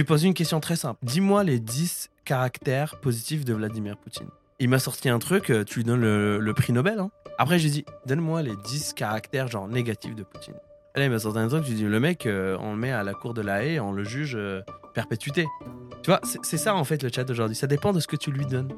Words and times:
lui 0.00 0.04
posé 0.04 0.26
une 0.26 0.34
question 0.34 0.60
très 0.60 0.76
simple. 0.76 0.98
Dis-moi 1.02 1.44
les 1.44 1.60
10 1.60 2.10
caractères 2.24 2.98
positifs 3.00 3.44
de 3.44 3.52
Vladimir 3.52 3.96
Poutine. 3.96 4.28
Il 4.58 4.68
m'a 4.68 4.78
sorti 4.78 5.08
un 5.08 5.18
truc, 5.18 5.50
euh, 5.50 5.64
tu 5.64 5.80
lui 5.80 5.84
donnes 5.84 6.00
le, 6.00 6.52
prix 6.54 6.72
Nobel. 6.72 6.98
hein. 6.98 7.10
Après, 7.38 7.58
j'ai 7.58 7.68
dit, 7.68 7.84
donne-moi 8.06 8.42
les 8.42 8.56
10 8.64 8.94
caractères 8.94 9.48
genre 9.48 9.68
négatifs 9.68 10.14
de 10.14 10.22
Poutine. 10.22 10.54
Là, 10.96 11.04
il 11.04 11.10
m'a 11.10 11.18
sorti 11.18 11.38
un 11.38 11.48
truc, 11.48 11.68
ai 11.68 11.72
dit, 11.74 11.84
le 11.84 12.00
mec, 12.00 12.26
euh, 12.26 12.56
on 12.60 12.72
le 12.72 12.78
met 12.78 12.90
à 12.90 13.02
la 13.02 13.14
cour 13.14 13.34
de 13.34 13.42
la 13.42 13.64
haie, 13.64 13.78
on 13.78 13.92
le 13.92 14.04
juge 14.04 14.34
euh, 14.36 14.62
perpétuité. 14.94 15.46
Tu 16.02 16.10
vois, 16.10 16.20
c'est 16.24 16.56
ça 16.56 16.74
en 16.74 16.84
fait 16.84 17.02
le 17.02 17.10
chat 17.14 17.24
d'aujourd'hui. 17.24 17.56
Ça 17.56 17.66
dépend 17.66 17.92
de 17.92 18.00
ce 18.00 18.08
que 18.08 18.16
tu 18.16 18.30
lui 18.30 18.46
donnes. 18.46 18.72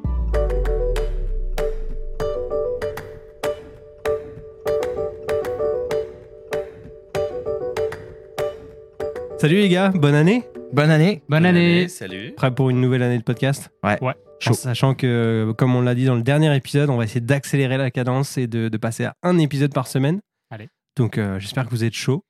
Salut 9.39 9.57
les 9.57 9.68
gars, 9.68 9.91
bonne 9.91 10.14
année. 10.14 10.45
Bonne 10.73 10.91
année. 10.91 11.23
Bonne 11.29 11.45
année. 11.45 11.88
Salut. 11.88 12.32
Prêt 12.32 12.55
pour 12.55 12.70
une 12.70 12.80
nouvelle 12.80 13.02
année 13.02 13.19
de 13.19 13.23
podcast 13.23 13.70
Ouais. 13.84 14.02
Ouais. 14.02 14.15
En 14.46 14.55
sachant 14.55 14.95
que, 14.95 15.52
comme 15.56 15.77
on 15.77 15.83
l'a 15.83 15.95
dit 15.95 16.06
dans 16.06 16.16
le 16.16 16.23
dernier 16.23 16.55
épisode, 16.56 16.91
on 16.91 16.96
va 16.96 17.05
essayer 17.05 17.20
d'accélérer 17.20 17.77
la 17.77 17.91
cadence 17.91 18.38
et 18.38 18.46
de, 18.46 18.69
de 18.69 18.77
passer 18.79 19.05
à 19.05 19.15
un 19.23 19.38
épisode 19.38 19.73
par 19.73 19.87
semaine. 19.87 20.20
Allez. 20.51 20.69
Donc 20.96 21.19
euh, 21.19 21.38
j'espère 21.38 21.65
que 21.66 21.70
vous 21.70 21.84
êtes 21.84 21.93
chaud. 21.93 22.24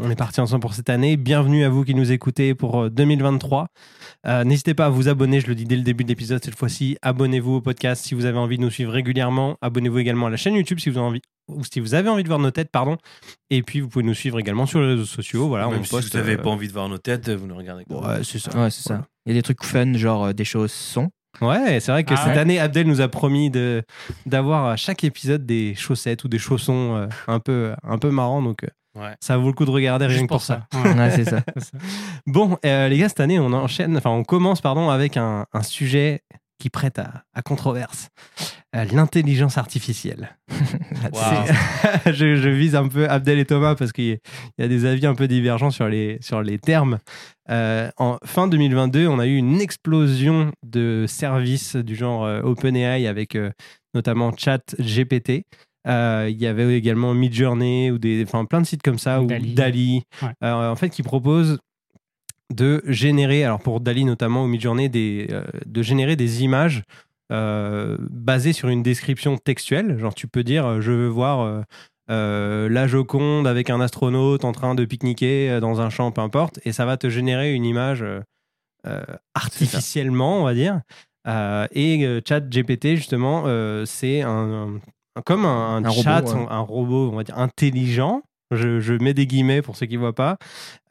On 0.00 0.10
est 0.10 0.16
parti 0.16 0.40
ensemble 0.40 0.60
pour 0.60 0.74
cette 0.74 0.90
année. 0.90 1.16
Bienvenue 1.16 1.64
à 1.64 1.68
vous 1.70 1.82
qui 1.84 1.94
nous 1.94 2.12
écoutez 2.12 2.54
pour 2.54 2.82
euh, 2.84 2.90
2023. 2.90 3.68
Euh, 4.26 4.44
N'hésitez 4.44 4.74
pas 4.74 4.86
à 4.86 4.88
vous 4.90 5.08
abonner, 5.08 5.40
je 5.40 5.46
le 5.46 5.54
dis 5.54 5.64
dès 5.64 5.76
le 5.76 5.82
début 5.82 6.04
de 6.04 6.08
l'épisode 6.10 6.44
cette 6.44 6.56
fois-ci. 6.56 6.98
Abonnez-vous 7.02 7.54
au 7.54 7.60
podcast 7.62 8.04
si 8.04 8.14
vous 8.14 8.26
avez 8.26 8.38
envie 8.38 8.58
de 8.58 8.62
nous 8.62 8.70
suivre 8.70 8.92
régulièrement. 8.92 9.56
Abonnez-vous 9.62 9.98
également 9.98 10.26
à 10.26 10.30
la 10.30 10.36
chaîne 10.36 10.54
YouTube 10.54 10.78
si 10.78 10.90
vous 10.90 10.98
avez 10.98 11.06
envie, 11.06 11.22
ou 11.48 11.64
si 11.64 11.80
vous 11.80 11.94
avez 11.94 12.10
envie 12.10 12.22
de 12.22 12.28
voir 12.28 12.38
nos 12.38 12.50
têtes, 12.50 12.70
pardon. 12.70 12.96
Et 13.50 13.62
puis 13.62 13.80
vous 13.80 13.88
pouvez 13.88 14.04
nous 14.04 14.14
suivre 14.14 14.38
également 14.38 14.66
sur 14.66 14.78
les 14.80 14.88
réseaux 14.88 15.06
sociaux. 15.06 15.48
Voilà, 15.48 15.68
Même 15.68 15.80
on 15.80 15.84
si 15.84 15.90
poste. 15.90 16.12
vous 16.12 16.18
n'avez 16.18 16.34
euh, 16.34 16.42
pas 16.42 16.50
envie 16.50 16.68
de 16.68 16.72
voir 16.72 16.88
nos 16.90 16.98
têtes, 16.98 17.30
vous 17.30 17.46
nous 17.46 17.56
regardez. 17.56 17.84
ça. 17.88 17.96
Ouais, 17.96 18.24
c'est 18.24 18.38
ça. 18.38 18.56
Ouais, 18.62 18.70
c'est 18.70 18.82
ça. 18.86 19.06
Il 19.26 19.32
y 19.32 19.36
a 19.36 19.38
des 19.38 19.42
trucs 19.42 19.64
fun, 19.64 19.94
genre 19.94 20.26
euh, 20.26 20.32
des 20.32 20.44
choses 20.44 20.70
sont. 20.70 21.10
Ouais, 21.40 21.80
c'est 21.80 21.90
vrai 21.92 22.04
que 22.04 22.12
Ah 22.12 22.18
cette 22.18 22.34
ouais. 22.34 22.38
année, 22.38 22.58
Abdel 22.60 22.86
nous 22.86 23.00
a 23.00 23.08
promis 23.08 23.50
de 23.50 23.82
d'avoir 24.26 24.66
à 24.66 24.76
chaque 24.76 25.02
épisode 25.02 25.46
des 25.46 25.74
chaussettes 25.74 26.24
ou 26.24 26.28
des 26.28 26.38
chaussons 26.38 26.94
euh, 26.94 27.06
un 27.26 27.40
peu 27.40 27.72
un 27.82 27.96
peu 27.96 28.10
marrants. 28.10 28.42
Donc 28.42 28.64
euh, 28.64 28.68
Ouais. 28.94 29.14
ça 29.20 29.36
vaut 29.38 29.46
le 29.48 29.52
coup 29.54 29.64
de 29.64 29.70
regarder 29.70 30.06
rien 30.06 30.14
Juste 30.18 30.26
que 30.28 30.34
pour 30.34 30.42
ça. 30.42 30.66
Ouais. 30.74 30.94
Ouais, 30.94 31.10
c'est 31.16 31.24
ça. 31.24 31.40
Bon, 32.26 32.58
euh, 32.64 32.88
les 32.88 32.98
gars, 32.98 33.08
cette 33.08 33.20
année, 33.20 33.38
on 33.38 33.52
enchaîne, 33.52 33.96
enfin, 33.96 34.10
on 34.10 34.22
commence, 34.24 34.60
pardon, 34.60 34.90
avec 34.90 35.16
un, 35.16 35.46
un 35.52 35.62
sujet 35.62 36.20
qui 36.58 36.70
prête 36.70 36.98
à, 37.00 37.24
à 37.34 37.42
controverse. 37.42 38.08
Euh, 38.76 38.84
L'intelligence 38.92 39.58
artificielle. 39.58 40.36
Je, 42.06 42.36
je 42.36 42.48
vise 42.48 42.74
un 42.76 42.88
peu 42.88 43.08
Abdel 43.08 43.38
et 43.38 43.44
Thomas 43.44 43.74
parce 43.74 43.92
qu'il 43.92 44.04
y, 44.04 44.12
a- 44.12 44.16
il 44.58 44.62
y 44.62 44.64
a 44.64 44.68
des 44.68 44.84
avis 44.84 45.06
un 45.06 45.14
peu 45.14 45.26
divergents 45.28 45.70
sur 45.70 45.88
les, 45.88 46.18
sur 46.20 46.42
les 46.42 46.58
termes. 46.58 46.98
Euh, 47.50 47.90
en 47.98 48.18
fin 48.24 48.46
2022, 48.48 49.06
on 49.08 49.18
a 49.18 49.26
eu 49.26 49.36
une 49.36 49.60
explosion 49.60 50.52
de 50.62 51.04
services 51.08 51.76
du 51.76 51.96
genre 51.96 52.24
euh, 52.24 52.42
OpenAI 52.42 53.06
avec 53.06 53.34
euh, 53.36 53.50
notamment 53.94 54.32
ChatGPT. 54.36 55.30
Euh, 55.30 55.42
il 55.86 56.36
y 56.40 56.46
avait 56.46 56.76
également 56.76 57.14
Midjourney 57.14 57.90
ou 57.90 57.98
des, 57.98 58.22
enfin, 58.24 58.44
plein 58.44 58.60
de 58.60 58.66
sites 58.66 58.82
comme 58.82 58.98
ça, 58.98 59.20
ou 59.22 59.26
Dali. 59.26 59.54
Dali, 59.54 60.02
Ouais. 60.22 60.28
euh, 60.44 60.70
en 60.70 60.76
fait, 60.76 60.90
qui 60.90 61.02
proposent 61.02 61.58
de 62.54 62.82
générer, 62.86 63.44
alors 63.44 63.60
pour 63.60 63.80
Dali 63.80 64.04
notamment 64.04 64.44
ou 64.44 64.46
Midjourney, 64.46 64.88
des, 64.88 65.26
euh, 65.30 65.42
de 65.64 65.82
générer 65.82 66.16
des 66.16 66.42
images 66.42 66.82
euh, 67.32 67.96
basées 68.10 68.52
sur 68.52 68.68
une 68.68 68.82
description 68.82 69.38
textuelle. 69.38 69.98
Genre, 69.98 70.14
tu 70.14 70.28
peux 70.28 70.44
dire, 70.44 70.66
euh, 70.66 70.80
je 70.82 70.92
veux 70.92 71.08
voir 71.08 71.40
euh, 71.40 71.62
euh, 72.10 72.68
la 72.68 72.86
Joconde 72.86 73.46
avec 73.46 73.70
un 73.70 73.80
astronaute 73.80 74.44
en 74.44 74.52
train 74.52 74.74
de 74.74 74.84
pique-niquer 74.84 75.50
euh, 75.50 75.60
dans 75.60 75.80
un 75.80 75.88
champ, 75.88 76.10
peu 76.12 76.20
importe, 76.20 76.60
et 76.64 76.72
ça 76.72 76.84
va 76.84 76.98
te 76.98 77.08
générer 77.08 77.54
une 77.54 77.64
image 77.64 78.02
euh, 78.02 78.20
euh, 78.86 79.00
artificiellement, 79.34 80.40
on 80.40 80.44
va 80.44 80.52
dire. 80.54 80.80
Euh, 81.26 81.66
et 81.72 82.04
euh, 82.04 82.20
ChatGPT, 82.26 82.96
justement, 82.96 83.44
euh, 83.46 83.84
c'est 83.86 84.20
un, 84.22 84.28
un- 84.28 84.80
comme 85.24 85.44
un, 85.44 85.76
un 85.76 85.84
Un 85.84 85.88
robot, 85.88 86.02
chat, 86.02 86.22
ouais. 86.34 86.46
un 86.50 86.60
robot, 86.60 87.10
on 87.12 87.16
va 87.16 87.24
dire, 87.24 87.38
intelligent. 87.38 88.22
Je, 88.50 88.80
je 88.80 88.92
mets 88.94 89.14
des 89.14 89.26
guillemets 89.26 89.62
pour 89.62 89.76
ceux 89.76 89.86
qui 89.86 89.94
ne 89.94 90.00
voient 90.00 90.14
pas, 90.14 90.36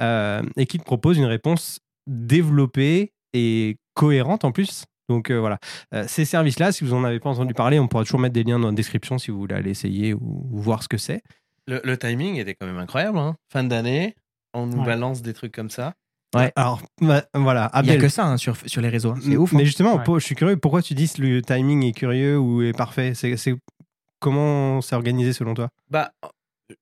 euh, 0.01 0.41
et 0.57 0.65
qui 0.65 0.79
te 0.79 0.83
propose 0.83 1.17
une 1.19 1.25
réponse 1.25 1.79
développée 2.07 3.11
et 3.33 3.77
cohérente 3.93 4.45
en 4.45 4.51
plus. 4.51 4.85
Donc 5.09 5.29
euh, 5.29 5.39
voilà, 5.39 5.59
Euh, 5.93 6.05
ces 6.07 6.25
services-là, 6.25 6.71
si 6.71 6.83
vous 6.83 6.93
en 6.93 7.03
avez 7.03 7.19
pas 7.19 7.29
entendu 7.29 7.53
parler, 7.53 7.79
on 7.79 7.87
pourra 7.87 8.03
toujours 8.03 8.19
mettre 8.19 8.33
des 8.33 8.43
liens 8.43 8.59
dans 8.59 8.69
la 8.69 8.73
description 8.73 9.17
si 9.17 9.29
vous 9.29 9.37
voulez 9.39 9.55
aller 9.55 9.71
essayer 9.71 10.13
ou, 10.13 10.47
ou 10.51 10.59
voir 10.59 10.81
ce 10.83 10.87
que 10.87 10.97
c'est. 10.97 11.21
Le, 11.67 11.81
le 11.83 11.97
timing 11.97 12.37
était 12.37 12.55
quand 12.55 12.65
même 12.65 12.77
incroyable. 12.79 13.17
Hein. 13.17 13.35
Fin 13.51 13.63
d'année, 13.63 14.15
on 14.53 14.65
nous 14.65 14.79
Ouais. 14.79 14.85
balance 14.85 15.21
des 15.21 15.33
trucs 15.33 15.53
comme 15.53 15.69
ça. 15.69 15.93
Alors 16.55 16.81
bah, 17.01 17.23
voilà, 17.35 17.69
Il 17.83 17.89
n'y 17.89 17.91
a 17.91 17.97
que 17.97 18.07
ça 18.07 18.25
hein, 18.25 18.37
sur, 18.37 18.55
sur 18.65 18.81
les 18.81 18.87
réseaux. 18.87 19.15
C'est 19.21 19.35
ouf. 19.35 19.51
Mais 19.51 19.63
hein. 19.63 19.65
justement, 19.65 19.97
Ouais. 19.97 20.03
pour- 20.03 20.17
je 20.19 20.25
suis 20.25 20.35
curieux, 20.35 20.55
pourquoi 20.55 20.81
tu 20.81 20.93
dis 20.93 21.11
que 21.11 21.21
le 21.21 21.41
timing 21.41 21.83
est 21.83 21.91
curieux 21.91 22.39
ou 22.39 22.61
est 22.61 22.71
parfait? 22.71 23.13
C'est- 23.13 23.35
comment 24.21 24.81
c'est 24.81 24.95
organisé 24.95 25.33
selon 25.33 25.53
toi? 25.53 25.69
Bah, 25.89 26.13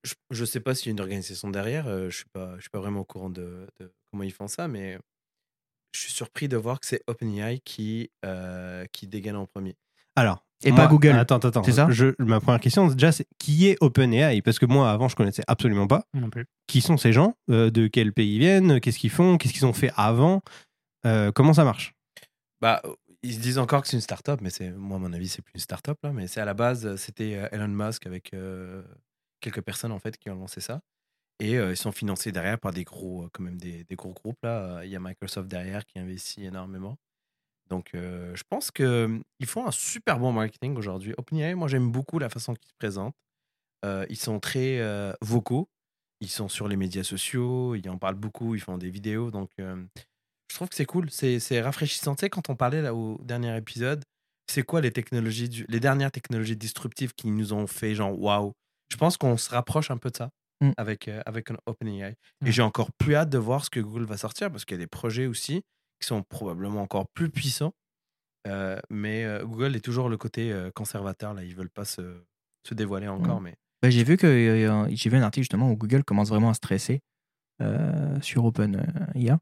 je, 0.04 0.14
je 0.30 0.44
sais 0.44 0.60
pas 0.60 0.74
s'il 0.76 0.86
y 0.86 0.88
a 0.90 0.92
une 0.92 1.00
organisation 1.00 1.50
derrière. 1.50 1.88
euh, 1.88 2.08
je 2.10 2.16
suis 2.18 2.28
pas, 2.32 2.54
je 2.56 2.60
suis 2.60 2.70
pas 2.70 2.78
vraiment 2.78 3.00
au 3.00 3.04
courant 3.04 3.30
de, 3.30 3.66
de 3.80 3.92
comment 4.12 4.22
ils 4.22 4.32
font 4.32 4.46
ça, 4.46 4.68
mais 4.68 4.98
je 5.92 6.00
suis 6.00 6.12
surpris 6.12 6.46
de 6.48 6.56
voir 6.56 6.78
que 6.78 6.86
c'est 6.86 7.02
OpenAI 7.08 7.58
qui 7.64 8.10
euh, 8.24 8.84
qui 8.92 9.06
dégaine 9.08 9.36
en 9.36 9.46
premier. 9.46 9.76
Alors. 10.14 10.44
Et 10.62 10.72
moi- 10.72 10.80
pas 10.84 10.86
Google. 10.88 11.12
Attends, 11.12 11.36
attends, 11.36 11.48
attends. 11.48 11.62
C'est 11.62 11.72
ça? 11.72 11.88
Je- 11.90 12.14
Ma 12.18 12.38
première 12.38 12.60
question, 12.60 12.86
déjà, 12.88 13.12
c'est 13.12 13.26
qui 13.38 13.66
est 13.68 13.78
OpenAI? 13.80 14.42
Parce 14.42 14.58
que 14.58 14.66
moi, 14.66 14.90
avant, 14.90 15.08
je 15.08 15.16
connaissais 15.16 15.42
absolument 15.46 15.86
pas. 15.86 16.04
Non 16.12 16.28
plus. 16.28 16.44
Qui 16.66 16.82
sont 16.82 16.98
ces 16.98 17.14
gens? 17.14 17.34
Euh, 17.50 17.70
De 17.70 17.86
quel 17.86 18.12
pays 18.12 18.34
ils 18.36 18.40
viennent? 18.40 18.78
Qu'est-ce 18.78 18.98
qu'ils 18.98 19.08
font? 19.10 19.38
Qu'est-ce 19.38 19.54
qu'ils 19.54 19.64
ont 19.64 19.72
fait 19.72 19.90
avant? 19.96 20.42
Euh, 21.06 21.32
Comment 21.32 21.54
ça 21.54 21.64
marche? 21.64 21.94
Bah, 22.60 22.82
ils 23.22 23.34
se 23.34 23.40
disent 23.40 23.58
encore 23.58 23.82
que 23.82 23.88
c'est 23.88 23.96
une 23.96 24.02
start-up, 24.02 24.40
mais 24.40 24.50
moi 24.72 24.96
à 24.96 25.00
mon 25.00 25.12
avis 25.12 25.28
c'est 25.28 25.42
plus 25.42 25.54
une 25.54 25.60
start-up 25.60 25.98
mais 26.12 26.26
c'est 26.26 26.40
à 26.40 26.44
la 26.44 26.54
base 26.54 26.86
euh, 26.86 26.96
c'était 26.96 27.36
euh, 27.36 27.48
Elon 27.52 27.68
Musk 27.68 28.06
avec 28.06 28.32
euh, 28.34 28.82
quelques 29.40 29.60
personnes 29.60 29.92
en 29.92 29.98
fait 29.98 30.16
qui 30.16 30.30
ont 30.30 30.36
lancé 30.36 30.60
ça 30.60 30.80
et 31.38 31.54
ils 31.54 31.76
sont 31.76 31.90
financés 31.90 32.32
derrière 32.32 32.58
par 32.58 32.70
des 32.70 32.84
gros 32.84 33.26
quand 33.32 33.42
même 33.42 33.56
des, 33.56 33.86
gros 33.92 34.12
groupes 34.12 34.42
là. 34.42 34.84
Il 34.84 34.90
y 34.90 34.96
a 34.96 35.00
Microsoft 35.00 35.48
derrière 35.48 35.86
qui 35.86 35.98
investit 35.98 36.44
énormément. 36.44 36.98
Donc 37.70 37.92
je 37.94 38.42
pense 38.50 38.70
que 38.70 38.82
euh, 38.82 39.18
ils 39.38 39.46
font 39.46 39.66
un 39.66 39.70
super 39.70 40.18
bon 40.18 40.32
marketing 40.32 40.76
aujourd'hui. 40.76 41.14
OpenAI, 41.16 41.54
moi 41.54 41.66
j'aime 41.66 41.90
beaucoup 41.90 42.18
la 42.18 42.28
façon 42.28 42.52
qu'ils 42.52 42.68
se 42.68 42.74
présentent. 42.78 43.16
Ils 44.10 44.18
sont 44.18 44.38
très 44.38 44.82
vocaux. 45.22 45.70
Ils 46.20 46.28
sont 46.28 46.50
sur 46.50 46.68
les 46.68 46.76
médias 46.76 47.04
sociaux, 47.04 47.74
ils 47.74 47.88
en 47.88 47.96
parlent 47.96 48.16
beaucoup, 48.16 48.54
ils 48.54 48.60
font 48.60 48.76
des 48.76 48.90
vidéos. 48.90 49.30
Donc, 49.30 49.50
je 50.50 50.54
trouve 50.56 50.68
que 50.68 50.74
c'est 50.74 50.84
cool, 50.86 51.10
c'est 51.10 51.60
rafraîchissant. 51.60 52.14
Tu 52.16 52.20
sais, 52.22 52.30
quand 52.30 52.50
on 52.50 52.56
parlait 52.56 52.82
là 52.82 52.92
au 52.94 53.18
dernier 53.22 53.56
épisode, 53.56 54.02
c'est 54.50 54.64
quoi 54.64 54.80
les 54.80 54.90
technologies, 54.90 55.48
du- 55.48 55.64
les 55.68 55.78
dernières 55.80 56.10
technologies 56.10 56.56
disruptives 56.56 57.12
qui 57.14 57.30
nous 57.30 57.52
ont 57.52 57.66
fait 57.68 57.94
genre 57.94 58.18
waouh? 58.20 58.52
Je 58.90 58.96
pense 58.96 59.16
qu'on 59.16 59.36
se 59.36 59.48
rapproche 59.50 59.90
un 59.92 59.96
peu 59.96 60.10
de 60.10 60.16
ça 60.16 60.30
Mm. 60.62 60.72
avec, 60.76 61.08
euh, 61.08 61.22
avec 61.24 61.50
un 61.52 61.56
OpenAI. 61.66 62.14
Mm. 62.42 62.46
Et 62.46 62.52
j'ai 62.52 62.62
encore 62.62 62.90
plus 62.98 63.14
hâte 63.14 63.30
de 63.30 63.38
voir 63.38 63.64
ce 63.64 63.70
que 63.70 63.80
Google 63.80 64.04
va 64.04 64.16
sortir 64.16 64.50
parce 64.50 64.64
qu'il 64.64 64.74
y 64.76 64.80
a 64.80 64.82
des 64.82 64.88
projets 64.88 65.26
aussi 65.26 65.62
qui 66.00 66.06
sont 66.08 66.22
probablement 66.24 66.82
encore 66.82 67.06
plus 67.14 67.30
puissants. 67.30 67.72
Euh, 68.46 68.78
mais 68.90 69.24
euh, 69.24 69.44
Google 69.44 69.76
est 69.76 69.80
toujours 69.84 70.08
le 70.08 70.16
côté 70.16 70.50
euh, 70.52 70.70
conservateur, 70.74 71.34
là, 71.34 71.44
ils 71.44 71.54
veulent 71.54 71.70
pas 71.70 71.84
se, 71.84 72.22
se 72.66 72.74
dévoiler 72.74 73.06
encore. 73.08 73.40
Mais 73.40 73.54
Bah, 73.82 73.90
j'ai 73.90 74.02
vu 74.04 74.16
que 74.16 74.26
j'ai 74.90 75.10
vu 75.10 75.16
un 75.16 75.22
article 75.22 75.44
justement 75.44 75.70
où 75.70 75.76
Google 75.76 76.04
commence 76.04 76.28
vraiment 76.30 76.50
à 76.50 76.54
stresser 76.54 77.00
euh, 77.60 78.20
sur 78.20 78.44
OpenIA 78.44 79.38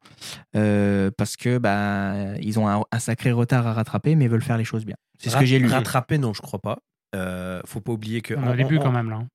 euh, 0.56 1.10
parce 1.16 1.36
que 1.36 1.58
bah 1.58 2.36
ils 2.40 2.58
ont 2.58 2.68
un, 2.68 2.82
un 2.90 2.98
sacré 2.98 3.32
retard 3.32 3.66
à 3.66 3.72
rattraper 3.72 4.14
mais 4.16 4.28
veulent 4.28 4.42
faire 4.42 4.58
les 4.58 4.64
choses 4.64 4.84
bien. 4.84 4.96
C'est 5.18 5.30
ce 5.30 5.36
que 5.36 5.44
j'ai 5.44 5.58
lu. 5.58 5.68
Rattraper, 5.68 6.18
non, 6.18 6.32
je 6.34 6.42
crois 6.42 6.60
pas. 6.60 6.78
Euh, 7.16 7.60
faut 7.64 7.80
pas 7.80 7.92
oublier 7.92 8.20
que. 8.20 8.34
On 8.34 8.46
est 8.48 8.52
au 8.52 8.56
début 8.56 8.78
on- 8.78 8.82
quand 8.82 8.92
même 8.92 9.10
là. 9.10 9.16
hein. 9.16 9.28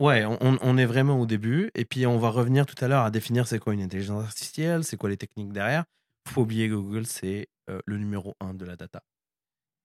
Ouais, 0.00 0.24
on, 0.24 0.58
on- 0.60 0.76
est 0.76 0.86
vraiment 0.86 1.20
au 1.20 1.24
début. 1.26 1.70
Et 1.76 1.84
puis, 1.84 2.04
on 2.04 2.18
va 2.18 2.28
revenir 2.28 2.66
tout 2.66 2.74
à 2.84 2.88
l'heure 2.88 3.04
à 3.04 3.12
définir 3.12 3.46
c'est 3.46 3.60
quoi 3.60 3.74
une 3.74 3.80
intelligence 3.82 4.24
artificielle, 4.24 4.82
c'est 4.82 4.96
quoi 4.96 5.08
les 5.08 5.16
techniques 5.16 5.52
derrière. 5.52 5.84
Faut 6.28 6.34
pas 6.34 6.40
oublier 6.40 6.68
que 6.68 6.74
Google, 6.74 7.06
c'est 7.06 7.46
euh, 7.70 7.78
le 7.86 7.98
numéro 7.98 8.34
un 8.40 8.54
de 8.54 8.64
la 8.64 8.74
data. 8.74 9.02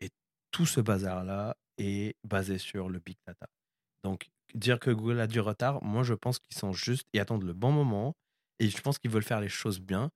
Et 0.01 0.09
tout 0.51 0.65
ce 0.65 0.81
bazar-là 0.81 1.56
est 1.77 2.15
basé 2.27 2.57
sur 2.57 2.89
le 2.89 2.97
big 3.00 3.18
data. 3.27 3.45
Donc, 4.03 4.30
dire 4.56 4.80
que 4.80 4.89
Google 4.89 5.19
a 5.19 5.27
du 5.27 5.39
retard, 5.42 5.83
moi, 5.83 6.01
je 6.01 6.15
pense 6.15 6.39
qu'ils 6.39 6.57
sont 6.57 6.74
juste, 6.74 7.06
ils 7.13 7.19
attendent 7.19 7.44
le 7.44 7.53
bon 7.53 7.71
moment. 7.71 8.15
Et 8.59 8.69
je 8.69 8.81
pense 8.81 9.00
qu'ils 9.00 9.11
veulent 9.11 9.23
faire 9.23 9.41
les 9.41 9.50
choses 9.50 9.79
bien. 9.79 10.09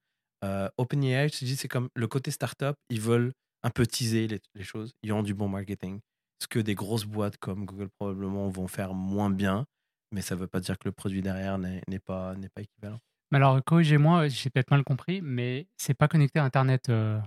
Euh, 0.43 0.69
OpenAI, 0.77 1.29
je 1.29 1.39
te 1.39 1.45
dis, 1.45 1.55
c'est 1.55 1.67
comme 1.67 1.89
le 1.95 2.07
côté 2.07 2.31
startup, 2.31 2.75
ils 2.89 2.99
veulent 2.99 3.31
un 3.63 3.69
peu 3.69 3.87
teaser 3.87 4.27
les, 4.27 4.63
choses. 4.63 4.93
Ils 5.03 5.13
ont 5.13 5.23
du 5.23 5.33
bon 5.33 5.47
marketing. 5.47 5.99
Ce 6.41 6.47
que 6.47 6.59
des 6.59 6.75
grosses 6.75 7.05
boîtes 7.05 7.37
comme 7.37 7.65
Google 7.65 7.89
probablement 7.97 8.49
vont 8.49 8.67
faire 8.67 8.93
moins 8.93 9.29
bien 9.29 9.65
mais 10.13 10.21
ça 10.21 10.35
ne 10.35 10.39
veut 10.39 10.47
pas 10.47 10.59
dire 10.59 10.77
que 10.77 10.87
le 10.87 10.91
produit 10.91 11.21
derrière 11.21 11.57
n'est 11.57 11.81
pas, 12.05 12.35
pas 12.53 12.61
équivalent. 12.61 12.99
Mais 13.31 13.37
alors, 13.37 13.61
corrigez-moi, 13.63 14.27
j'ai 14.27 14.49
peut-être 14.49 14.69
mal 14.71 14.83
compris, 14.83 15.21
mais 15.21 15.67
c'est 15.75 15.95
pas 15.95 16.07
connecté 16.07 16.39
à 16.39 16.43
Internet, 16.43 16.89
euh, 16.89 17.19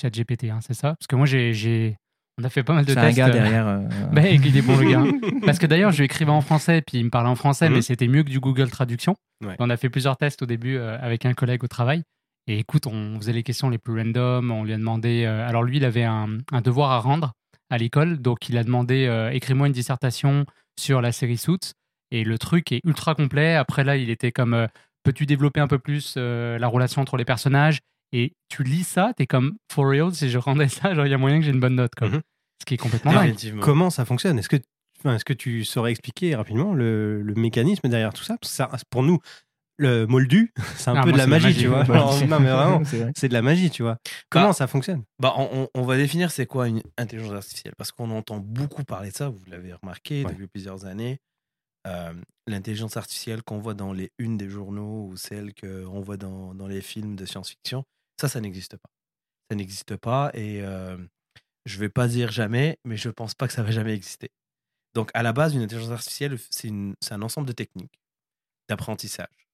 ChatGPT, 0.00 0.50
hein, 0.50 0.60
c'est 0.60 0.74
ça? 0.74 0.96
Parce 0.96 1.06
que 1.06 1.16
moi, 1.16 1.24
j'ai- 1.24 1.96
on 2.42 2.44
a 2.44 2.48
fait 2.50 2.62
pas 2.62 2.72
mal 2.74 2.84
de 2.84 2.90
C'est 2.90 2.96
tests. 3.00 3.18
un 3.18 3.26
gars 3.26 3.30
derrière. 3.30 3.66
euh, 3.68 3.78
bah, 4.12 4.28
il 4.28 4.56
est 4.56 4.62
bon 4.62 4.76
le 4.76 4.90
gars. 4.90 5.04
Parce 5.46 5.58
que 5.58 5.66
d'ailleurs, 5.66 5.92
je 5.92 5.98
lui 5.98 6.04
écrivais 6.06 6.30
en 6.30 6.40
français, 6.40 6.82
puis 6.86 6.98
il 6.98 7.04
me 7.04 7.10
parlait 7.10 7.28
en 7.30 7.34
français, 7.36 7.68
Mhm. 7.68 7.74
mais 7.76 7.82
c'était 7.82 8.08
mieux 8.08 8.22
que 8.22 8.30
du 8.30 8.40
Google 8.40 8.70
Traduction. 8.70 9.16
Ouais. 9.44 9.56
On 9.58 9.70
a 9.70 9.76
fait 9.76 9.88
plusieurs 9.88 10.16
tests 10.16 10.42
au 10.42 10.46
début 10.46 10.76
euh, 10.76 10.98
avec 11.00 11.24
un 11.26 11.34
collègue 11.34 11.62
au 11.64 11.68
travail. 11.68 12.02
Et 12.48 12.58
écoute, 12.58 12.86
on 12.88 13.16
faisait 13.20 13.32
les 13.32 13.42
questions 13.44 13.70
les 13.70 13.78
plus 13.78 13.96
random. 13.96 14.50
On 14.50 14.64
lui 14.64 14.72
a 14.72 14.76
demandé. 14.76 15.24
euh, 15.24 15.48
alors 15.48 15.62
lui, 15.62 15.76
il 15.76 15.84
avait 15.84 16.04
un, 16.04 16.38
un 16.50 16.60
devoir 16.60 16.90
à 16.90 16.98
rendre 16.98 17.32
à 17.70 17.78
l'école, 17.78 18.18
donc 18.18 18.48
il 18.48 18.58
a 18.58 18.64
demandé 18.64 19.06
euh, 19.06 19.30
écris-moi 19.30 19.66
une 19.68 19.72
dissertation 19.72 20.44
sur 20.78 21.00
la 21.00 21.12
série 21.12 21.38
Suits. 21.38 21.72
Et 22.10 22.24
le 22.24 22.36
truc 22.38 22.72
est 22.72 22.80
ultra 22.84 23.14
complet. 23.14 23.54
Après 23.54 23.84
là, 23.84 23.96
il 23.96 24.10
était 24.10 24.32
comme 24.32 24.52
euh, 24.54 24.66
peux-tu 25.04 25.24
développer 25.24 25.60
un 25.60 25.68
peu 25.68 25.78
plus 25.78 26.14
euh, 26.18 26.58
la 26.58 26.66
relation 26.68 27.00
entre 27.00 27.16
les 27.16 27.24
personnages? 27.24 27.78
Et 28.12 28.32
tu 28.50 28.62
lis 28.62 28.84
ça, 28.84 29.12
t'es 29.16 29.26
comme 29.26 29.54
for 29.72 29.88
real. 29.88 30.12
Si 30.12 30.28
je 30.28 30.36
rendais 30.36 30.68
ça, 30.68 30.92
genre 30.94 31.06
il 31.06 31.10
y 31.10 31.14
a 31.14 31.18
moyen 31.18 31.38
que 31.38 31.46
j'ai 31.46 31.50
une 31.52 31.60
bonne 31.60 31.76
note, 31.76 31.94
quoi. 31.96 32.08
Mhm. 32.08 32.20
Ce 32.62 32.64
qui 32.64 32.74
est 32.74 32.78
complètement 32.78 33.12
dingue. 33.12 33.34
Comment 33.60 33.90
ça 33.90 34.04
fonctionne? 34.04 34.38
Est-ce 34.38 34.48
que, 34.48 34.56
enfin, 35.00 35.16
que 35.18 35.32
tu 35.32 35.64
saurais 35.64 35.90
expliquer 35.90 36.36
rapidement 36.36 36.74
le, 36.74 37.20
le 37.20 37.34
mécanisme 37.34 37.88
derrière 37.88 38.12
tout 38.14 38.22
ça? 38.22 38.36
Parce 38.40 38.52
que 38.52 38.56
ça, 38.56 38.70
Pour 38.88 39.02
nous, 39.02 39.18
le 39.78 40.06
moldu, 40.06 40.52
c'est 40.76 40.90
un 40.90 40.96
Ah, 40.96 41.02
peu 41.02 41.08
moi, 41.08 41.12
de 41.12 41.18
la 41.18 41.26
magie, 41.26 41.46
magie, 41.46 41.60
tu 41.62 41.66
vois. 41.66 41.80
Alors, 41.90 42.16
non, 42.26 42.38
mais 42.38 42.50
vraiment, 42.52 42.82
C'est 43.16 43.28
de 43.28 43.32
la 43.32 43.42
magie, 43.42 43.68
tu 43.70 43.82
vois. 43.82 43.98
Comment 44.30 44.52
ça 44.52 44.68
fonctionne? 44.68 45.02
Bah, 45.18 45.34
on, 45.36 45.48
on- 45.62 45.68
on 45.74 45.82
va 45.82 45.96
définir 45.96 46.30
c'est 46.30 46.46
quoi 46.46 46.68
une 46.68 46.82
intelligence 46.98 47.32
artificielle 47.34 47.74
parce 47.76 47.90
qu'on 47.90 48.10
entend 48.12 48.38
beaucoup 48.38 48.84
parler 48.84 49.10
de 49.10 49.16
ça, 49.16 49.28
vous 49.28 49.42
l'avez 49.48 49.72
remarqué 49.72 50.24
Ouais. 50.24 50.30
depuis 50.32 50.46
plusieurs 50.46 50.84
années. 50.86 51.18
Euh, 51.88 52.12
L'intelligence 52.48 52.96
artificielle 52.96 53.42
qu'on 53.44 53.58
voit 53.58 53.74
dans 53.74 53.92
les 53.92 54.10
unes 54.18 54.36
des 54.36 54.48
journaux 54.48 55.06
ou 55.10 55.16
celle 55.16 55.52
qu'on 55.54 56.00
voit 56.00 56.16
dans, 56.16 56.54
dans 56.54 56.66
les 56.66 56.80
films 56.80 57.14
de 57.16 57.24
science-fiction, 57.24 57.84
ça, 58.20 58.28
ça 58.28 58.40
n'existe 58.40 58.76
pas. 58.76 58.88
Ça 59.50 59.56
n'existe 59.56 59.96
pas 59.96 60.30
et 60.34 60.60
euh, 60.62 60.96
je 61.64 61.78
vais 61.78 61.88
pas 61.88 62.08
dire 62.08 62.30
jamais, 62.30 62.78
mais 62.84 62.96
je 62.96 63.08
pense 63.08 63.34
pas 63.34 63.46
que 63.46 63.52
ça 63.52 63.62
va 63.62 63.70
jamais 63.70 63.94
exister. 63.94 64.30
Donc, 64.94 65.10
à 65.14 65.22
la 65.22 65.32
base, 65.32 65.54
une 65.54 65.62
intelligence 65.62 65.92
artificielle, 65.92 66.38
c'est 66.50 66.70
un 67.10 67.22
ensemble 67.22 67.46
de 67.46 67.52
techniques 67.52 68.00
d'apprentissage. 68.68 69.48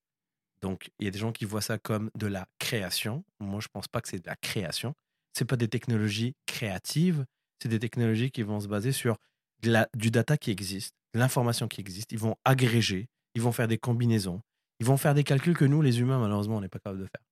Donc, 0.60 0.90
il 0.99 1.05
y 1.05 1.08
a 1.08 1.10
des 1.10 1.19
gens 1.19 1.32
qui 1.32 1.44
voient 1.44 1.60
ça 1.60 1.78
comme 1.78 2.10
de 2.16 2.26
la 2.26 2.49
création. 2.58 3.25
Moi, 3.38 3.60
je 3.60 3.69
pense 3.69 3.87
pas 3.87 4.00
que 4.00 4.08
c'est 4.08 4.19
de 4.19 4.26
la 4.26 4.37
création. 4.37 4.94
C'est 5.32 5.44
pas 5.44 5.56
des 5.56 5.69
technologies 5.69 6.34
créatives. 6.46 7.25
C'est 7.62 7.69
des 7.69 7.78
technologies 7.78 8.31
qui 8.31 8.43
vont 8.43 8.60
se 8.60 8.69
baser 8.69 8.93
sur 8.93 9.19
du 9.60 10.10
data 10.10 10.37
qui 10.37 10.50
existe, 10.50 10.94
de 11.14 11.19
l'information 11.19 11.69
qui 11.69 11.81
existe. 11.81 12.12
Ils 12.12 12.19
vont 12.19 12.37
agréger, 12.44 13.08
ils 13.34 13.43
vont 13.43 13.52
faire 13.52 13.69
des 13.69 13.78
combinaisons, 13.78 14.40
ils 14.78 14.87
vont 14.87 14.96
faire 14.96 15.14
des 15.14 15.25
calculs 15.25 15.56
que 15.56 15.64
nous, 15.64 15.82
les 15.82 16.00
humains, 16.00 16.19
malheureusement, 16.19 16.56
on 16.56 16.60
n'est 16.60 16.69
pas 16.69 16.78
capable 16.78 17.00
de 17.00 17.06
faire. 17.06 17.22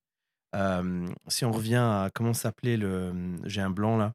Euh, 0.57 1.09
si 1.29 1.45
on 1.45 1.53
revient 1.53 1.77
à 1.77 2.11
comment 2.15 2.33
s'appelait 2.33 2.77
le, 2.77 3.37
j'ai 3.45 3.61
un 3.61 3.71
blanc 3.71 3.97
là, 3.97 4.13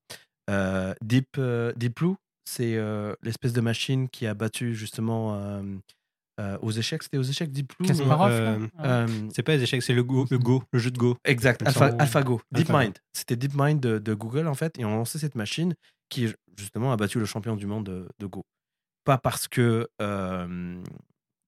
Deep 1.02 1.28
euh, 1.38 1.74
Deep 1.76 1.96
Blue, 1.98 2.16
c'est 2.46 2.76
euh, 2.76 3.14
l'espèce 3.22 3.54
de 3.54 3.62
machine 3.62 4.10
qui 4.10 4.26
a 4.28 4.34
battu 4.34 4.74
justement 4.76 5.36
euh, 5.36 5.64
euh, 6.40 6.58
aux 6.62 6.72
échecs. 6.72 7.04
C'était 7.04 7.18
aux 7.18 7.24
échecs 7.24 7.52
Deep 7.52 7.72
Blue. 7.78 7.88
Kasparov, 7.88 8.32
Euh, 8.32 8.68
Euh, 8.80 9.08
C'est 9.34 9.44
pas 9.44 9.56
les 9.56 9.64
échecs, 9.64 9.84
c'est 9.84 9.94
le 9.94 10.04
go, 10.04 10.26
le 10.30 10.40
go, 10.40 10.64
le 10.72 10.80
jeu 10.80 10.92
de 10.92 10.98
go. 10.98 11.18
Exact, 11.24 11.62
Alpha. 11.66 11.86
AlphaGo, 12.00 12.42
DeepMind. 12.52 12.94
C'était 13.14 13.36
DeepMind 13.36 13.80
de, 13.80 14.00
de 14.00 14.14
Google 14.14 14.48
en 14.48 14.56
fait, 14.56 14.78
et 14.80 14.86
on 14.86 14.90
a 14.94 14.96
lancé 14.96 15.20
cette 15.20 15.36
machine 15.36 15.76
qui 16.10 16.28
justement 16.58 16.92
a 16.92 16.98
battu 16.98 17.20
le 17.20 17.26
champion 17.26 17.56
du 17.56 17.66
monde 17.68 17.86
de, 17.86 18.08
de 18.20 18.26
Go. 18.26 18.44
Pas 19.06 19.18
parce 19.18 19.48
que 19.48 19.88
euh, 20.02 20.84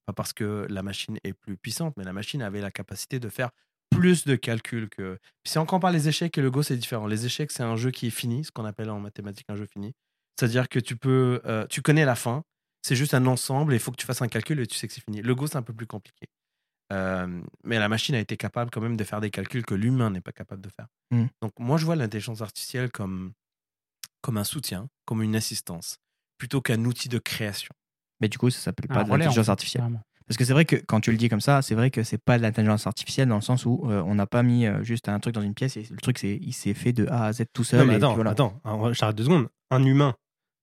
pas 0.05 0.13
parce 0.13 0.33
que 0.33 0.65
la 0.69 0.83
machine 0.83 1.17
est 1.23 1.33
plus 1.33 1.55
puissante, 1.57 1.93
mais 1.97 2.03
la 2.03 2.13
machine 2.13 2.41
avait 2.41 2.61
la 2.61 2.71
capacité 2.71 3.19
de 3.19 3.29
faire 3.29 3.49
plus 3.95 4.25
de 4.25 4.35
calculs 4.35 4.89
que. 4.89 5.17
Si 5.45 5.57
on 5.57 5.65
compare 5.65 5.91
les 5.91 6.07
échecs 6.07 6.37
et 6.37 6.41
le 6.41 6.51
Go, 6.51 6.63
c'est 6.63 6.77
différent. 6.77 7.07
Les 7.07 7.25
échecs, 7.25 7.51
c'est 7.51 7.63
un 7.63 7.75
jeu 7.75 7.91
qui 7.91 8.07
est 8.07 8.11
fini, 8.11 8.43
ce 8.43 8.51
qu'on 8.51 8.65
appelle 8.65 8.89
en 8.89 8.99
mathématiques 8.99 9.49
un 9.49 9.55
jeu 9.55 9.65
fini. 9.65 9.93
C'est-à-dire 10.39 10.69
que 10.69 10.79
tu 10.79 10.95
peux, 10.95 11.41
euh, 11.45 11.67
tu 11.67 11.81
connais 11.81 12.05
la 12.05 12.15
fin, 12.15 12.43
c'est 12.81 12.95
juste 12.95 13.13
un 13.13 13.25
ensemble, 13.27 13.73
et 13.73 13.77
il 13.77 13.79
faut 13.79 13.91
que 13.91 13.97
tu 13.97 14.05
fasses 14.05 14.21
un 14.21 14.27
calcul 14.27 14.59
et 14.59 14.67
tu 14.67 14.75
sais 14.75 14.87
que 14.87 14.93
c'est 14.93 15.03
fini. 15.03 15.21
Le 15.21 15.35
Go, 15.35 15.47
c'est 15.47 15.57
un 15.57 15.61
peu 15.61 15.73
plus 15.73 15.87
compliqué. 15.87 16.27
Euh, 16.91 17.41
mais 17.63 17.79
la 17.79 17.89
machine 17.89 18.13
a 18.15 18.19
été 18.19 18.37
capable 18.37 18.69
quand 18.69 18.81
même 18.81 18.97
de 18.97 19.03
faire 19.03 19.21
des 19.21 19.31
calculs 19.31 19.65
que 19.65 19.73
l'humain 19.73 20.09
n'est 20.09 20.21
pas 20.21 20.31
capable 20.31 20.61
de 20.61 20.69
faire. 20.69 20.87
Mm. 21.11 21.25
Donc 21.41 21.53
moi, 21.59 21.77
je 21.77 21.85
vois 21.85 21.95
l'intelligence 21.95 22.41
artificielle 22.41 22.91
comme, 22.91 23.33
comme 24.21 24.37
un 24.37 24.43
soutien, 24.43 24.89
comme 25.05 25.21
une 25.21 25.35
assistance, 25.35 25.97
plutôt 26.37 26.61
qu'un 26.61 26.83
outil 26.85 27.09
de 27.09 27.19
création. 27.19 27.73
Mais 28.19 28.29
du 28.29 28.37
coup, 28.37 28.49
ça 28.49 28.59
s'appelle 28.59 28.87
pas 28.87 29.03
de 29.03 29.09
l'intelligence 29.09 29.45
fait, 29.45 29.51
artificielle. 29.51 29.81
carrément. 29.81 30.01
Parce 30.27 30.37
que 30.37 30.45
c'est 30.45 30.53
vrai 30.53 30.65
que 30.65 30.75
quand 30.75 30.99
tu 31.01 31.11
le 31.11 31.17
dis 31.17 31.29
comme 31.29 31.41
ça, 31.41 31.61
c'est 31.61 31.75
vrai 31.75 31.91
que 31.91 32.03
c'est 32.03 32.17
pas 32.17 32.37
de 32.37 32.43
l'intelligence 32.43 32.87
artificielle 32.87 33.27
dans 33.27 33.35
le 33.35 33.41
sens 33.41 33.65
où 33.65 33.83
euh, 33.85 34.01
on 34.05 34.15
n'a 34.15 34.27
pas 34.27 34.43
mis 34.43 34.65
euh, 34.65 34.83
juste 34.83 35.09
un 35.09 35.19
truc 35.19 35.35
dans 35.35 35.41
une 35.41 35.53
pièce 35.53 35.77
et 35.77 35.85
le 35.89 35.97
truc 35.97 36.17
c'est 36.17 36.39
il 36.41 36.53
s'est 36.53 36.73
fait 36.73 36.93
de 36.93 37.07
A 37.07 37.25
à 37.25 37.33
Z 37.33 37.43
tout 37.53 37.63
seul. 37.63 37.79
Non, 37.79 37.85
mais 37.85 37.93
et 37.93 37.97
attends, 37.97 38.15
voilà. 38.15 38.31
attends, 38.31 38.61
j'arrête 38.93 39.15
deux 39.15 39.25
secondes. 39.25 39.47
Un 39.71 39.83
humain, 39.83 40.15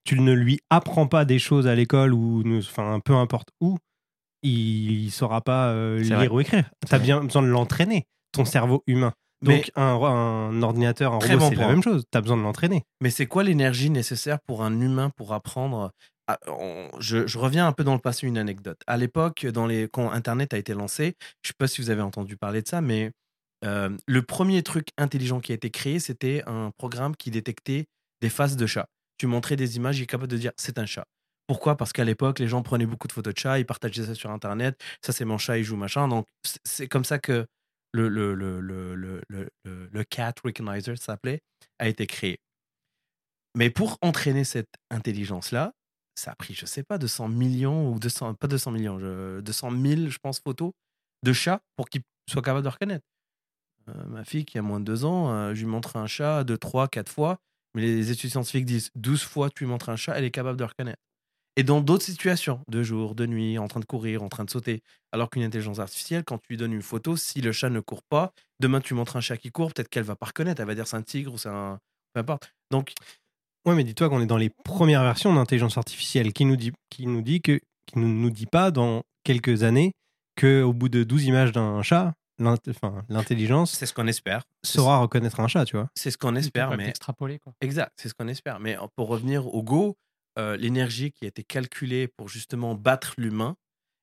tu 0.04 0.20
ne 0.20 0.32
lui 0.32 0.60
apprends 0.70 1.06
pas 1.06 1.24
des 1.24 1.38
choses 1.38 1.66
à 1.66 1.74
l'école 1.74 2.14
ou, 2.14 2.42
enfin, 2.58 3.00
peu 3.04 3.14
importe 3.14 3.48
où, 3.60 3.78
il 4.42 5.06
ne 5.06 5.10
saura 5.10 5.40
pas 5.40 5.68
euh, 5.68 6.00
lire 6.00 6.16
vrai. 6.16 6.28
ou 6.28 6.40
écrire. 6.40 6.70
Tu 6.88 6.94
as 6.94 6.98
vrai. 6.98 7.06
bien 7.06 7.22
besoin 7.22 7.42
de 7.42 7.48
l'entraîner, 7.48 8.06
ton 8.32 8.44
cerveau 8.44 8.82
humain. 8.86 9.12
Donc, 9.42 9.70
un, 9.74 9.82
un 9.82 10.62
ordinateur, 10.62 11.14
un 11.14 11.18
robot, 11.18 11.38
bon 11.38 11.48
c'est 11.48 11.54
la 11.56 11.68
même 11.68 11.82
chose. 11.82 12.04
Tu 12.10 12.18
as 12.18 12.20
besoin 12.20 12.36
de 12.36 12.42
l'entraîner. 12.42 12.82
Mais 13.00 13.08
c'est 13.08 13.26
quoi 13.26 13.42
l'énergie 13.42 13.88
nécessaire 13.88 14.38
pour 14.46 14.62
un 14.62 14.80
humain 14.80 15.10
pour 15.16 15.32
apprendre 15.32 15.92
on- 16.46 16.90
je, 16.98 17.38
reviens 17.38 17.66
un 17.66 17.72
peu 17.72 17.84
dans 17.84 17.94
le 17.94 18.00
passé, 18.00 18.26
une 18.26 18.38
anecdote. 18.38 18.80
À 18.86 18.96
l'époque, 18.96 19.46
quand 19.92 20.10
Internet 20.10 20.54
a 20.54 20.58
été 20.58 20.74
lancé, 20.74 21.16
je 21.42 21.48
ne 21.48 21.48
sais 21.48 21.54
pas 21.58 21.66
si 21.68 21.80
vous 21.80 21.90
avez 21.90 22.02
entendu 22.02 22.36
parler 22.36 22.62
de 22.62 22.68
ça, 22.68 22.80
mais 22.80 23.12
euh, 23.64 23.96
le 24.06 24.22
premier 24.22 24.62
truc 24.62 24.88
intelligent 24.96 25.40
qui 25.40 25.52
a 25.52 25.54
été 25.54 25.70
créé, 25.70 25.98
c'était 26.00 26.42
un 26.46 26.70
programme 26.76 27.16
qui 27.16 27.30
détectait 27.30 27.86
des 28.20 28.30
faces 28.30 28.56
de 28.56 28.66
chats. 28.66 28.86
Tu 29.18 29.26
montrais 29.26 29.56
des 29.56 29.76
images, 29.76 29.98
il 29.98 30.02
est 30.04 30.06
capable 30.06 30.30
de 30.30 30.38
dire 30.38 30.52
c'est 30.56 30.78
un 30.78 30.86
chat. 30.86 31.04
Pourquoi? 31.46 31.76
Parce 31.76 31.92
qu'à 31.92 32.04
l'époque, 32.04 32.38
les 32.38 32.48
gens 32.48 32.62
prenaient 32.62 32.86
beaucoup 32.86 33.08
de 33.08 33.12
photos 33.12 33.34
de 33.34 33.38
chats, 33.38 33.58
ils 33.58 33.66
partageaient 33.66 34.04
ça 34.06 34.14
sur 34.14 34.30
Internet. 34.30 34.80
Ça, 35.04 35.12
c'est 35.12 35.24
mon 35.24 35.36
chat, 35.38 35.58
il 35.58 35.64
joue 35.64 35.76
machin. 35.76 36.08
Donc, 36.08 36.26
c'est- 36.64 36.88
comme 36.88 37.04
ça 37.04 37.18
que 37.18 37.46
le- 37.92 38.08
le 38.08 40.04
Cat 40.04 40.34
Recognizer, 40.44 40.96
ça 40.96 41.04
s'appelait, 41.04 41.40
a 41.78 41.88
été 41.88 42.06
créé. 42.06 42.38
Mais 43.56 43.70
pour 43.70 43.98
entraîner 44.02 44.44
cette 44.44 44.70
intelligence-là, 44.90 45.72
ça 46.20 46.32
a 46.32 46.34
pris, 46.36 46.54
je 46.54 46.66
sais 46.66 46.82
pas, 46.82 46.98
200 46.98 47.28
millions 47.28 47.92
ou 47.92 47.98
200, 47.98 48.34
pas 48.34 48.48
200 48.48 48.70
millions, 48.72 48.98
je- 48.98 49.40
200 49.40 49.70
000, 49.70 50.10
je 50.10 50.18
pense, 50.18 50.40
photos 50.40 50.72
de 51.24 51.32
chats 51.32 51.60
pour 51.76 51.88
qu'ils 51.88 52.02
soient 52.30 52.42
capables 52.42 52.64
de 52.64 52.68
reconnaître. 52.70 53.04
Euh, 53.88 54.04
ma 54.06 54.24
fille 54.24 54.44
qui 54.44 54.58
a 54.58 54.62
moins 54.62 54.80
de 54.80 54.84
2 54.84 55.04
ans, 55.04 55.32
euh, 55.32 55.54
je 55.54 55.60
lui 55.60 55.66
montre 55.66 55.96
un 55.96 56.06
chat 56.06 56.44
2, 56.44 56.58
3, 56.58 56.88
4 56.88 57.10
fois, 57.10 57.38
mais 57.74 57.82
les 57.82 58.10
études 58.10 58.30
scientifiques 58.30 58.66
disent 58.66 58.90
12 58.94 59.22
fois 59.22 59.50
tu 59.50 59.64
lui 59.64 59.70
montres 59.70 59.88
un 59.88 59.96
chat, 59.96 60.16
elle 60.18 60.24
est 60.24 60.30
capable 60.30 60.58
de 60.58 60.64
reconnaître. 60.64 61.00
Et 61.56 61.64
dans 61.64 61.80
d'autres 61.80 62.04
situations, 62.04 62.62
de 62.68 62.82
jour, 62.82 63.14
de 63.14 63.26
nuit, 63.26 63.58
en 63.58 63.68
train 63.68 63.80
de 63.80 63.84
courir, 63.84 64.22
en 64.22 64.28
train 64.28 64.44
de 64.44 64.50
sauter, 64.50 64.82
alors 65.12 65.30
qu'une 65.30 65.42
intelligence 65.42 65.78
artificielle, 65.80 66.24
quand 66.24 66.38
tu 66.38 66.46
lui 66.50 66.56
donnes 66.56 66.72
une 66.72 66.82
photo, 66.82 67.16
si 67.16 67.40
le 67.40 67.52
chat 67.52 67.70
ne 67.70 67.80
court 67.80 68.02
pas, 68.08 68.32
demain 68.60 68.80
tu 68.80 68.94
montres 68.94 69.16
un 69.16 69.20
chat 69.20 69.36
qui 69.36 69.50
court, 69.50 69.72
peut-être 69.74 69.88
qu'elle 69.88 70.04
va 70.04 70.16
pas 70.16 70.26
reconnaître, 70.26 70.60
elle 70.60 70.66
va 70.68 70.74
dire 70.74 70.86
c'est 70.86 70.96
un 70.96 71.02
tigre 71.02 71.34
ou 71.34 71.38
c'est 71.38 71.48
un... 71.48 71.78
Peu 72.14 72.20
importe. 72.20 72.52
Donc, 72.70 72.92
Ouais, 73.66 73.74
mais 73.74 73.84
dis-toi 73.84 74.08
qu'on 74.08 74.20
est 74.20 74.26
dans 74.26 74.38
les 74.38 74.50
premières 74.50 75.02
versions 75.02 75.34
d'intelligence 75.34 75.76
artificielle 75.76 76.32
qui 76.32 76.44
nous 76.44 76.56
dit, 76.56 76.72
qui 76.88 77.06
nous 77.06 77.22
dit 77.22 77.40
que, 77.40 77.60
qui 77.86 77.98
ne 77.98 78.06
nous 78.06 78.30
dit 78.30 78.46
pas 78.46 78.70
dans 78.70 79.02
quelques 79.24 79.62
années 79.62 79.92
qu'au 80.38 80.72
bout 80.72 80.88
de 80.88 81.04
12 81.04 81.24
images 81.26 81.52
d'un 81.52 81.82
chat, 81.82 82.14
l'intelligence 83.08 83.72
c'est 83.72 83.84
ce 83.84 83.92
qu'on 83.92 84.06
espère. 84.06 84.44
saura 84.62 84.98
reconnaître 84.98 85.40
un 85.40 85.48
chat, 85.48 85.66
tu 85.66 85.76
vois. 85.76 85.90
C'est 85.94 86.10
ce 86.10 86.16
qu'on 86.16 86.32
On 86.32 86.36
espère, 86.36 86.74
mais 86.76 86.88
extrapoler, 86.88 87.38
quoi. 87.38 87.52
Exact, 87.60 87.92
c'est 87.96 88.08
ce 88.08 88.14
qu'on 88.14 88.28
espère. 88.28 88.60
Mais 88.60 88.78
pour 88.96 89.08
revenir 89.08 89.46
au 89.54 89.62
Go, 89.62 89.98
euh, 90.38 90.56
l'énergie 90.56 91.12
qui 91.12 91.26
a 91.26 91.28
été 91.28 91.42
calculée 91.44 92.08
pour 92.08 92.28
justement 92.28 92.74
battre 92.74 93.14
l'humain 93.18 93.56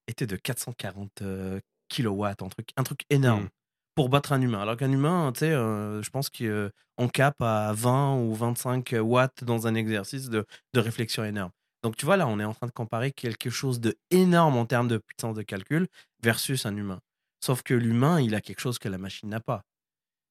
était 0.08 0.28
de 0.28 0.36
440 0.36 1.22
euh, 1.22 1.60
kilowatts, 1.90 2.44
un 2.44 2.50
truc, 2.50 2.70
un 2.78 2.84
truc 2.84 3.02
énorme 3.10 3.46
Mm. 3.46 3.50
Pour 3.98 4.10
battre 4.10 4.32
un 4.32 4.42
humain. 4.42 4.62
Alors 4.62 4.78
qu'un 4.78 4.92
humain, 4.92 5.32
tu 5.34 5.40
sais, 5.40 5.52
euh, 5.52 6.02
je 6.04 6.10
pense 6.12 6.30
qu'on 6.30 7.08
cap 7.10 7.36
à 7.42 7.74
20 7.74 8.16
ou 8.22 8.34
25 8.36 8.94
watts 9.02 9.44
dans 9.44 9.66
un 9.68 9.74
exercice 9.76 10.30
de, 10.30 10.46
de 10.74 10.80
réflexion 10.80 11.26
énorme. 11.26 11.52
Donc 11.84 11.96
tu 11.98 12.06
vois, 12.06 12.16
là, 12.16 12.28
on 12.28 12.40
est 12.40 12.44
en 12.44 12.54
train 12.54 12.68
de 12.68 12.72
comparer 12.72 13.12
quelque 13.12 13.50
chose 13.50 13.80
de 13.80 13.98
énorme 14.12 14.56
en 14.56 14.66
termes 14.66 14.88
de 14.88 14.98
puissance 15.00 15.36
de 15.36 15.42
calcul 15.42 15.88
versus 16.24 16.66
un 16.68 16.76
humain. 16.78 17.00
Sauf 17.44 17.64
que 17.64 17.74
l'humain, 17.74 18.22
il 18.22 18.36
a 18.36 18.42
quelque 18.42 18.60
chose 18.60 18.78
que 18.80 18.88
la 18.88 18.98
machine 19.00 19.30
n'a 19.30 19.40
pas. 19.40 19.64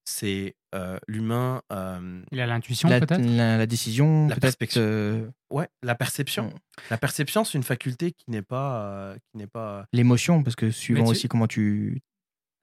C'est 0.08 0.54
euh, 0.76 0.98
l'humain. 1.08 1.62
euh, 1.72 2.22
Il 2.30 2.40
a 2.40 2.46
l'intuition, 2.46 2.88
La, 2.88 3.00
peut-être? 3.00 3.20
La- 3.20 3.56
la 3.58 3.66
décision, 3.66 4.28
La 4.28 4.36
euh, 4.76 5.28
Ouais, 5.50 5.68
la 5.82 5.96
perception. 5.96 6.52
La 6.90 6.98
perception, 6.98 7.42
c'est 7.44 7.58
une 7.58 7.64
faculté 7.64 8.12
qui 8.12 8.30
n'est 8.30 8.42
pas, 8.42 8.82
euh, 8.84 9.14
qui 9.16 9.38
n'est 9.38 9.48
pas. 9.48 9.86
L'émotion, 9.92 10.44
parce 10.44 10.54
que 10.54 10.70
suivant 10.70 11.04
tu- 11.04 11.10
aussi 11.10 11.26
comment 11.28 11.48
tu. 11.48 12.00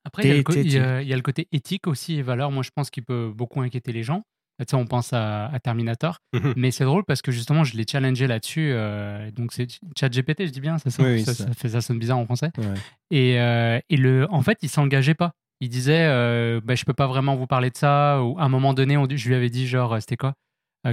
Après, 0.05 0.23
il 0.23 0.27
y, 0.27 0.31
a 0.31 0.35
le 0.35 0.41
y 1.03 1.07
y 1.07 1.13
a 1.13 1.21
côté 1.21 1.47
éthique 1.51 1.87
aussi 1.87 2.17
et 2.17 2.21
valeurs. 2.21 2.51
Moi, 2.51 2.63
je 2.63 2.69
pense 2.75 2.89
qu'il 2.89 3.03
peut 3.03 3.31
beaucoup 3.33 3.61
inquiéter 3.61 3.91
les 3.93 4.03
gens. 4.03 4.23
Tu 4.59 4.65
sais, 4.69 4.75
on 4.75 4.85
pense 4.85 5.13
à, 5.13 5.47
à 5.47 5.59
Terminator. 5.59 6.17
Mhm. 6.33 6.53
Mais 6.57 6.69
c'est 6.71 6.83
drôle 6.83 7.03
parce 7.05 7.21
que 7.21 7.31
justement, 7.31 7.63
je 7.63 7.75
l'ai 7.75 7.85
challengé 7.89 8.27
là-dessus. 8.27 8.69
euh, 8.73 9.31
donc, 9.31 9.51
c'est 9.51 9.67
ChatGPT, 9.99 10.45
je 10.45 10.51
dis 10.51 10.61
bien, 10.61 10.77
ça, 10.77 10.89
sonne- 10.91 11.05
Oui, 11.07 11.11
oui, 11.13 11.23
ça, 11.23 11.33
c'est 11.33 11.43
ça 11.43 11.53
fait, 11.53 11.69
ça 11.69 11.81
sonne 11.81 11.97
bizarre 11.99 12.17
en 12.19 12.25
français. 12.25 12.51
Ouais. 12.57 12.65
Et, 13.11 13.39
euh, 13.39 13.79
et 13.89 13.97
le, 13.97 14.27
en 14.31 14.41
fait, 14.41 14.59
il 14.61 14.69
s'engageait 14.69 15.15
pas. 15.15 15.31
Il 15.59 15.69
disait, 15.69 16.05
euh, 16.07 16.59
bah, 16.63 16.75
je 16.75 16.83
peux 16.85 16.93
pas 16.93 17.07
vraiment 17.07 17.35
vous 17.35 17.47
parler 17.47 17.69
de 17.71 17.77
ça. 17.77 18.21
Ou 18.21 18.37
à 18.37 18.43
un 18.43 18.49
moment 18.49 18.73
donné, 18.73 18.95
on, 18.97 19.07
je 19.09 19.27
lui 19.27 19.35
avais 19.35 19.49
dit, 19.49 19.65
genre, 19.67 19.93
euh, 19.93 19.99
c'était 20.01 20.17
quoi? 20.17 20.33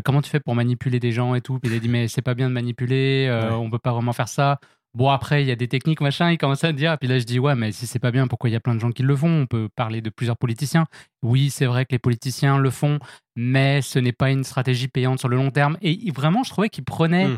Comment 0.04 0.22
tu 0.22 0.30
fais 0.30 0.38
pour 0.38 0.54
manipuler 0.54 1.00
des 1.00 1.10
gens 1.10 1.34
et 1.34 1.40
tout 1.40 1.58
Puis 1.58 1.68
il 1.68 1.76
a 1.76 1.80
dit, 1.80 1.88
mais 1.88 2.06
c'est 2.06 2.22
pas 2.22 2.34
bien 2.34 2.48
de 2.48 2.54
manipuler. 2.54 3.26
Ouais. 3.28 3.52
On 3.52 3.68
peut 3.68 3.80
pas 3.80 3.92
vraiment 3.92 4.12
faire 4.12 4.28
ça. 4.28 4.60
Bon, 4.94 5.08
après, 5.08 5.42
il 5.42 5.48
y 5.48 5.52
a 5.52 5.56
des 5.56 5.68
techniques, 5.68 6.00
machin, 6.00 6.32
il 6.32 6.38
commence 6.38 6.64
à 6.64 6.68
me 6.72 6.76
dire. 6.76 6.98
Puis 6.98 7.08
là, 7.08 7.18
je 7.18 7.24
dis, 7.24 7.38
ouais, 7.38 7.54
mais 7.54 7.70
si 7.70 7.86
c'est 7.86 7.98
pas 8.00 8.10
bien, 8.10 8.26
pourquoi 8.26 8.50
il 8.50 8.52
y 8.52 8.56
a 8.56 8.60
plein 8.60 8.74
de 8.74 8.80
gens 8.80 8.90
qui 8.90 9.02
le 9.04 9.14
font? 9.14 9.42
On 9.42 9.46
peut 9.46 9.68
parler 9.74 10.00
de 10.00 10.10
plusieurs 10.10 10.36
politiciens. 10.36 10.86
Oui, 11.22 11.50
c'est 11.50 11.66
vrai 11.66 11.84
que 11.84 11.92
les 11.92 11.98
politiciens 12.00 12.58
le 12.58 12.70
font, 12.70 12.98
mais 13.36 13.82
ce 13.82 13.98
n'est 14.00 14.12
pas 14.12 14.30
une 14.30 14.42
stratégie 14.44 14.88
payante 14.88 15.20
sur 15.20 15.28
le 15.28 15.36
long 15.36 15.50
terme. 15.52 15.76
Et 15.80 16.10
vraiment, 16.10 16.42
je 16.42 16.50
trouvais 16.50 16.68
qu'il 16.68 16.84
prenait 16.84 17.28
Hmm. 17.28 17.36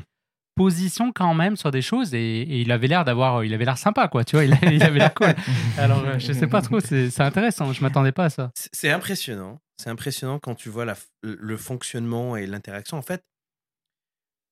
position 0.54 1.12
quand 1.12 1.34
même 1.34 1.56
sur 1.56 1.70
des 1.70 1.80
choses 1.82 2.14
et, 2.14 2.18
et 2.18 2.60
il 2.60 2.72
avait 2.72 2.86
l'air 2.86 3.04
d'avoir, 3.04 3.42
il 3.44 3.54
avait 3.54 3.64
l'air 3.64 3.78
sympa, 3.78 4.08
quoi. 4.08 4.22
Tu 4.24 4.36
vois, 4.36 4.44
il, 4.44 4.56
il 4.70 4.82
avait 4.82 4.98
l'air 4.98 5.14
cool. 5.14 5.34
Alors, 5.78 6.04
euh, 6.04 6.18
je 6.18 6.32
sais 6.32 6.46
pas 6.46 6.60
trop, 6.62 6.78
c'est 6.80 7.20
intéressant. 7.20 7.72
Je 7.72 7.80
m'attendais 7.82 8.12
pas 8.12 8.26
à 8.26 8.30
ça. 8.30 8.50
C'est 8.72 8.90
impressionnant. 8.90 9.58
C'est 9.78 9.90
impressionnant 9.90 10.38
quand 10.38 10.54
tu 10.54 10.68
vois 10.68 10.84
la 10.84 10.94
le 11.22 11.56
fonctionnement 11.56 12.36
et 12.36 12.46
l'interaction. 12.46 12.96
En 12.98 13.02
fait, 13.02 13.22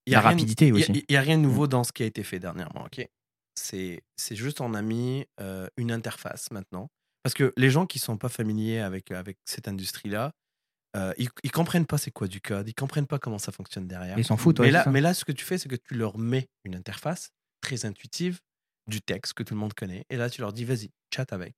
y 0.07 0.15
a 0.15 0.19
La 0.19 0.21
rien 0.29 0.31
de- 0.37 0.41
rapidité 0.41 0.67
il 0.67 0.69
y 0.69 0.73
a- 0.73 0.75
aussi. 0.77 1.05
Il 1.09 1.13
n'y 1.13 1.17
a, 1.17 1.21
rien 1.21 1.37
de 1.39 1.43
nouveau 1.43 1.67
dans 1.67 1.85
ce 1.85 1.93
qui 1.93 2.03
a 2.03 2.07
été 2.07 2.23
fait 2.23 2.39
dernièrement. 2.39 2.85
ok? 2.87 3.07
C'est 3.55 4.03
juste 4.31 4.61
on 4.61 4.75
a 4.75 4.83
mis 4.83 5.27
euh, 5.41 5.69
une 5.77 5.93
interface 5.93 6.51
maintenant. 6.51 6.89
Parce 7.23 7.35
que 7.35 7.53
les 7.57 7.71
gens 7.71 7.87
qui 7.87 7.99
sont 7.99 8.17
pas 8.17 8.29
familiers 8.31 8.79
avec, 8.81 9.11
avec 9.11 9.37
cette 9.45 9.69
industrie-là, 9.69 10.33
euh, 10.97 11.13
ils, 11.19 11.29
ils 11.45 11.51
comprennent 11.53 11.87
pas 11.87 11.99
c'est 11.99 12.11
quoi 12.11 12.27
du 12.27 12.41
code, 12.41 12.69
ils 12.69 12.75
comprennent 12.75 13.07
pas 13.07 13.19
comment 13.19 13.39
ça 13.39 13.53
fonctionne 13.53 13.87
derrière. 13.87 14.19
Ils 14.19 14.25
s'en 14.25 14.37
foutent. 14.39 14.59
mais, 14.61 14.67
ouais, 14.67 14.71
là, 14.73 14.79
c'est 14.81 14.85
ça. 14.87 14.91
mais 14.91 15.01
là, 15.01 15.13
ce 15.15 15.25
que 15.25 15.33
tu 15.33 15.45
fais, 15.45 15.59
c'est 15.59 15.69
que 15.69 15.77
tu 15.77 15.95
leur 15.95 16.17
mets 16.19 16.49
une 16.65 16.75
interface 16.75 17.31
très 17.61 17.85
intuitive 17.85 18.41
du 18.89 19.03
texte 19.03 19.35
que 19.35 19.43
tout 19.43 19.55
le 19.55 19.61
monde 19.61 19.75
connaît. 19.75 20.05
Et 20.09 20.17
là, 20.17 20.31
tu 20.31 20.41
leur 20.41 20.53
dis, 20.53 20.65
vas-y, 20.65 20.91
chat 21.15 21.31
avec. 21.33 21.55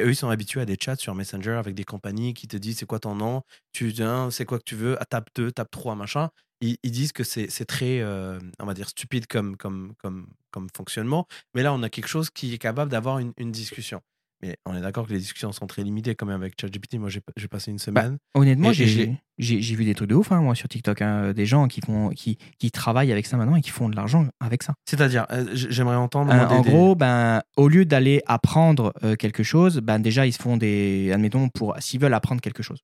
Et 0.00 0.02
eux, 0.02 0.10
ils 0.10 0.16
sont 0.16 0.30
habitués 0.30 0.62
à 0.62 0.64
des 0.64 0.78
chats 0.80 0.96
sur 0.96 1.14
Messenger 1.14 1.52
avec 1.52 1.74
des 1.74 1.84
compagnies 1.84 2.32
qui 2.32 2.48
te 2.48 2.56
disent, 2.56 2.78
c'est 2.78 2.86
quoi 2.86 3.00
ton 3.00 3.14
nom? 3.14 3.42
Tu 3.72 3.92
Hein, 4.00 4.30
c'est 4.30 4.46
quoi 4.46 4.58
que 4.58 4.64
tu 4.64 4.74
veux 4.76 4.96
ah, 5.00 5.04
Tape 5.04 5.28
2, 5.34 5.52
tape 5.52 5.70
3, 5.70 5.94
machin. 5.94 6.30
Ils, 6.62 6.76
disent 6.84 7.12
que 7.12 7.24
c'est 7.24 7.50
c'est 7.50 7.64
très, 7.64 8.00
euh, 8.00 8.38
on 8.58 8.66
va 8.66 8.74
dire, 8.74 8.88
stupide 8.88 9.26
comme, 9.26 9.56
comme, 9.56 9.94
comme, 9.98 10.26
comme 10.50 10.68
fonctionnement. 10.74 11.26
Mais 11.54 11.62
là, 11.62 11.72
on 11.74 11.82
a 11.82 11.88
quelque 11.90 12.08
chose 12.08 12.30
qui 12.30 12.52
est 12.54 12.58
capable 12.58 12.90
d'avoir 12.90 13.18
une 13.18 13.52
discussion. 13.52 14.02
Mais 14.42 14.56
on 14.64 14.74
est 14.74 14.80
d'accord 14.80 15.06
que 15.06 15.12
les 15.12 15.18
discussions 15.18 15.52
sont 15.52 15.66
très 15.66 15.82
limitées 15.82 16.14
quand 16.14 16.24
même 16.26 16.40
avec 16.40 16.54
ChatGPT. 16.58 16.94
Moi, 16.94 17.10
j'ai 17.10 17.48
passé 17.48 17.70
une 17.70 17.78
semaine. 17.78 18.16
Honnêtement, 18.34 18.68
j'ai- 18.72 19.74
vu 19.74 19.84
des 19.84 19.94
trucs 19.94 20.08
de 20.08 20.14
ouf, 20.14 20.32
hein, 20.32 20.40
moi, 20.40 20.54
sur 20.54 20.68
TikTok. 20.68 21.02
hein, 21.02 21.32
des 21.32 21.44
gens 21.46 21.68
qui, 21.68 21.80
font, 21.82 22.08
qui, 22.10 22.38
qui 22.58 22.70
travaillent 22.70 23.12
avec 23.12 23.26
ça 23.26 23.36
maintenant 23.36 23.56
et 23.56 23.60
qui 23.60 23.70
font 23.70 23.88
de 23.90 23.96
l'argent 23.96 24.26
avec 24.40 24.62
ça. 24.62 24.74
C'est-à-dire, 24.88 25.26
euh, 25.30 25.46
j'aimerais 25.52 25.96
entendre. 25.96 26.32
Euh, 26.32 26.46
des- 26.48 26.54
en 26.54 26.60
des- 26.62 26.70
gros, 26.70 26.94
ben, 26.94 27.42
au 27.56 27.68
lieu 27.68 27.84
d'aller 27.84 28.22
apprendre 28.26 28.92
euh, 29.04 29.14
quelque 29.14 29.42
chose, 29.42 29.78
ben, 29.78 29.98
déjà, 29.98 30.26
ils 30.26 30.32
se 30.32 30.40
font 30.40 30.56
des. 30.56 31.10
Admettons, 31.12 31.48
pour 31.50 31.76
s'ils 31.80 32.00
veulent 32.00 32.14
apprendre 32.14 32.40
quelque 32.40 32.62
chose, 32.62 32.78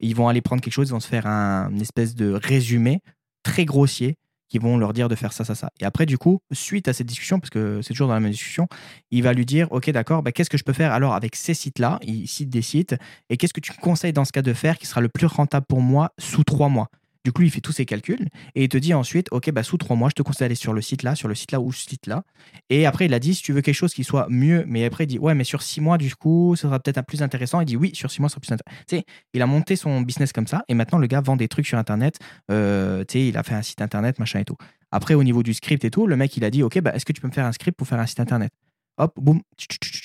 ils 0.00 0.14
vont 0.16 0.28
aller 0.28 0.40
prendre 0.40 0.62
quelque 0.62 0.72
chose, 0.74 0.88
ils 0.88 0.92
vont 0.92 1.00
se 1.00 1.08
faire 1.08 1.26
un 1.28 1.70
une 1.70 1.80
espèce 1.80 2.14
de 2.16 2.32
résumé 2.32 3.00
très 3.44 3.64
grossier 3.64 4.16
qui 4.48 4.58
vont 4.58 4.76
leur 4.78 4.92
dire 4.92 5.08
de 5.08 5.14
faire 5.14 5.32
ça, 5.32 5.44
ça, 5.44 5.54
ça. 5.54 5.70
Et 5.80 5.84
après, 5.84 6.06
du 6.06 6.18
coup, 6.18 6.40
suite 6.52 6.88
à 6.88 6.92
cette 6.92 7.06
discussion, 7.06 7.40
parce 7.40 7.50
que 7.50 7.80
c'est 7.82 7.92
toujours 7.94 8.08
dans 8.08 8.14
la 8.14 8.20
même 8.20 8.30
discussion, 8.30 8.68
il 9.10 9.22
va 9.22 9.32
lui 9.32 9.46
dire, 9.46 9.70
OK, 9.72 9.90
d'accord, 9.90 10.22
ben, 10.22 10.32
qu'est-ce 10.32 10.50
que 10.50 10.58
je 10.58 10.64
peux 10.64 10.72
faire 10.72 10.92
alors 10.92 11.14
avec 11.14 11.36
ces 11.36 11.54
sites-là? 11.54 11.98
Il 12.02 12.26
cite 12.26 12.50
des 12.50 12.62
sites. 12.62 12.96
Et 13.30 13.36
qu'est-ce 13.36 13.52
que 13.52 13.60
tu 13.60 13.72
conseilles 13.72 14.12
dans 14.12 14.24
ce 14.24 14.32
cas 14.32 14.42
de 14.42 14.52
faire 14.52 14.78
qui 14.78 14.86
sera 14.86 15.00
le 15.00 15.08
plus 15.08 15.26
rentable 15.26 15.66
pour 15.66 15.80
moi 15.80 16.12
sous 16.18 16.44
trois 16.44 16.68
mois? 16.68 16.88
Du 17.28 17.32
coup, 17.32 17.42
il 17.42 17.50
fait 17.50 17.60
tous 17.60 17.72
ses 17.72 17.84
calculs 17.84 18.26
et 18.54 18.64
il 18.64 18.68
te 18.70 18.78
dit 18.78 18.94
ensuite, 18.94 19.26
OK, 19.32 19.50
bah, 19.50 19.62
sous 19.62 19.76
trois 19.76 19.96
mois, 19.96 20.08
je 20.08 20.14
te 20.14 20.22
conseille 20.22 20.46
d'aller 20.46 20.54
sur 20.54 20.72
le 20.72 20.80
site 20.80 21.02
là, 21.02 21.14
sur 21.14 21.28
le 21.28 21.34
site 21.34 21.52
là 21.52 21.60
ou 21.60 21.72
ce 21.72 21.86
site 21.86 22.06
là. 22.06 22.22
Et 22.70 22.86
après, 22.86 23.04
il 23.04 23.12
a 23.12 23.18
dit, 23.18 23.34
si 23.34 23.42
tu 23.42 23.52
veux 23.52 23.60
quelque 23.60 23.74
chose 23.74 23.92
qui 23.92 24.02
soit 24.02 24.28
mieux, 24.30 24.64
mais 24.66 24.86
après, 24.86 25.04
il 25.04 25.08
dit, 25.08 25.18
ouais, 25.18 25.34
mais 25.34 25.44
sur 25.44 25.60
six 25.60 25.82
mois, 25.82 25.98
du 25.98 26.16
coup, 26.16 26.56
ça 26.56 26.62
sera 26.62 26.80
peut-être 26.80 27.04
plus 27.04 27.20
intéressant. 27.20 27.60
Il 27.60 27.66
dit, 27.66 27.76
oui, 27.76 27.90
sur 27.92 28.10
six 28.10 28.22
mois, 28.22 28.30
ça 28.30 28.36
sera 28.36 28.40
plus 28.40 28.52
intéressant. 28.54 28.82
Tu 28.88 28.96
sais, 28.96 29.04
il 29.34 29.42
a 29.42 29.46
monté 29.46 29.76
son 29.76 30.00
business 30.00 30.32
comme 30.32 30.46
ça, 30.46 30.62
et 30.68 30.74
maintenant, 30.74 30.96
le 30.96 31.06
gars 31.06 31.20
vend 31.20 31.36
des 31.36 31.48
trucs 31.48 31.66
sur 31.66 31.76
Internet. 31.76 32.18
Euh, 32.50 33.04
tu 33.04 33.18
sais, 33.18 33.28
il 33.28 33.36
a 33.36 33.42
fait 33.42 33.54
un 33.54 33.60
site 33.60 33.82
Internet, 33.82 34.18
machin 34.18 34.40
et 34.40 34.46
tout. 34.46 34.56
Après, 34.90 35.12
au 35.12 35.22
niveau 35.22 35.42
du 35.42 35.52
script 35.52 35.84
et 35.84 35.90
tout, 35.90 36.06
le 36.06 36.16
mec, 36.16 36.34
il 36.38 36.44
a 36.44 36.50
dit, 36.50 36.62
OK, 36.62 36.80
bah, 36.80 36.94
est-ce 36.94 37.04
que 37.04 37.12
tu 37.12 37.20
peux 37.20 37.28
me 37.28 37.34
faire 37.34 37.44
un 37.44 37.52
script 37.52 37.76
pour 37.76 37.86
faire 37.86 38.00
un 38.00 38.06
site 38.06 38.20
Internet? 38.20 38.54
Hop, 38.96 39.12
boum, 39.20 39.42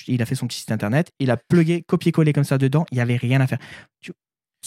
il 0.08 0.20
a 0.20 0.26
fait 0.26 0.34
son 0.34 0.46
petit 0.46 0.58
site 0.58 0.72
Internet, 0.72 1.10
il 1.20 1.30
a 1.30 1.38
plugué, 1.38 1.84
copié-collé 1.88 2.34
comme 2.34 2.44
ça 2.44 2.58
dedans, 2.58 2.84
il 2.92 2.96
n'y 2.96 3.00
avait 3.00 3.16
rien 3.16 3.40
à 3.40 3.46
faire. 3.46 3.58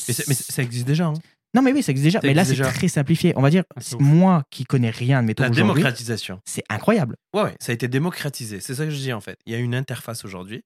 Mais, 0.07 0.15
mais 0.27 0.33
ça 0.33 0.63
existe 0.63 0.87
déjà. 0.87 1.05
hein. 1.05 1.13
Non, 1.53 1.61
mais 1.61 1.71
oui, 1.73 1.81
ça 1.81 1.91
existe 1.91 2.05
déjà. 2.05 2.19
Ça 2.21 2.27
mais 2.27 2.33
là, 2.33 2.43
c'est 2.45 2.55
très 2.55 2.87
simplifié. 2.87 3.33
On 3.35 3.41
va 3.41 3.49
dire, 3.49 3.63
Ah, 3.75 3.79
moi 3.99 4.43
qui 4.51 4.63
connais 4.65 4.89
rien 4.89 5.21
de 5.21 5.27
métaux 5.27 5.43
La 5.43 5.49
démocratisation. 5.49 6.39
c'est 6.45 6.63
incroyable. 6.69 7.15
Ouais, 7.33 7.43
ouais, 7.43 7.55
ça 7.59 7.71
a 7.71 7.75
été 7.75 7.87
démocratisé. 7.87 8.59
C'est 8.59 8.75
ça 8.75 8.85
que 8.85 8.91
je 8.91 8.97
dis 8.97 9.13
en 9.13 9.21
fait. 9.21 9.39
Il 9.45 9.53
y 9.53 9.55
a 9.55 9.59
une 9.59 9.73
interface 9.75 10.25
aujourd'hui 10.25 10.63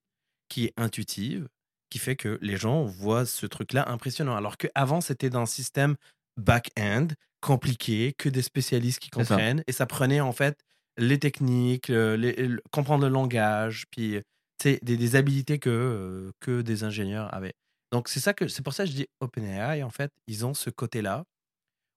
qui 0.49 0.65
est 0.65 0.73
intuitive, 0.77 1.47
qui 1.89 1.99
fait 1.99 2.15
que 2.15 2.37
les 2.41 2.57
gens 2.57 2.83
voient 2.83 3.25
ce 3.25 3.45
truc-là 3.45 3.89
impressionnant. 3.89 4.35
Alors 4.35 4.57
qu'avant, 4.57 5.01
c'était 5.01 5.29
dans 5.29 5.41
un 5.41 5.45
système 5.45 5.95
back-end, 6.37 7.07
compliqué, 7.41 8.13
que 8.17 8.29
des 8.29 8.41
spécialistes 8.41 8.99
qui 8.99 9.09
ça. 9.13 9.19
comprennent. 9.23 9.63
Et 9.67 9.71
ça 9.71 9.85
prenait 9.85 10.21
en 10.21 10.31
fait 10.31 10.57
les 10.97 11.19
techniques, 11.19 11.87
les- 11.89 12.49
comprendre 12.71 13.03
le 13.05 13.09
langage, 13.11 13.85
puis 13.91 14.19
des, 14.63 14.79
des 14.81 15.15
habilités 15.15 15.57
que, 15.57 15.69
euh, 15.69 16.31
que 16.39 16.61
des 16.61 16.83
ingénieurs 16.83 17.33
avaient. 17.33 17.53
Donc 17.91 18.07
c'est 18.07 18.19
ça 18.19 18.33
que 18.33 18.47
c'est 18.47 18.63
pour 18.63 18.73
ça 18.73 18.83
que 18.85 18.89
je 18.91 18.95
dis 18.95 19.07
OpenAI, 19.19 19.83
en 19.83 19.89
fait, 19.89 20.11
ils 20.27 20.45
ont 20.45 20.53
ce 20.53 20.69
côté-là 20.69 21.25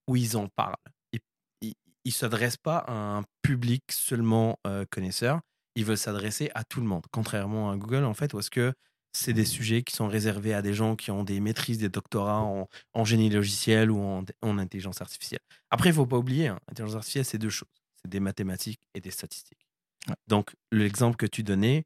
où 0.09 0.17
ils 0.17 0.37
en 0.37 0.49
parlent. 0.49 0.77
Ils 1.13 1.21
ils- 1.63 1.75
ils 2.05 2.13
s'adressent 2.13 2.57
pas 2.59 2.79
à 2.79 2.93
un 2.93 3.25
public 3.43 3.85
seulement 3.91 4.59
euh, 4.67 4.85
connaisseur, 4.91 5.41
ils 5.77 5.85
veulent 5.85 5.99
s'adresser 5.99 6.51
à 6.55 6.65
tout 6.65 6.81
le 6.81 6.87
monde. 6.87 7.05
Contrairement 7.13 7.71
à 7.71 7.77
Google, 7.77 8.05
en 8.05 8.15
fait, 8.15 8.35
où 8.35 8.39
est-ce 8.41 8.51
que 8.51 8.75
c'est 9.13 9.33
des 9.33 9.45
sujets 9.45 9.83
qui 9.83 9.95
sont 9.95 10.09
réservés 10.09 10.55
à 10.55 10.63
des 10.63 10.75
gens 10.75 10.97
qui 10.97 11.11
ont 11.13 11.23
des 11.25 11.41
maîtrises, 11.41 11.79
des 11.79 11.89
doctorats 11.89 12.41
en, 12.43 12.69
en 12.95 13.05
génie 13.05 13.31
logiciel 13.31 13.91
ou 13.91 14.01
en, 14.01 14.25
en 14.43 14.59
intelligence 14.59 15.01
artificielle. 15.01 15.41
Après, 15.71 15.91
il 15.91 15.95
faut 15.95 16.07
pas 16.07 16.19
oublier, 16.19 16.49
hein, 16.49 16.59
intelligence 16.69 16.97
artificielle, 16.97 17.25
c'est 17.25 17.39
deux 17.39 17.51
choses. 17.51 17.69
C'est 18.03 18.11
des 18.11 18.21
mathématiques 18.21 18.81
et 18.95 19.01
des 19.01 19.11
statistiques. 19.13 19.67
Ouais. 20.09 20.15
Donc, 20.27 20.55
l'exemple 20.73 21.17
que 21.17 21.27
tu 21.27 21.43
donnais, 21.45 21.85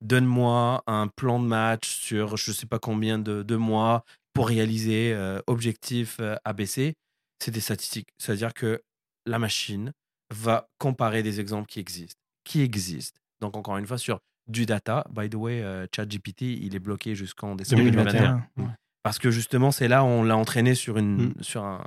donne-moi 0.00 0.82
un 0.86 1.08
plan 1.08 1.40
de 1.40 1.46
match 1.46 1.88
sur 1.88 2.36
je 2.36 2.52
sais 2.52 2.66
pas 2.66 2.78
combien 2.78 3.18
de, 3.18 3.42
de 3.42 3.56
mois 3.56 4.04
pour 4.32 4.48
réaliser 4.48 5.12
euh, 5.12 5.40
objectif 5.46 6.18
euh, 6.20 6.36
ABC, 6.44 6.94
c'est 7.42 7.50
des 7.50 7.60
statistiques. 7.60 8.08
C'est-à-dire 8.18 8.54
que 8.54 8.80
la 9.26 9.38
machine 9.38 9.92
va 10.32 10.68
comparer 10.78 11.22
des 11.22 11.40
exemples 11.40 11.66
qui 11.66 11.80
existent. 11.80 12.18
Qui 12.44 12.62
existent. 12.62 13.18
Donc, 13.40 13.56
encore 13.56 13.76
une 13.76 13.86
fois, 13.86 13.98
sur 13.98 14.20
du 14.46 14.66
data, 14.66 15.04
by 15.10 15.28
the 15.28 15.34
way, 15.34 15.62
euh, 15.62 15.86
ChatGPT, 15.94 16.42
il 16.42 16.74
est 16.74 16.80
bloqué 16.80 17.14
jusqu'en 17.14 17.54
décembre 17.56 17.82
2021. 17.82 18.42
2021. 18.56 18.76
Parce 19.02 19.18
que 19.18 19.30
justement, 19.30 19.70
c'est 19.70 19.88
là 19.88 20.04
où 20.04 20.06
on 20.06 20.22
l'a 20.22 20.36
entraîné 20.36 20.74
sur, 20.74 20.96
une, 20.98 21.28
Mm. 21.28 21.34
sur 21.42 21.64
un, 21.64 21.84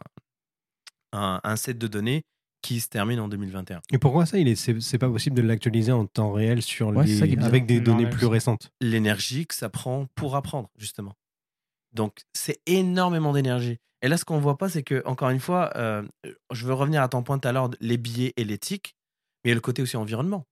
un, 1.14 1.40
un 1.44 1.56
set 1.56 1.78
de 1.78 1.88
données 1.88 2.24
qui 2.64 2.80
se 2.80 2.88
termine 2.88 3.20
en 3.20 3.28
2021. 3.28 3.82
Et 3.92 4.00
pourquoi 4.00 4.26
ça, 4.26 4.40
il 4.40 4.48
est, 4.48 4.56
c'est, 4.56 4.82
c'est 4.82 4.98
pas 4.98 5.10
possible 5.10 5.36
de 5.36 5.42
l'actualiser 5.44 5.92
en 5.92 6.06
temps 6.08 6.32
réel 6.32 6.62
sur 6.64 6.88
Ouais, 6.88 7.06
ça 7.06 7.26
les, 7.26 7.36
bizarre. 7.36 7.50
avec 7.50 7.66
des 7.68 7.80
données 7.80 8.10
plus 8.10 8.26
récentes? 8.26 8.72
L'énergie 8.82 9.46
que 9.46 9.54
ça 9.54 9.70
prend 9.70 10.08
pour 10.16 10.36
apprendre, 10.36 10.70
justement. 10.78 11.14
Donc, 11.94 12.22
c'est 12.34 12.60
énormément 12.66 13.34
d'énergie. 13.34 13.78
Et 14.02 14.08
là, 14.08 14.18
ce 14.18 14.26
qu'on 14.26 14.40
voit 14.40 14.58
pas, 14.58 14.70
c'est 14.70 14.82
que, 14.84 15.04
encore 15.06 15.30
une 15.30 15.40
fois, 15.40 15.72
euh, 15.76 16.02
je 16.52 16.66
veux 16.66 16.74
revenir 16.74 17.04
à 17.04 17.08
ton 17.10 17.22
point 17.22 17.38
tout 17.38 17.48
à 17.48 17.52
l'heure, 17.52 17.70
les 17.80 17.98
billets 17.98 18.34
et 18.38 18.44
l'éthique, 18.44 18.96
mais 19.44 19.50
il 19.50 19.52
y 19.52 19.54
a 19.54 19.56
le 19.56 19.62
côté 19.62 19.82
aussi 19.82 19.96
environnement. 19.98 20.46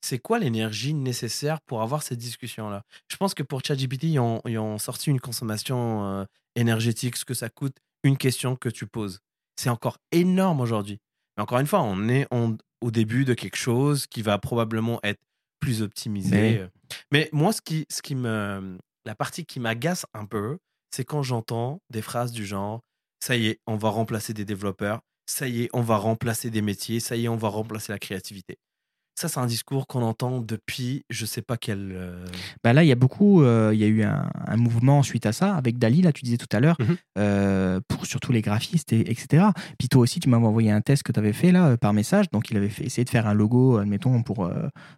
C'est 0.00 0.18
quoi 0.20 0.38
l'énergie 0.38 0.94
nécessaire 0.94 1.60
pour 1.60 1.82
avoir 1.82 2.02
cette 2.04 2.18
discussion-là? 2.18 2.84
Je 3.10 3.16
pense 3.16 3.34
que 3.34 3.42
pour 3.42 3.64
ChatGPT, 3.64 4.04
ils 4.04 4.18
ont, 4.20 4.40
ils 4.46 4.58
ont 4.58 4.78
sorti 4.78 5.10
une 5.10 5.20
consommation 5.20 6.04
euh, 6.06 6.24
énergétique, 6.54 7.16
ce 7.16 7.24
que 7.24 7.34
ça 7.34 7.48
coûte, 7.48 7.76
une 8.04 8.16
question 8.16 8.54
que 8.56 8.68
tu 8.68 8.86
poses. 8.86 9.18
C'est 9.56 9.70
encore 9.70 9.98
énorme 10.12 10.60
aujourd'hui. 10.60 11.00
Mais 11.38 11.42
encore 11.42 11.60
une 11.60 11.66
fois, 11.68 11.82
on 11.82 12.08
est 12.08 12.26
en- 12.32 12.56
au 12.80 12.90
début 12.90 13.24
de 13.24 13.32
quelque 13.32 13.56
chose 13.56 14.06
qui 14.08 14.22
va 14.22 14.38
probablement 14.38 14.98
être 15.04 15.20
plus 15.60 15.82
optimisé. 15.82 16.36
Mais- 16.36 16.58
euh. 16.58 16.68
Mais 17.12 17.28
moi, 17.32 17.52
ce 17.52 17.60
qui, 17.62 17.86
ce 17.90 18.02
qui 18.02 18.14
me, 18.14 18.76
la 19.06 19.14
partie 19.14 19.44
qui 19.46 19.60
m'agace 19.60 20.04
un 20.14 20.26
peu, 20.26 20.58
c'est 20.94 21.04
quand 21.04 21.22
j'entends 21.22 21.80
des 21.90 22.02
phrases 22.02 22.32
du 22.32 22.44
genre 22.44 22.80
ça 23.20 23.36
y 23.36 23.48
est, 23.48 23.60
on 23.66 23.76
va 23.76 23.88
remplacer 23.88 24.32
des 24.32 24.44
développeurs, 24.44 25.00
ça 25.26 25.48
y 25.48 25.62
est, 25.62 25.68
on 25.72 25.80
va 25.82 25.96
remplacer 25.96 26.50
des 26.50 26.62
métiers, 26.62 27.00
ça 27.00 27.16
y 27.16 27.24
est, 27.24 27.28
on 27.28 27.36
va 27.36 27.48
remplacer 27.48 27.92
la 27.92 27.98
créativité. 27.98 28.56
Ça, 29.18 29.26
c'est 29.26 29.40
un 29.40 29.46
discours 29.46 29.88
qu'on 29.88 30.02
entend 30.02 30.40
depuis 30.40 31.04
je 31.10 31.26
sais 31.26 31.42
pas 31.42 31.56
quel. 31.56 31.90
euh, 31.92 32.24
Bah 32.62 32.72
là, 32.72 32.84
il 32.84 32.86
y 32.86 32.92
a 32.92 32.94
beaucoup, 32.94 33.42
euh, 33.42 33.72
il 33.74 33.80
y 33.80 33.82
a 33.82 33.88
eu 33.88 34.04
un, 34.04 34.30
un 34.46 34.56
mouvement 34.56 35.02
suite 35.02 35.26
à 35.26 35.32
ça, 35.32 35.56
avec 35.56 35.76
Dali, 35.76 36.02
là, 36.02 36.12
tu 36.12 36.22
disais 36.24 36.36
tout 36.36 36.46
à 36.56 36.60
l'heure, 36.60 36.76
Mhm. 36.78 36.96
euh, 37.18 37.80
pour 37.88 38.06
surtout 38.06 38.30
les 38.30 38.42
graphistes, 38.42 38.92
et, 38.92 39.10
etc. 39.10 39.46
Puis 39.76 39.88
toi 39.88 40.02
aussi, 40.02 40.20
tu 40.20 40.28
m'avais 40.28 40.46
envoyé 40.46 40.70
un 40.70 40.80
test 40.82 41.02
que 41.02 41.10
tu 41.10 41.18
avais 41.18 41.32
fait 41.32 41.50
là, 41.50 41.76
par 41.76 41.92
message. 41.94 42.30
Donc, 42.30 42.52
il 42.52 42.56
avait 42.56 42.68
fait, 42.68 42.84
essayé 42.84 43.04
de 43.04 43.10
faire 43.10 43.26
un 43.26 43.34
logo, 43.34 43.78
admettons, 43.78 44.22
pour, 44.22 44.48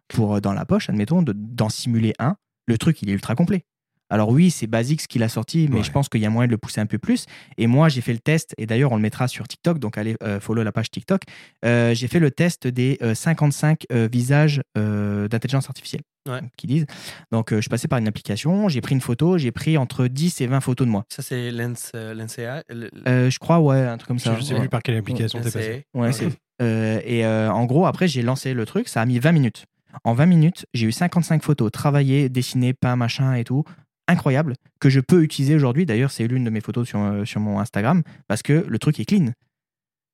pour 0.08 0.38
dans 0.42 0.52
la 0.52 0.66
poche, 0.66 0.90
admettons, 0.90 1.22
de- 1.22 1.32
d'en 1.34 1.70
simuler 1.70 2.12
un. 2.18 2.36
Le 2.66 2.76
truc, 2.76 3.00
il 3.00 3.08
est 3.08 3.14
ultra 3.14 3.34
complet. 3.34 3.64
Alors 4.10 4.28
oui, 4.30 4.50
c'est 4.50 4.66
basique 4.66 5.00
ce 5.00 5.08
qu'il 5.08 5.22
a 5.22 5.28
sorti, 5.28 5.68
mais 5.70 5.76
Ouais. 5.78 5.82
je 5.84 5.90
pense 5.92 6.08
qu'il 6.08 6.20
y 6.20 6.26
a 6.26 6.30
moyen 6.30 6.46
de 6.48 6.52
le 6.52 6.58
pousser 6.58 6.80
un 6.80 6.86
peu 6.86 6.98
plus. 6.98 7.26
Et 7.58 7.66
moi, 7.66 7.88
j'ai 7.88 8.00
fait 8.00 8.12
le 8.12 8.18
test, 8.18 8.54
et 8.58 8.66
d'ailleurs, 8.66 8.92
on 8.92 8.96
le 8.96 9.02
mettra 9.02 9.28
sur 9.28 9.46
TikTok, 9.48 9.78
donc 9.78 9.96
allez 9.98 10.16
euh, 10.22 10.40
follow 10.40 10.62
la 10.62 10.72
page 10.72 10.90
TikTok. 10.90 11.22
Euh, 11.64 11.94
j'ai 11.94 12.08
fait 12.08 12.18
le 12.18 12.30
test 12.30 12.66
des 12.66 12.98
euh, 13.02 13.14
55 13.14 13.84
euh, 13.92 14.08
visages 14.10 14.60
d'intelligence 14.74 15.68
artificielle 15.68 16.02
Ouais. 16.28 16.40
qui 16.58 16.66
disent. 16.66 16.84
Donc, 17.32 17.48
je 17.54 17.60
suis 17.60 17.70
passé 17.70 17.88
par 17.88 17.98
une 17.98 18.06
application, 18.06 18.68
j'ai 18.68 18.82
pris 18.82 18.94
une 18.94 19.00
photo, 19.00 19.38
j'ai 19.38 19.52
pris 19.52 19.78
entre 19.78 20.06
10 20.06 20.42
et 20.42 20.46
20 20.46 20.60
photos 20.60 20.86
de 20.86 20.92
moi. 20.92 21.04
Ça, 21.08 21.22
c'est 21.22 21.50
Lens, 21.50 21.92
Lens 21.94 22.38
AI, 22.38 22.62
je 22.70 23.38
crois, 23.38 23.58
ouais, 23.60 23.80
un 23.86 23.96
truc 23.96 24.08
comme 24.08 24.18
ça. 24.18 24.36
Je 24.36 24.42
sais 24.42 24.52
Ouais. 24.54 24.60
plus 24.60 24.68
par 24.68 24.82
quelle 24.82 24.96
application 24.96 25.38
t'es 25.40 25.50
passé. 25.50 25.86
AI. 25.94 26.00
Ouais, 26.00 26.12
c'est- 26.12 26.28
euh, 26.60 27.00
et 27.06 27.24
euh, 27.24 27.50
en 27.50 27.64
gros, 27.64 27.86
après, 27.86 28.06
j'ai 28.06 28.20
lancé 28.22 28.52
le 28.52 28.66
truc, 28.66 28.88
ça 28.88 29.00
a 29.00 29.06
mis 29.06 29.18
20 29.18 29.32
minutes. 29.32 29.64
En 30.04 30.12
20 30.12 30.26
minutes, 30.26 30.66
j'ai 30.74 30.86
eu 30.86 30.92
55 30.92 31.42
photos 31.42 31.70
travaillées, 31.72 32.28
dessinées, 32.28 32.74
peintes, 32.74 32.98
machin 32.98 33.34
et 33.34 33.44
tout. 33.44 33.64
Incroyable, 34.10 34.54
que 34.80 34.90
je 34.90 35.00
peux 35.00 35.22
utiliser 35.22 35.54
aujourd'hui. 35.54 35.86
D'ailleurs, 35.86 36.10
c'est 36.10 36.26
l'une 36.26 36.44
de 36.44 36.50
mes 36.50 36.60
photos 36.60 36.86
sur, 36.88 36.98
euh, 37.00 37.24
sur 37.24 37.40
mon 37.40 37.58
Instagram 37.60 38.02
parce 38.28 38.42
que 38.42 38.52
le 38.68 38.78
truc 38.78 38.98
est 39.00 39.04
clean. 39.04 39.32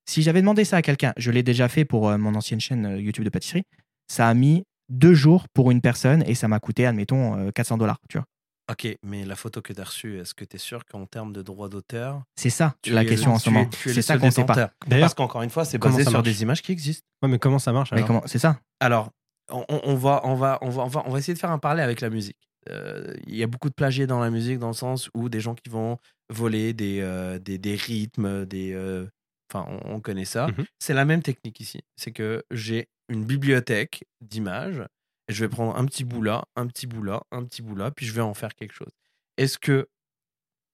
Si 0.09 0.21
j'avais 0.21 0.41
demandé 0.41 0.63
ça 0.63 0.77
à 0.77 0.81
quelqu'un, 0.81 1.13
je 1.17 1.31
l'ai 1.31 1.43
déjà 1.43 1.67
fait 1.67 1.83
pour 1.85 2.09
euh, 2.09 2.17
mon 2.17 2.35
ancienne 2.35 2.59
chaîne 2.61 2.85
euh, 2.85 2.99
YouTube 3.01 3.25
de 3.25 3.29
pâtisserie, 3.29 3.63
ça 4.07 4.27
a 4.29 4.33
mis 4.33 4.63
deux 4.89 5.13
jours 5.13 5.47
pour 5.53 5.71
une 5.71 5.81
personne 5.81 6.23
et 6.27 6.33
ça 6.35 6.47
m'a 6.47 6.59
coûté, 6.59 6.85
admettons, 6.85 7.37
euh, 7.47 7.51
400 7.51 7.77
dollars. 7.77 7.97
Tu 8.09 8.17
vois. 8.17 8.25
Ok, 8.71 8.87
mais 9.03 9.25
la 9.25 9.35
photo 9.35 9.61
que 9.61 9.71
tu 9.73 9.79
as 9.81 9.83
reçue, 9.85 10.19
est-ce 10.19 10.33
que 10.33 10.43
tu 10.45 10.55
es 10.57 10.59
sûr 10.59 10.85
qu'en 10.85 11.05
termes 11.05 11.31
de 11.33 11.41
droit 11.41 11.69
d'auteur, 11.69 12.21
C'est 12.35 12.49
ça 12.49 12.75
la 12.85 13.03
es 13.03 13.05
question 13.05 13.33
en 13.33 13.39
ce 13.39 13.49
moment. 13.49 13.69
C'est 13.73 14.01
ça 14.01 14.17
qu'on 14.17 14.29
sait 14.31 14.45
pas. 14.45 14.71
Parce 14.89 15.13
qu'encore 15.13 15.41
une 15.41 15.49
fois, 15.49 15.65
c'est 15.65 15.77
basé 15.77 16.03
ça 16.03 16.09
sur 16.11 16.23
des 16.23 16.41
images 16.41 16.61
qui 16.61 16.71
existent. 16.73 17.05
Ouais, 17.21 17.29
mais 17.29 17.39
comment 17.39 17.59
ça 17.59 17.71
marche 17.73 17.91
alors? 17.93 18.05
comment 18.05 18.23
C'est 18.25 18.39
ça. 18.39 18.59
Alors, 18.79 19.11
on, 19.49 19.65
on- 19.69 19.81
on 19.85 19.95
va, 19.95 20.21
on, 20.25 20.35
va, 20.35 20.57
on, 20.61 20.69
va, 20.69 20.83
on, 20.83 20.87
va, 20.87 21.03
on 21.05 21.11
va 21.11 21.19
essayer 21.19 21.33
de 21.33 21.39
faire 21.39 21.51
un 21.51 21.59
parallèle 21.59 21.85
avec 21.85 22.01
la 22.01 22.09
musique. 22.09 22.37
Euh, 22.69 23.13
Il 23.27 23.35
y 23.35 23.43
a 23.43 23.47
beaucoup 23.47 23.69
de 23.69 23.73
plagiés 23.73 24.07
dans 24.07 24.19
la 24.19 24.29
musique, 24.29 24.59
dans 24.59 24.67
le 24.67 24.73
sens 24.73 25.09
où 25.13 25.29
des 25.29 25.39
gens 25.39 25.55
qui 25.55 25.69
vont 25.69 25.97
voler 26.29 26.73
des, 26.73 26.99
euh, 27.01 27.39
des, 27.39 27.57
des 27.57 27.75
rythmes, 27.75 28.45
des. 28.45 28.73
euh, 28.73 29.07
Enfin, 29.49 29.65
on, 29.85 29.95
on 29.95 29.99
connaît 30.01 30.25
ça. 30.25 30.47
Mhm. 30.47 30.65
C'est 30.77 30.93
la 30.93 31.05
même 31.05 31.21
technique 31.23 31.61
ici. 31.61 31.79
C'est 31.95 32.11
que 32.11 32.43
j'ai 32.51 32.89
une 33.07 33.23
bibliothèque 33.23 34.03
d'images 34.19 34.83
et 35.29 35.33
je 35.33 35.45
vais 35.45 35.47
prendre 35.49 35.77
un 35.77 35.85
petit 35.85 36.03
bout 36.03 36.21
là, 36.21 36.43
un 36.57 36.67
petit 36.67 36.85
bout 36.85 37.01
là, 37.01 37.21
un 37.31 37.45
petit 37.45 37.61
bout 37.61 37.75
là, 37.77 37.89
puis 37.91 38.05
je 38.05 38.11
vais 38.11 38.21
en 38.21 38.33
faire 38.33 38.53
quelque 38.55 38.73
chose. 38.73 38.91
Est-ce 39.37 39.57
que 39.57 39.87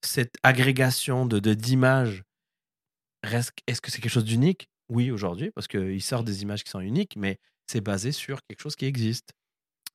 cette 0.03 0.35
agrégation 0.41 1.25
de 1.27 1.39
d'images. 1.53 2.23
Est-ce 3.23 3.79
que 3.79 3.91
c'est 3.91 4.01
quelque 4.01 4.11
chose 4.11 4.25
d'unique? 4.25 4.67
Oui, 4.89 5.11
aujourd'hui, 5.11 5.51
parce 5.51 5.67
qu'il 5.67 6.01
sort 6.01 6.23
des 6.23 6.41
images 6.41 6.63
qui 6.63 6.71
sont 6.71 6.81
uniques, 6.81 7.15
mais 7.15 7.37
c'est 7.67 7.81
basé 7.81 8.11
sur 8.11 8.39
quelque 8.47 8.61
chose 8.61 8.75
qui 8.75 8.85
existe. 8.85 9.31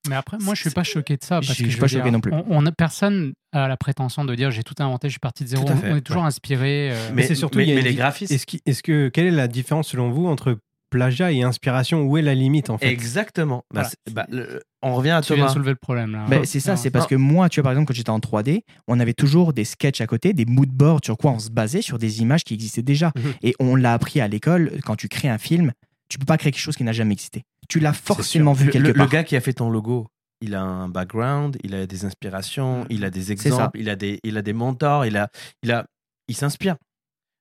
Mais 0.09 0.17
après, 0.17 0.39
moi, 0.41 0.55
je 0.55 0.63
suis 0.63 0.71
pas 0.71 0.85
choqué 0.85 1.17
de 1.17 1.25
ça. 1.25 1.41
Je 1.41 1.47
Parce 1.49 1.55
suis- 1.57 1.65
que 1.65 1.71
je 1.71 1.75
suis 1.75 1.81
pas 1.81 1.87
dire, 1.87 1.99
choqué 2.01 2.11
non 2.11 2.21
plus. 2.21 2.33
On, 2.33 2.45
on 2.49 2.67
a, 2.67 2.73
personne 2.73 3.33
a 3.53 3.69
la 3.69 3.77
prétention 3.77 4.25
de 4.25 4.35
dire 4.35 4.51
j'ai 4.51 4.63
tout 4.63 4.75
inventé, 4.79 5.09
je 5.09 5.13
suis 5.13 5.21
parti 5.21 5.45
de 5.45 5.49
zéro. 5.49 5.65
Tout 5.65 5.73
à 5.73 5.77
fait, 5.77 5.93
on 5.93 5.97
est 5.97 6.01
toujours 6.01 6.25
inspiré. 6.25 6.91
euh, 6.93 7.11
Mais 7.15 7.23
c'est 7.23 7.35
surtout, 7.35 7.59
mais, 7.59 7.65
les 7.81 7.95
graphistes. 7.95 8.33
Est-ce 8.67 8.83
que 8.83 9.09
quelle 9.09 9.27
est 9.27 9.31
la 9.31 9.49
différence 9.49 9.89
selon 9.89 10.11
vous 10.11 10.27
entre 10.27 10.59
plagiat 10.91 11.33
et 11.33 11.43
inspiration? 11.43 12.03
Où 12.03 12.17
est 12.17 12.23
la 12.23 12.35
limite 12.35 12.71
en 12.71 12.79
fait? 12.79 12.89
Exactement. 12.89 13.65
Bah, 13.75 13.83
Voilà. 13.83 13.91
bah, 14.13 14.27
le- 14.31 14.63
on 14.83 14.95
revient 14.95 15.11
à 15.11 15.21
tu 15.23 15.35
viens 15.35 15.43
Thomas. 15.43 15.49
de 15.49 15.53
soulever 15.53 15.71
le 15.73 15.77
problème 15.77 16.13
là. 16.13 16.25
Ben, 16.29 16.45
c'est 16.45 16.61
ça, 16.61 16.77
c'est 16.77 16.91
parce 16.91 17.07
que 17.07 17.15
moi, 17.17 17.49
tu 17.49 17.61
vois, 17.61 17.65
par 17.65 17.73
exemple, 17.73 17.89
quand 17.89 17.95
j'étais 17.95 18.11
en 18.11 18.21
3D, 18.21 18.63
on 18.87 19.01
avait 19.01 19.13
toujours 19.15 19.53
des 19.53 19.65
sketchs 19.65 20.01
à 20.01 20.07
côté, 20.07 20.33
des 20.33 20.45
mood 20.45 20.69
boards 20.71 21.01
sur 21.05 21.17
quoi 21.19 21.33
on 21.33 21.39
se 21.39 21.51
basait, 21.51 21.83
sur 21.83 21.99
des 21.99 22.23
images 22.23 22.45
qui 22.45 22.55
existaient 22.55 22.83
déjà. 22.83 23.13
Mhm. 23.17 23.33
Et 23.43 23.55
on 23.61 23.75
l'a 23.77 23.93
appris 23.93 24.21
à 24.21 24.29
l'école, 24.29 24.73
quand 24.85 24.97
tu 24.97 25.09
crées 25.09 25.29
un 25.29 25.39
film, 25.39 25.73
tu 26.09 26.19
peux 26.19 26.25
pas 26.27 26.39
créer 26.39 26.53
quelque 26.53 26.63
chose 26.63 26.77
qui 26.77 26.85
n'a 26.85 26.93
jamais 26.93 27.13
existé. 27.13 27.43
Tu 27.69 27.81
l'as 27.81 27.93
forcément 27.93 28.53
vu 28.53 28.67
Le- 28.67 28.73
quelque 28.73 28.87
le, 28.89 28.93
part. 28.95 29.07
le 29.07 29.11
gars 29.13 29.25
qui 29.25 29.37
a 29.37 29.41
fait 29.41 29.53
ton 29.53 29.71
logo, 29.71 30.09
il 30.41 30.55
a 30.55 30.63
un 30.63 30.89
background, 30.89 31.57
il 31.63 31.75
a 31.75 31.87
des 31.87 32.05
inspirations, 32.05 32.87
il 32.91 33.05
a 33.05 33.11
des 33.11 33.33
exemples, 33.33 33.79
il 33.79 33.89
a 33.91 33.97
des, 33.97 34.21
il 34.25 34.37
a 34.39 34.43
des 34.43 34.53
mentors, 34.53 35.05
il 35.05 35.17
a, 35.17 35.29
il 35.63 35.71
a, 35.73 35.87
il 36.29 36.37
s'inspire. 36.37 36.77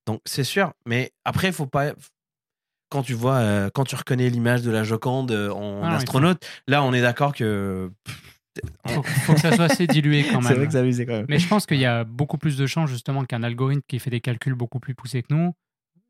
Donc 0.06 0.22
c'est 0.26 0.44
sûr. 0.44 0.74
Mais 0.86 1.12
après, 1.26 1.48
il 1.48 1.54
faut 1.54 1.66
pas. 1.68 1.94
Quand 2.90 3.04
tu 3.04 3.14
vois, 3.14 3.36
euh, 3.36 3.70
quand 3.74 3.84
tu 3.84 3.96
reconnais 3.96 4.30
l'image 4.30 4.62
de 4.62 4.72
la 4.72 4.84
Joconde 4.84 5.32
euh, 5.32 5.50
en 5.52 5.84
Ah, 5.84 5.90
oui, 5.90 5.96
astronaute, 5.96 6.46
là, 6.68 6.84
on 6.84 6.94
est 6.94 7.02
d'accord 7.02 7.34
que. 7.34 7.92
faut, 8.88 9.04
faut 9.04 9.34
que 9.34 9.42
ça 9.42 9.54
soit 9.54 9.66
assez 9.66 9.88
dilué 9.88 10.24
quand 10.32 10.42
C'est 10.42 10.50
même. 10.50 10.58
vrai 10.58 10.68
que 10.68 10.74
ça 10.98 11.06
quand 11.06 11.12
même. 11.14 11.26
Mais 11.28 11.38
je 11.38 11.48
pense 11.50 11.66
qu'il 11.66 11.80
y 11.80 11.86
a 11.86 12.06
beaucoup 12.06 12.38
plus 12.38 12.56
de 12.58 12.66
chances 12.66 12.90
justement 12.90 13.26
qu'un 13.26 13.44
algorithme 13.44 13.82
qui 13.90 14.00
fait 14.00 14.10
des 14.10 14.22
calculs 14.22 14.56
beaucoup 14.56 14.80
plus 14.80 14.96
poussés 14.96 15.22
que 15.22 15.34
nous, 15.34 15.54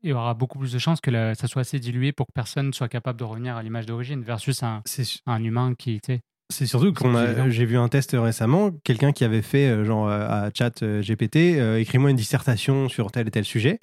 il 0.02 0.10
y 0.10 0.12
aura 0.12 0.34
beaucoup 0.34 0.58
plus 0.58 0.72
de 0.72 0.78
chances 0.78 1.00
que 1.00 1.10
la- 1.10 1.34
ça 1.34 1.46
soit 1.48 1.62
assez 1.62 1.78
dilué 1.78 2.12
pour 2.12 2.26
que 2.26 2.32
personne 2.32 2.72
soit 2.72 2.88
capable 2.88 3.18
de 3.18 3.24
revenir 3.24 3.56
à 3.56 3.62
l'image 3.62 3.86
d'origine 3.86 4.22
versus 4.22 4.62
un, 4.62 4.82
un 5.26 5.44
humain 5.44 5.74
qui, 5.76 6.00
sais, 6.06 6.20
C'est 6.50 6.66
surtout 6.66 6.92
qu'on 6.92 7.14
a, 7.14 7.48
j'ai 7.50 7.64
vu 7.64 7.76
un 7.76 7.88
test 7.88 8.12
récemment, 8.18 8.70
quelqu'un 8.84 9.12
qui 9.12 9.24
avait 9.24 9.42
fait 9.42 9.68
euh, 9.68 9.84
genre 9.84 10.08
euh, 10.08 10.26
à 10.28 10.50
chat 10.56 10.82
euh, 10.82 11.02
GPT, 11.02 11.36
euh, 11.58 11.78
écris-moi 11.80 12.10
une 12.10 12.16
dissertation 12.16 12.88
sur 12.88 13.10
tel 13.10 13.26
et 13.28 13.30
tel 13.30 13.44
sujet. 13.44 13.78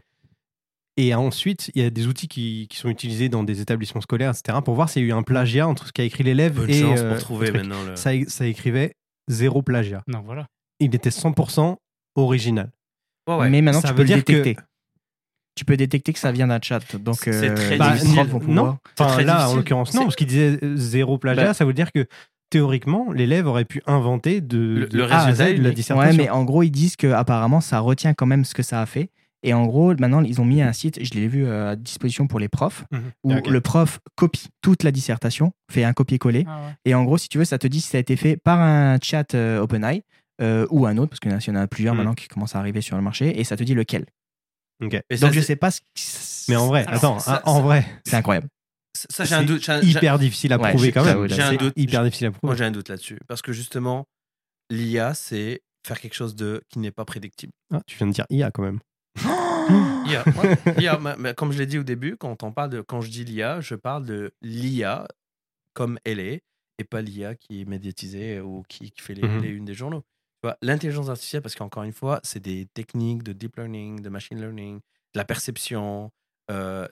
Et 0.98 1.14
ensuite, 1.14 1.72
il 1.76 1.82
y 1.84 1.86
a 1.86 1.90
des 1.90 2.08
outils 2.08 2.30
qui, 2.30 2.68
qui 2.70 2.78
sont 2.78 2.88
utilisés 2.88 3.28
dans 3.28 3.44
des 3.44 3.60
établissements 3.60 4.00
scolaires, 4.00 4.32
etc., 4.32 4.60
pour 4.64 4.76
voir 4.76 4.90
s'il 4.90 5.02
y 5.02 5.06
a 5.06 5.10
eu 5.10 5.12
un 5.12 5.24
plagiat 5.24 5.68
entre 5.68 5.88
ce 5.88 5.92
qu'a 5.92 6.04
écrit 6.06 6.24
l'élève 6.24 6.58
et 6.70 6.82
chance 6.82 7.00
euh, 7.02 7.10
pour 7.12 7.20
trouver 7.20 7.48
le 7.48 7.54
truc. 7.54 7.68
maintenant 7.68 7.84
le. 7.84 7.96
Ça, 7.98 8.12
ça 8.28 8.48
écrivait 8.48 8.94
zéro 9.28 9.62
plagiat. 9.62 10.04
non 10.08 10.22
voilà. 10.22 10.48
Il 10.80 10.96
était 10.96 11.10
100% 11.10 11.76
original. 12.16 12.72
Ouais. 13.28 13.50
Mais 13.50 13.62
maintenant, 13.62 13.82
Ça 13.82 13.90
tu 13.90 13.94
veut 13.94 13.98
peux 13.98 14.02
le 14.04 14.08
dire 14.08 14.24
que- 14.24 14.32
détecter. 14.32 14.62
Tu 15.56 15.64
peux 15.66 15.78
détecter 15.78 16.12
que 16.14 16.20
ça 16.20 16.32
vient 16.32 16.48
d'un 16.48 16.60
chat. 16.62 16.82
Donc, 16.98 17.16
C'est 17.22 17.50
euh, 17.50 17.56
très 17.56 17.78
Bah, 17.78 17.92
difficile. 17.94 18.24
non, 18.50 18.78
C'est 18.96 19.04
enfin, 19.04 19.14
très 19.14 19.24
là, 19.24 19.50
en 19.50 19.56
l'occurrence, 19.56 19.94
non, 19.94 20.04
parce 20.04 20.16
qu'il 20.18 20.28
disait 20.28 20.60
euh, 20.62 20.76
zéro 20.76 21.18
plagiat, 21.18 21.46
Bah. 21.46 21.54
ça 21.54 21.64
veut 21.66 21.74
dire 21.74 21.92
que 21.94 22.06
théoriquement, 22.50 23.12
l'élève 23.12 23.48
aurait 23.48 23.66
pu 23.66 23.82
inventer 23.88 24.42
de, 24.42 24.58
Le- 24.58 24.88
de 24.88 24.98
le 24.98 25.12
A 25.12 25.16
à 25.16 25.24
résultat 25.26 25.46
Z 25.46 25.50
est 25.52 25.58
de 25.58 25.64
la 25.64 25.72
dissertation. 25.72 26.12
Ouais, 26.12 26.18
mais 26.26 26.30
en 26.30 26.44
gros, 26.44 26.64
ils 26.64 26.70
disent 26.72 26.96
que 26.96 27.08
apparemment, 27.08 27.62
ça 27.62 27.80
retient 27.80 28.14
quand 28.14 28.26
même 28.26 28.46
ce 28.46 28.54
que 28.54 28.64
ça 28.64 28.82
a 28.82 28.86
fait. 28.86 29.10
Et 29.44 29.54
en 29.54 29.66
gros, 29.66 29.94
maintenant, 29.96 30.24
ils 30.24 30.42
ont 30.42 30.46
mis 30.46 30.62
un 30.62 30.74
site, 30.74 31.04
je 31.04 31.14
l'ai 31.14 31.28
vu 31.28 31.46
euh, 31.46 31.72
à 31.72 31.76
disposition 31.76 32.26
pour 32.28 32.40
les 32.40 32.50
profs, 32.50 32.84
Mhm. 32.92 33.02
où 33.24 33.50
le 33.50 33.62
prof 33.62 34.00
copie 34.16 34.48
toute 34.62 34.84
la 34.84 34.92
dissertation, 34.92 35.52
fait 35.72 35.84
un 35.84 35.94
copier-coller. 35.94 36.46
Ah 36.48 36.58
ouais. 36.66 36.74
Et 36.86 36.96
en 36.96 37.04
gros, 37.04 37.18
si 37.18 37.30
tu 37.30 37.38
veux, 37.38 37.46
ça 37.46 37.58
te 37.60 37.68
dit 37.68 37.80
si 37.80 37.90
ça 37.90 37.98
a 37.98 38.02
été 38.02 38.16
fait 38.16 38.38
par 38.38 38.60
un 38.60 38.98
chat 39.02 39.36
euh, 39.36 39.60
OpenAI 39.62 40.04
euh, 40.42 40.66
ou 40.72 40.86
un 40.86 40.98
autre, 40.98 41.10
parce 41.12 41.20
qu'il 41.20 41.32
y 41.32 41.34
en 41.34 41.38
a- 41.38 41.42
il 41.42 41.48
y 41.48 41.52
en 41.52 41.56
a 41.62 41.68
plusieurs 41.68 41.94
Mhm. 41.94 42.00
maintenant 42.00 42.14
qui 42.16 42.28
commencent 42.28 42.56
à 42.56 42.60
arriver 42.60 42.82
sur 42.82 42.96
le 42.98 43.02
marché, 43.04 43.40
et 43.40 43.44
ça 43.44 43.56
te 43.56 43.64
dit 43.64 43.74
lequel. 43.76 44.06
Ok. 44.84 45.00
Mais 45.10 45.18
ça, 45.18 45.26
Donc, 45.28 45.34
je 45.36 45.42
sais 45.42 45.56
pas. 45.56 45.72
ce 45.72 45.82
qui- 45.94 46.46
Mais 46.52 46.56
en 46.58 46.68
vrai, 46.68 46.82
Alors, 46.86 46.96
attends, 46.98 47.20
ça- 47.20 47.38
hein, 47.38 47.42
en 47.46 47.56
ça- 47.58 47.62
vrai, 47.62 47.86
C'est 48.06 48.16
incroyable. 48.16 48.48
Ça, 48.94 49.26
j'ai 49.26 49.36
un 49.36 49.44
doute. 49.44 49.62
j'ai 49.64 49.72
un- 49.74 49.82
j'ai- 49.82 49.90
hyper 49.90 50.18
difficile 50.20 50.54
à 50.54 50.58
Ouais, 50.58 50.70
prouver 50.72 50.92
quand 50.92 51.04
même. 51.04 51.28
j'ai 51.30 51.42
un 51.42 51.54
doute. 51.56 51.74
hyper 51.76 52.04
difficile 52.04 52.28
à 52.28 52.30
Moi, 52.30 52.38
prouver. 52.40 52.58
j'ai 52.58 52.64
un 52.66 52.72
doute 52.72 52.90
là-dessus. 52.90 53.20
Parce 53.28 53.42
que 53.42 53.52
justement, 53.52 54.06
l'IA, 54.70 55.14
c'est 55.14 55.62
faire 55.86 56.00
quelque 56.00 56.14
chose 56.16 56.36
de 56.36 56.62
qui 56.70 56.80
n'est 56.80 56.92
pas 56.92 57.06
prédictible. 57.06 57.52
Ah, 57.74 57.82
tu 57.86 57.98
viens 57.98 58.08
de 58.08 58.14
dire 58.14 58.26
IA 58.30 58.52
quand 58.52 58.64
même. 58.64 58.80
IA, 60.06 60.24
ouais. 60.24 60.58
IA, 60.80 60.98
mais- 61.00 61.16
mais 61.18 61.34
comme 61.34 61.52
je 61.52 61.58
l'ai 61.58 61.66
dit 61.66 61.78
au 61.78 61.84
début, 61.84 62.16
quand 62.18 62.44
on 62.44 62.52
parle 62.52 62.70
de, 62.70 62.82
quand 62.82 63.02
je 63.02 63.10
dis 63.10 63.24
l'IA, 63.26 63.60
je 63.62 63.76
parle 63.76 64.06
de 64.06 64.34
l'IA 64.42 65.08
comme 65.74 66.00
elle 66.06 66.20
est, 66.20 66.42
et 66.80 66.84
pas 66.84 67.02
l'IA 67.02 67.36
qui 67.36 67.62
est 67.62 67.66
médiatisée 67.66 68.40
ou 68.40 68.64
qui, 68.68 68.92
qui 68.92 69.02
fait 69.02 69.14
les, 69.14 69.28
Mhm. 69.28 69.42
les 69.42 69.50
unes 69.50 69.66
des 69.66 69.74
journaux. 69.74 70.04
L'intelligence 70.62 71.10
artificielle, 71.10 71.42
parce 71.42 71.56
qu'encore 71.56 71.84
une 71.84 71.94
fois, 71.94 72.20
c'est 72.24 72.40
des 72.40 72.68
techniques 72.74 73.24
de 73.24 73.34
deep 73.34 73.56
learning, 73.58 74.02
de 74.02 74.10
machine 74.10 74.40
learning, 74.40 74.78
de 74.78 75.20
la 75.20 75.26
perception, 75.26 76.12
euh, 76.52 76.88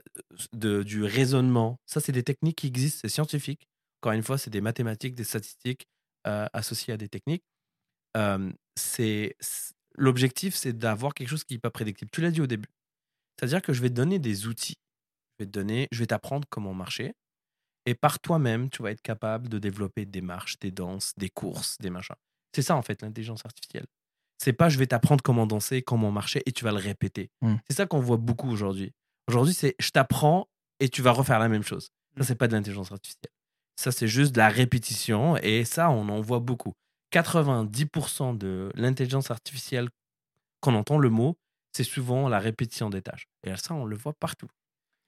de, 0.53 0.83
du 0.83 1.03
raisonnement. 1.03 1.77
Ça, 1.85 1.99
c'est 1.99 2.11
des 2.11 2.23
techniques 2.23 2.57
qui 2.57 2.67
existent, 2.67 2.99
c'est 3.03 3.09
scientifique. 3.09 3.67
Encore 4.01 4.13
une 4.13 4.23
fois, 4.23 4.37
c'est 4.37 4.49
des 4.49 4.61
mathématiques, 4.61 5.15
des 5.15 5.23
statistiques 5.23 5.87
euh, 6.27 6.47
associées 6.53 6.93
à 6.93 6.97
des 6.97 7.09
techniques. 7.09 7.43
L'objectif, 9.95 10.55
c'est 10.55 10.73
d'avoir 10.73 11.13
quelque 11.13 11.29
chose 11.29 11.43
qui 11.43 11.53
n'est 11.53 11.59
pas 11.59 11.69
prédictible. 11.69 12.09
Tu 12.11 12.21
l'as 12.21 12.31
dit 12.31 12.41
au 12.41 12.47
début. 12.47 12.69
C'est-à-dire 13.37 13.61
que 13.61 13.73
je 13.73 13.81
vais 13.81 13.89
te 13.89 13.93
donner 13.93 14.19
des 14.19 14.47
outils. 14.47 14.75
Je 15.39 15.45
vais 15.45 15.87
je 15.91 15.99
vais 15.99 16.07
t'apprendre 16.07 16.47
comment 16.49 16.73
marcher. 16.73 17.13
Et 17.85 17.95
par 17.95 18.19
toi-même, 18.19 18.69
tu 18.69 18.81
vas 18.81 18.91
être 18.91 19.01
capable 19.01 19.49
de 19.49 19.59
développer 19.59 20.05
des 20.05 20.21
marches, 20.21 20.57
des 20.59 20.71
danses, 20.71 21.13
des 21.17 21.29
courses, 21.29 21.77
des 21.79 21.89
machins. 21.89 22.15
C'est 22.53 22.61
ça, 22.61 22.75
en 22.75 22.81
fait, 22.81 23.01
l'intelligence 23.01 23.45
artificielle. 23.45 23.85
C'est 24.37 24.53
pas 24.53 24.69
je 24.69 24.77
vais 24.77 24.87
t'apprendre 24.87 25.21
comment 25.23 25.47
danser, 25.47 25.81
comment 25.81 26.11
marcher 26.11 26.41
et 26.45 26.51
tu 26.51 26.65
vas 26.65 26.71
le 26.71 26.77
répéter. 26.77 27.29
Mm. 27.41 27.55
C'est 27.67 27.77
ça 27.77 27.85
qu'on 27.85 27.99
voit 27.99 28.17
beaucoup 28.17 28.49
aujourd'hui. 28.49 28.91
Aujourd'hui, 29.27 29.53
c'est 29.53 29.75
je 29.79 29.89
t'apprends 29.89 30.47
et 30.79 30.89
tu 30.89 31.01
vas 31.01 31.11
refaire 31.11 31.39
la 31.39 31.47
même 31.47 31.63
chose. 31.63 31.89
Ça, 32.17 32.23
c'est 32.23 32.35
pas 32.35 32.47
de 32.47 32.53
l'intelligence 32.53 32.91
artificielle. 32.91 33.31
Ça, 33.75 33.91
c'est 33.91 34.07
juste 34.07 34.33
de 34.33 34.39
la 34.39 34.49
répétition 34.49 35.37
et 35.37 35.65
ça, 35.65 35.89
on 35.89 36.09
en 36.09 36.21
voit 36.21 36.39
beaucoup. 36.39 36.73
90% 37.13 38.37
de 38.37 38.71
l'intelligence 38.75 39.31
artificielle, 39.31 39.89
quand 40.59 40.73
on 40.73 40.79
entend 40.79 40.97
le 40.97 41.09
mot, 41.09 41.37
c'est 41.71 41.83
souvent 41.83 42.27
la 42.27 42.39
répétition 42.39 42.89
des 42.89 43.01
tâches. 43.01 43.27
Et 43.45 43.55
ça, 43.55 43.73
on 43.73 43.85
le 43.85 43.95
voit 43.95 44.13
partout. 44.13 44.47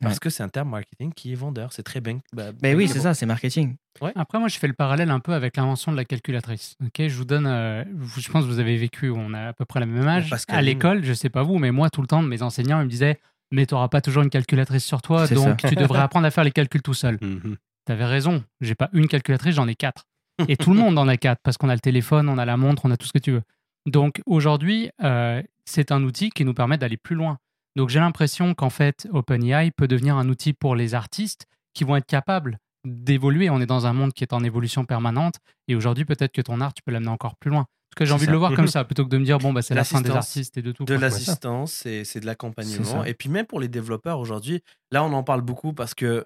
Parce 0.01 0.15
Ouais. 0.15 0.19
que 0.19 0.29
c'est 0.29 0.43
un 0.43 0.49
terme 0.49 0.69
marketing 0.69 1.13
qui 1.13 1.31
est 1.31 1.35
vendeur. 1.35 1.71
C'est 1.71 1.83
très 1.83 2.01
bien. 2.01 2.19
bah, 2.33 2.51
Mais 2.61 2.69
bien 2.71 2.77
oui, 2.77 2.87
bon. 2.87 2.93
c'est 2.93 2.99
ça, 2.99 3.13
c'est 3.13 3.25
marketing. 3.25 3.75
Après, 4.15 4.39
moi, 4.39 4.49
je 4.49 4.57
fais 4.59 4.67
le 4.67 4.73
parallèle 4.73 5.09
un 5.09 5.19
peu 5.21 5.33
avec 5.33 5.55
l'invention 5.55 5.91
de 5.91 5.97
la 5.97 6.03
calculatrice. 6.03 6.75
Ok, 6.85 7.07
je 7.07 7.15
vous 7.15 7.23
donne. 7.25 7.47
euh, 7.47 7.83
je 8.17 8.29
pense 8.29 8.43
que 8.43 8.49
vous 8.49 8.59
avez 8.59 8.75
vécu. 8.77 9.09
On 9.09 9.33
a 9.33 9.47
à 9.47 9.53
peu 9.53 9.63
près 9.65 9.79
le 9.79 9.85
même 9.85 10.07
âge. 10.07 10.29
À 10.49 10.61
l'école, 10.61 11.03
je 11.03 11.13
sais 11.13 11.29
pas 11.29 11.43
vous, 11.43 11.57
mais 11.59 11.71
moi, 11.71 11.89
tout 11.89 12.01
le 12.01 12.07
temps, 12.07 12.21
mes 12.21 12.41
enseignants, 12.41 12.81
ils 12.81 12.85
me 12.85 12.89
disaient, 12.89 13.19
mais 13.51 13.65
tu 13.65 13.73
n'auras 13.73 13.87
pas 13.87 14.01
toujours 14.01 14.23
une 14.23 14.29
calculatrice 14.29 14.83
sur 14.83 15.01
toi, 15.01 15.27
donc 15.27 15.61
ça. 15.61 15.69
tu 15.69 15.75
devrais 15.75 15.99
apprendre 16.01 16.25
à 16.27 16.31
faire 16.31 16.43
les 16.43 16.51
calculs 16.51 16.81
tout 16.81 16.93
seul. 16.93 17.17
Mhm. 17.21 17.55
T'avais 17.85 18.05
raison. 18.05 18.43
J'ai 18.61 18.75
pas 18.75 18.89
une 18.91 19.07
calculatrice, 19.07 19.55
j'en 19.55 19.67
ai 19.67 19.75
quatre. 19.75 20.03
Et 20.49 20.57
tout 20.57 20.73
le 20.73 20.79
monde 20.79 20.97
en 20.99 21.07
a 21.07 21.15
quatre 21.15 21.39
parce 21.41 21.55
qu'on 21.55 21.69
a 21.69 21.73
le 21.73 21.79
téléphone, 21.79 22.27
on 22.27 22.37
a 22.37 22.43
la 22.43 22.57
montre, 22.57 22.81
on 22.85 22.91
a 22.91 22.97
tout 22.97 23.07
ce 23.07 23.13
que 23.13 23.19
tu 23.19 23.31
veux. 23.31 23.43
Donc 23.85 24.21
aujourd'hui, 24.25 24.89
euh, 25.03 25.41
c'est 25.63 25.91
un 25.93 26.03
outil 26.03 26.31
qui 26.31 26.43
nous 26.43 26.53
permet 26.53 26.77
d'aller 26.77 26.97
plus 26.97 27.15
loin. 27.15 27.37
Donc 27.75 27.89
j'ai 27.89 27.99
l'impression 27.99 28.53
qu'en 28.53 28.69
fait, 28.69 29.07
OpenAI 29.11 29.71
peut 29.71 29.87
devenir 29.87 30.15
un 30.17 30.29
outil 30.29 30.53
pour 30.53 30.75
les 30.75 30.93
artistes 30.93 31.45
qui 31.73 31.83
vont 31.83 31.95
être 31.95 32.05
capables 32.05 32.59
d'évoluer. 32.85 33.49
On 33.49 33.59
est 33.59 33.65
dans 33.65 33.85
un 33.85 33.93
monde 33.93 34.13
qui 34.13 34.23
est 34.23 34.33
en 34.33 34.43
évolution 34.43 34.85
permanente. 34.85 35.35
Et 35.67 35.75
aujourd'hui, 35.75 36.05
peut-être 36.05 36.31
que 36.31 36.41
ton 36.41 36.61
art, 36.61 36.73
tu 36.73 36.81
peux 36.85 36.91
l'amener 36.91 37.09
encore 37.09 37.35
plus 37.35 37.49
loin. 37.51 37.61
En 37.61 37.63
tout 37.63 37.97
cas, 37.97 38.05
j'ai 38.05 38.13
envie 38.13 38.27
de 38.27 38.31
le 38.31 38.37
voir 38.37 38.53
comme 38.53 38.65
Mhm. 38.65 38.71
ça, 38.71 38.83
plutôt 38.83 39.03
que 39.05 39.09
de 39.09 39.17
me 39.17 39.25
dire, 39.25 39.37
bon, 39.39 39.53
bah, 39.53 39.61
c'est 39.61 39.73
la 39.73 39.83
fin 39.83 40.01
des 40.01 40.09
artistes 40.11 40.57
et 40.57 40.61
de 40.61 40.71
tout. 40.71 40.85
De 40.85 40.93
l'assistance, 40.95 41.71
c'est 41.73 42.03
c'est 42.05 42.19
de 42.19 42.25
l'accompagnement. 42.25 43.03
Et 43.05 43.13
puis 43.13 43.29
même 43.29 43.45
pour 43.45 43.59
les 43.59 43.67
développeurs 43.69 44.19
aujourd'hui, 44.19 44.61
là 44.91 45.03
on 45.03 45.11
en 45.13 45.23
parle 45.23 45.41
beaucoup 45.41 45.73
parce 45.73 45.93
que 45.93 46.25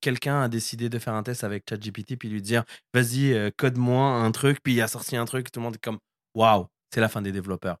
quelqu'un 0.00 0.42
a 0.42 0.48
décidé 0.48 0.88
de 0.88 0.98
faire 0.98 1.14
un 1.14 1.22
test 1.22 1.44
avec 1.44 1.64
ChatGPT 1.68 2.16
puis 2.16 2.28
lui 2.28 2.40
dire 2.42 2.62
vas-y 2.94 3.32
euh, 3.32 3.50
code-moi 3.56 4.04
un 4.06 4.30
truc 4.30 4.58
puis 4.62 4.74
il 4.74 4.80
a 4.80 4.86
sorti 4.86 5.16
un 5.16 5.24
truc 5.24 5.50
tout 5.50 5.58
le 5.58 5.64
monde 5.64 5.74
est 5.74 5.82
comme 5.84 5.98
waouh 6.36 6.66
c'est 6.94 7.00
la 7.00 7.08
fin 7.08 7.20
des 7.20 7.32
développeurs 7.32 7.78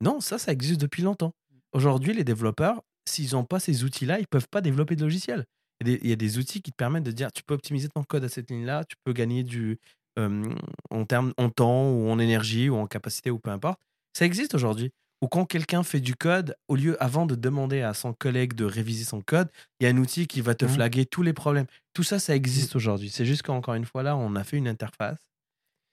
non 0.00 0.20
ça 0.20 0.38
ça 0.38 0.52
existe 0.52 0.80
depuis 0.80 1.02
longtemps 1.02 1.32
aujourd'hui 1.72 2.12
les 2.14 2.24
développeurs 2.24 2.82
s'ils 3.08 3.32
n'ont 3.32 3.44
pas 3.44 3.60
ces 3.60 3.84
outils 3.84 4.06
là 4.06 4.18
ils 4.18 4.26
peuvent 4.26 4.48
pas 4.50 4.60
développer 4.60 4.96
de 4.96 5.02
logiciel 5.02 5.44
il 5.80 5.88
y, 5.88 5.92
a 5.92 5.96
des, 5.96 6.00
il 6.04 6.10
y 6.10 6.12
a 6.12 6.16
des 6.16 6.38
outils 6.38 6.62
qui 6.62 6.70
te 6.70 6.76
permettent 6.76 7.04
de 7.04 7.12
dire 7.12 7.30
tu 7.32 7.42
peux 7.42 7.54
optimiser 7.54 7.88
ton 7.88 8.02
code 8.02 8.24
à 8.24 8.28
cette 8.28 8.50
ligne 8.50 8.64
là 8.64 8.84
tu 8.84 8.96
peux 9.04 9.12
gagner 9.12 9.42
du 9.44 9.78
euh, 10.18 10.42
en 10.90 11.04
termes 11.04 11.32
en 11.36 11.50
temps 11.50 11.90
ou 11.90 12.08
en 12.08 12.18
énergie 12.18 12.68
ou 12.68 12.76
en 12.76 12.86
capacité 12.86 13.30
ou 13.30 13.38
peu 13.38 13.50
importe 13.50 13.78
ça 14.16 14.24
existe 14.24 14.54
aujourd'hui 14.54 14.90
ou 15.22 15.28
quand 15.28 15.46
quelqu'un 15.46 15.82
fait 15.82 16.00
du 16.00 16.14
code, 16.14 16.54
au 16.68 16.76
lieu, 16.76 17.02
avant 17.02 17.24
de 17.24 17.34
demander 17.34 17.80
à 17.80 17.94
son 17.94 18.12
collègue 18.12 18.52
de 18.52 18.66
réviser 18.66 19.04
son 19.04 19.22
code, 19.22 19.48
il 19.80 19.84
y 19.84 19.86
a 19.86 19.90
un 19.90 19.96
outil 19.96 20.26
qui 20.26 20.42
va 20.42 20.54
te 20.54 20.66
Mhm. 20.66 20.72
flaguer 20.74 21.06
tous 21.06 21.22
les 21.22 21.32
problèmes. 21.32 21.64
Tout 21.94 22.02
ça, 22.02 22.18
ça 22.18 22.36
existe 22.36 22.76
aujourd'hui. 22.76 23.08
C'est 23.08 23.24
juste 23.24 23.42
qu'encore 23.42 23.72
une 23.74 23.86
fois, 23.86 24.02
là, 24.02 24.14
on 24.14 24.36
a 24.36 24.44
fait 24.44 24.58
une 24.58 24.68
interface 24.68 25.16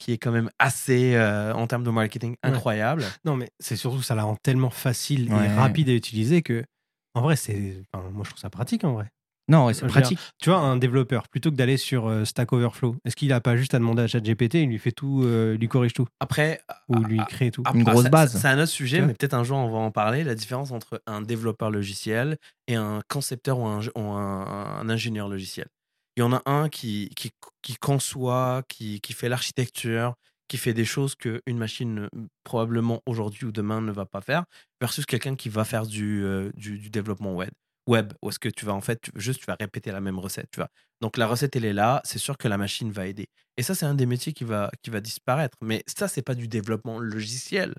qui 0.04 0.12
est 0.12 0.18
quand 0.18 0.32
même 0.32 0.50
assez, 0.60 1.16
euh, 1.16 1.54
en 1.54 1.66
termes 1.66 1.86
de 1.86 1.90
marketing, 1.90 2.36
incroyable. 2.44 3.06
Non, 3.24 3.38
mais 3.38 3.50
c'est 3.60 3.78
surtout 3.78 4.02
ça 4.02 4.16
la 4.16 4.24
rend 4.24 4.36
tellement 4.36 4.70
facile 4.70 5.32
Ouais. 5.32 5.46
et 5.46 5.48
rapide 5.48 5.88
à 5.88 5.94
utiliser 5.94 6.42
que, 6.42 6.66
en 7.14 7.22
vrai, 7.22 7.38
c'est. 7.38 7.82
enfin, 7.94 8.10
moi, 8.12 8.24
je 8.26 8.32
trouve 8.32 8.42
ça 8.42 8.50
pratique 8.50 8.84
en 8.84 8.94
vrai. 8.94 9.08
Non, 9.50 9.66
ouais, 9.66 9.74
c'est 9.74 9.86
dire, 9.86 9.92
pratique. 9.92 10.20
Tu 10.42 10.50
vois, 10.50 10.60
un 10.60 10.76
développeur, 10.76 11.28
plutôt 11.30 11.52
que 11.52 11.56
d'aller 11.56 11.78
sur 11.78 12.08
euh, 12.08 12.26
Stack 12.26 12.52
Overflow, 12.52 12.98
est-ce 13.06 13.16
qu'il 13.16 13.32
a 13.32 13.40
pas 13.40 13.56
juste 13.56 13.74
à 13.74 13.80
demander 13.80 14.02
à 14.04 14.08
ChatGPT, 14.08 14.56
il 14.56 14.68
lui 14.70 14.78
fait 14.80 14.92
tout, 14.92 15.22
euh, 15.24 15.54
il 15.56 15.60
lui 15.62 15.68
corrige 15.70 15.94
tout? 15.94 16.08
Après, 16.20 16.62
Ou 16.90 16.96
ah, 16.98 17.08
lui 17.08 17.20
ah, 17.22 17.26
crée 17.26 17.52
tout 17.52 17.64
ah, 17.66 17.72
Une 17.74 17.84
grosse 17.84 18.10
base. 18.10 18.38
C'est 18.38 18.48
un 18.48 18.58
autre 18.58 18.72
sujet, 18.72 19.02
mais 19.02 19.14
peut-être 19.14 19.34
un 19.34 19.44
jour 19.44 19.58
on 19.58 19.70
va 19.70 19.78
en 19.80 19.92
parler. 19.92 20.24
La 20.26 20.36
différence 20.36 20.72
entre 20.72 21.02
un 21.08 21.22
développeur 21.22 21.72
logiciel 21.72 22.38
et 22.68 22.76
un 22.76 23.02
concepteur 23.10 23.60
ou 23.60 23.66
un, 23.68 23.80
ou 23.96 24.02
un- 24.02 24.80
un 24.82 24.90
ingénieur 24.90 25.28
logiciel. 25.30 25.68
Il 26.16 26.20
y 26.22 26.24
en 26.24 26.34
a 26.34 26.42
un 26.46 26.70
qui, 26.70 27.10
qui, 27.16 27.32
qui 27.62 27.76
conçoit, 27.76 28.64
qui, 28.68 29.02
qui 29.02 29.14
fait 29.14 29.30
l'architecture, 29.30 30.14
qui 30.48 30.58
fait 30.58 30.74
des 30.74 30.86
choses 30.86 31.16
qu'une 31.16 31.58
machine 31.58 32.00
euh, 32.14 32.28
probablement 32.44 33.02
aujourd'hui 33.08 33.46
ou 33.46 33.52
demain 33.52 33.82
ne 33.82 33.92
va 33.92 34.06
pas 34.06 34.22
faire, 34.22 34.46
versus 34.80 35.06
quelqu'un 35.06 35.36
qui 35.36 35.50
va 35.50 35.66
faire 35.66 35.86
du, 35.88 36.24
euh, 36.24 36.52
du, 36.56 36.78
du 36.78 36.90
développement 36.90 37.34
web. 37.36 37.50
Web, 37.88 38.14
où 38.22 38.30
est-ce 38.30 38.40
que 38.40 38.48
tu 38.50 38.66
vas 38.66 38.74
en 38.74 38.82
fait, 38.82 39.02
tu- 39.02 39.12
juste 39.16 39.40
tu 39.42 39.46
vas 39.48 39.58
répéter 39.60 39.92
la 39.92 40.02
même 40.02 40.20
recette, 40.20 40.48
tu 40.52 40.60
vois. 40.60 40.70
Donc 41.02 41.18
la 41.18 41.28
recette 41.28 41.56
elle 41.56 41.66
est 41.66 41.74
là, 41.74 42.02
c'est 42.06 42.20
sûr 42.20 42.38
que 42.38 42.48
la 42.48 42.58
machine 42.58 42.92
va 42.92 43.08
aider. 43.08 43.28
Et 43.58 43.64
ça 43.64 43.76
c'est 43.76 43.86
un 43.86 43.96
des 43.96 44.06
métiers 44.06 44.32
qui 44.34 44.44
va, 44.46 44.72
qui 44.84 44.90
va 44.90 45.02
disparaître. 45.02 45.58
Mais 45.62 45.84
ça 45.88 46.08
c'est 46.08 46.22
pas 46.22 46.36
du 46.36 46.48
développement 46.48 47.00
logiciel. 47.00 47.74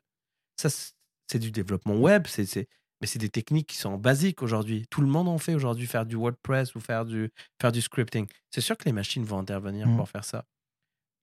Ça 0.57 0.69
c'est- 0.71 0.93
du 1.39 1.51
développement 1.51 1.97
web, 1.97 2.27
c'est- 2.29 2.69
mais 3.01 3.07
c'est 3.07 3.19
des 3.19 3.29
techniques 3.29 3.67
qui 3.69 3.77
sont 3.77 3.97
basiques 3.99 4.43
aujourd'hui. 4.43 4.87
Tout 4.91 5.01
le 5.01 5.07
monde 5.07 5.29
en 5.29 5.39
fait 5.39 5.55
aujourd'hui, 5.55 5.87
faire 5.87 6.07
du 6.07 6.17
WordPress 6.17 6.75
ou 6.75 6.81
faire 6.81 7.05
du, 7.05 7.31
faire 7.61 7.73
du 7.73 7.81
scripting. 7.81 8.27
C'est 8.51 8.61
sûr 8.61 8.77
que 8.77 8.85
les 8.87 8.93
machines 8.93 9.25
vont 9.25 9.39
intervenir 9.39 9.87
Mm. 9.89 9.97
pour 9.97 10.09
faire 10.09 10.25
ça. 10.25 10.45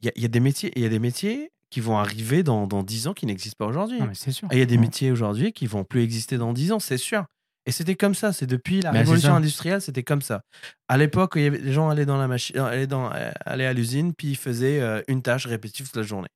Il 0.01 0.05
y 0.07 0.09
a, 0.09 0.11
il 0.15 0.21
y 0.21 0.25
a 0.25 0.29
des 0.29 0.39
métiers, 0.39 0.71
il 0.75 0.81
y 0.81 0.85
a 0.85 0.89
des 0.89 0.99
métiers 0.99 1.51
qui 1.69 1.79
vont 1.79 1.97
arriver 1.97 2.43
dans, 2.43 2.67
dans 2.67 2.83
10 2.83 3.07
ans 3.07 3.13
qui 3.13 3.25
n'existent 3.25 3.55
pas 3.57 3.67
aujourd'hui. 3.67 3.99
C'est 4.13 4.31
sûr. 4.31 4.47
Et 4.51 4.55
il 4.55 4.59
y 4.59 4.63
a 4.63 4.65
des 4.65 4.77
Mm. 4.77 4.81
métiers 4.81 5.11
aujourd'hui 5.11 5.53
qui 5.53 5.67
vont 5.67 5.83
plus 5.83 6.01
exister 6.01 6.37
dans 6.37 6.53
10 6.53 6.71
ans, 6.73 6.79
c'est 6.79 6.97
sûr. 6.97 7.25
Et 7.67 7.71
c'était 7.71 7.95
comme 7.95 8.15
ça, 8.15 8.33
c'est 8.33 8.47
depuis 8.47 8.81
la 8.81 8.89
révolution 8.91 9.29
industrielle, 9.35 9.81
c'était 9.81 10.01
comme 10.03 10.23
ça. 10.23 10.41
À 10.87 10.97
l'époque, 10.97 11.35
les 11.35 11.71
gens 11.71 11.89
allaient 11.89 12.07
dans 12.07 12.17
la 12.17 12.27
machine, 12.27 12.57
allaient, 12.57 12.87
dans, 12.87 13.13
euh, 13.13 13.31
allaient 13.45 13.67
à 13.67 13.73
l'usine, 13.73 14.13
puis 14.15 14.29
ils 14.31 14.35
faisaient 14.35 14.81
euh, 14.81 15.01
une 15.07 15.21
tâche 15.21 15.45
répétitive 15.45 15.85
toute 15.85 15.95
la 15.97 16.01
journée. 16.01 16.27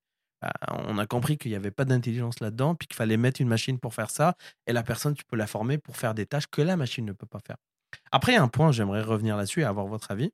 Bah, 0.41 0.51
on 0.69 0.97
a 0.97 1.05
compris 1.05 1.37
qu'il 1.37 1.51
n'y 1.51 1.55
avait 1.55 1.71
pas 1.71 1.85
d'intelligence 1.85 2.39
là-dedans, 2.39 2.75
puis 2.75 2.87
qu'il 2.87 2.95
fallait 2.95 3.17
mettre 3.17 3.41
une 3.41 3.47
machine 3.47 3.79
pour 3.79 3.93
faire 3.93 4.09
ça, 4.09 4.35
et 4.67 4.73
la 4.73 4.83
personne, 4.83 5.13
tu 5.13 5.23
peux 5.23 5.37
la 5.37 5.47
former 5.47 5.77
pour 5.77 5.97
faire 5.97 6.13
des 6.13 6.25
tâches 6.25 6.47
que 6.47 6.61
la 6.61 6.77
machine 6.77 7.05
ne 7.05 7.13
peut 7.13 7.25
pas 7.25 7.39
faire. 7.39 7.57
Après, 8.11 8.35
un 8.35 8.47
point, 8.47 8.71
j'aimerais 8.71 9.01
revenir 9.01 9.37
là-dessus 9.37 9.61
et 9.61 9.65
avoir 9.65 9.87
votre 9.87 10.11
avis. 10.11 10.31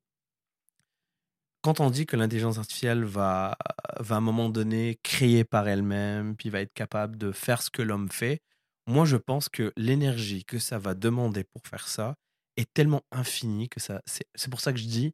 Quand 1.61 1.79
on 1.79 1.91
dit 1.91 2.07
que 2.07 2.15
l'intelligence 2.17 2.57
artificielle 2.57 3.03
va, 3.03 3.55
va 3.99 4.15
à 4.15 4.17
un 4.17 4.21
moment 4.21 4.49
donné 4.49 4.99
créer 5.03 5.43
par 5.43 5.67
elle-même, 5.67 6.35
puis 6.35 6.49
va 6.49 6.61
être 6.61 6.73
capable 6.73 7.17
de 7.17 7.31
faire 7.31 7.61
ce 7.61 7.69
que 7.69 7.83
l'homme 7.83 8.09
fait, 8.09 8.41
moi 8.87 9.05
je 9.05 9.15
pense 9.17 9.47
que 9.47 9.71
l'énergie 9.77 10.43
que 10.43 10.57
ça 10.57 10.79
va 10.79 10.95
demander 10.95 11.43
pour 11.43 11.61
faire 11.67 11.87
ça 11.87 12.15
est 12.57 12.71
tellement 12.73 13.03
infinie 13.11 13.69
que 13.69 13.79
ça. 13.79 14.01
C'est 14.07 14.49
pour 14.49 14.59
ça 14.59 14.73
que 14.73 14.79
je 14.79 14.85
dis, 14.85 15.13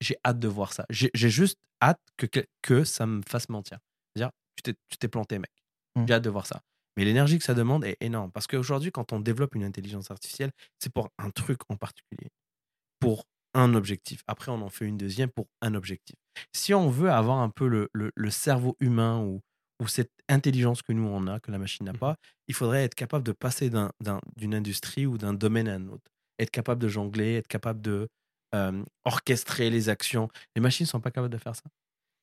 j'ai 0.00 0.16
hâte 0.24 0.38
de 0.38 0.48
voir 0.48 0.72
ça. 0.72 0.86
J'ai 0.90 1.10
juste 1.14 1.58
hâte 1.82 2.00
que, 2.16 2.26
que 2.62 2.84
ça 2.84 3.06
me 3.06 3.22
fasse 3.26 3.48
mentir. 3.48 3.78
Tu 4.56 4.72
t'es- 4.98 5.08
planté, 5.08 5.38
mec. 5.38 5.50
Mm. 5.96 6.06
J'ai 6.06 6.14
hâte 6.14 6.24
de 6.24 6.30
voir 6.30 6.46
ça. 6.46 6.62
Mais 6.96 7.04
l'énergie 7.04 7.38
que 7.38 7.44
ça 7.44 7.54
demande 7.54 7.84
est 7.84 7.96
énorme. 8.00 8.30
Parce 8.32 8.46
qu'aujourd'hui, 8.46 8.92
quand 8.92 9.12
on 9.12 9.20
développe 9.20 9.54
une 9.54 9.64
intelligence 9.64 10.10
artificielle, 10.10 10.50
c'est 10.78 10.92
pour 10.92 11.10
un 11.18 11.30
truc 11.30 11.58
en 11.68 11.76
particulier. 11.76 12.30
Pour 13.00 13.24
un 13.54 13.74
objectif. 13.74 14.22
Après, 14.26 14.50
on 14.50 14.60
en 14.62 14.68
fait 14.70 14.84
une 14.86 14.96
deuxième 14.96 15.30
pour 15.30 15.46
un 15.62 15.74
objectif. 15.74 16.16
Si 16.52 16.74
on 16.74 16.90
veut 16.90 17.10
avoir 17.10 17.38
un 17.38 17.50
peu 17.50 17.68
le, 17.68 17.88
le- 17.92 18.10
le 18.14 18.30
cerveau 18.30 18.76
humain 18.80 19.20
ou, 19.20 19.40
ou 19.82 19.86
cette 19.88 20.10
intelligence 20.28 20.82
que 20.82 20.92
nous, 20.92 21.06
on 21.06 21.26
a, 21.26 21.38
que 21.40 21.50
la 21.52 21.58
machine 21.58 21.86
n'a 21.86 21.92
Mhm. 21.92 21.98
pas, 21.98 22.16
il 22.48 22.54
faudrait 22.54 22.84
être 22.84 22.94
capable 22.94 23.24
de 23.24 23.32
passer 23.32 23.70
d'un- 23.70 23.92
d'un- 24.00 24.20
d'une 24.36 24.54
industrie 24.54 25.06
ou 25.06 25.18
d'un 25.18 25.34
domaine 25.34 25.68
à 25.68 25.74
un 25.74 25.88
autre. 25.88 26.10
Être 26.38 26.50
capable 26.50 26.80
de 26.80 26.88
jongler, 26.88 27.34
être 27.36 27.48
capable 27.48 27.80
de 27.80 28.08
euh, 28.54 28.84
orchestrer 29.04 29.68
les 29.68 29.88
actions. 29.88 30.28
Les 30.54 30.62
machines 30.62 30.84
ne 30.84 30.88
sont 30.88 31.00
pas 31.00 31.10
capables 31.10 31.32
de 31.32 31.38
faire 31.38 31.56
ça. 31.56 31.64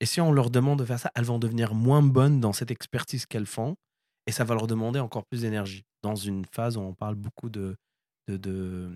Et 0.01 0.05
si 0.05 0.19
on 0.19 0.31
leur 0.31 0.49
demande 0.49 0.79
de 0.79 0.85
faire 0.85 0.99
ça, 0.99 1.11
elles 1.15 1.23
vont 1.25 1.39
devenir 1.39 1.73
moins 1.73 2.01
bonnes 2.01 2.39
dans 2.41 2.51
cette 2.53 2.71
expertise 2.71 3.25
qu'elles 3.25 3.45
font. 3.45 3.75
Et 4.27 4.31
ça 4.31 4.43
va 4.43 4.55
leur 4.55 4.67
demander 4.67 4.99
encore 4.99 5.25
plus 5.25 5.41
d'énergie. 5.41 5.83
Dans 6.03 6.15
une 6.15 6.43
phase 6.45 6.75
où 6.75 6.81
on 6.81 6.93
parle 6.93 7.15
beaucoup 7.15 7.49
de, 7.49 7.75
de, 8.27 8.37
de- 8.37 8.89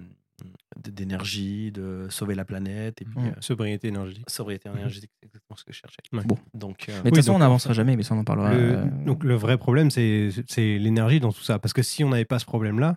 de- 0.84 0.92
d'énergie, 0.92 1.72
de 1.72 2.08
sauver 2.10 2.36
la 2.36 2.44
planète 2.44 3.02
et 3.02 3.06
puis 3.06 3.20
Mm. 3.20 3.26
euh, 3.28 3.32
Sobriété 3.42 3.88
énergétique. 3.88 4.30
sobriété 4.30 4.68
énergétique, 4.70 5.12
c'est 5.22 5.28
exactement 5.28 5.56
ce 5.58 5.64
que 5.64 5.72
je 5.72 5.78
cherchais. 5.80 6.02
Ouais. 6.12 6.24
Bon. 6.26 6.38
Donc, 6.54 6.90
euh, 6.90 6.92
Mais 6.92 6.98
de 6.98 7.04
Oui, 7.04 7.10
toute 7.12 7.16
façon, 7.18 7.32
donc, 7.34 7.36
on 7.38 7.40
n'avancera 7.40 7.70
enfin, 7.72 7.76
jamais, 7.76 7.96
mais 7.96 8.04
ça, 8.04 8.16
on 8.16 8.20
en 8.20 8.24
parlera. 8.24 8.54
Le- 8.54 8.78
euh, 8.78 8.86
donc 9.06 9.24
le 9.24 9.36
vrai 9.36 9.58
problème, 9.58 9.90
c'est 9.92 10.30
c'est 10.48 10.78
l'énergie 10.80 11.20
dans 11.20 11.32
tout 11.32 11.44
ça. 11.44 11.60
Parce 11.60 11.74
que 11.74 11.84
si 11.84 12.04
on 12.04 12.10
n'avait 12.10 12.26
pas 12.26 12.40
ce 12.40 12.46
problème-là, 12.46 12.96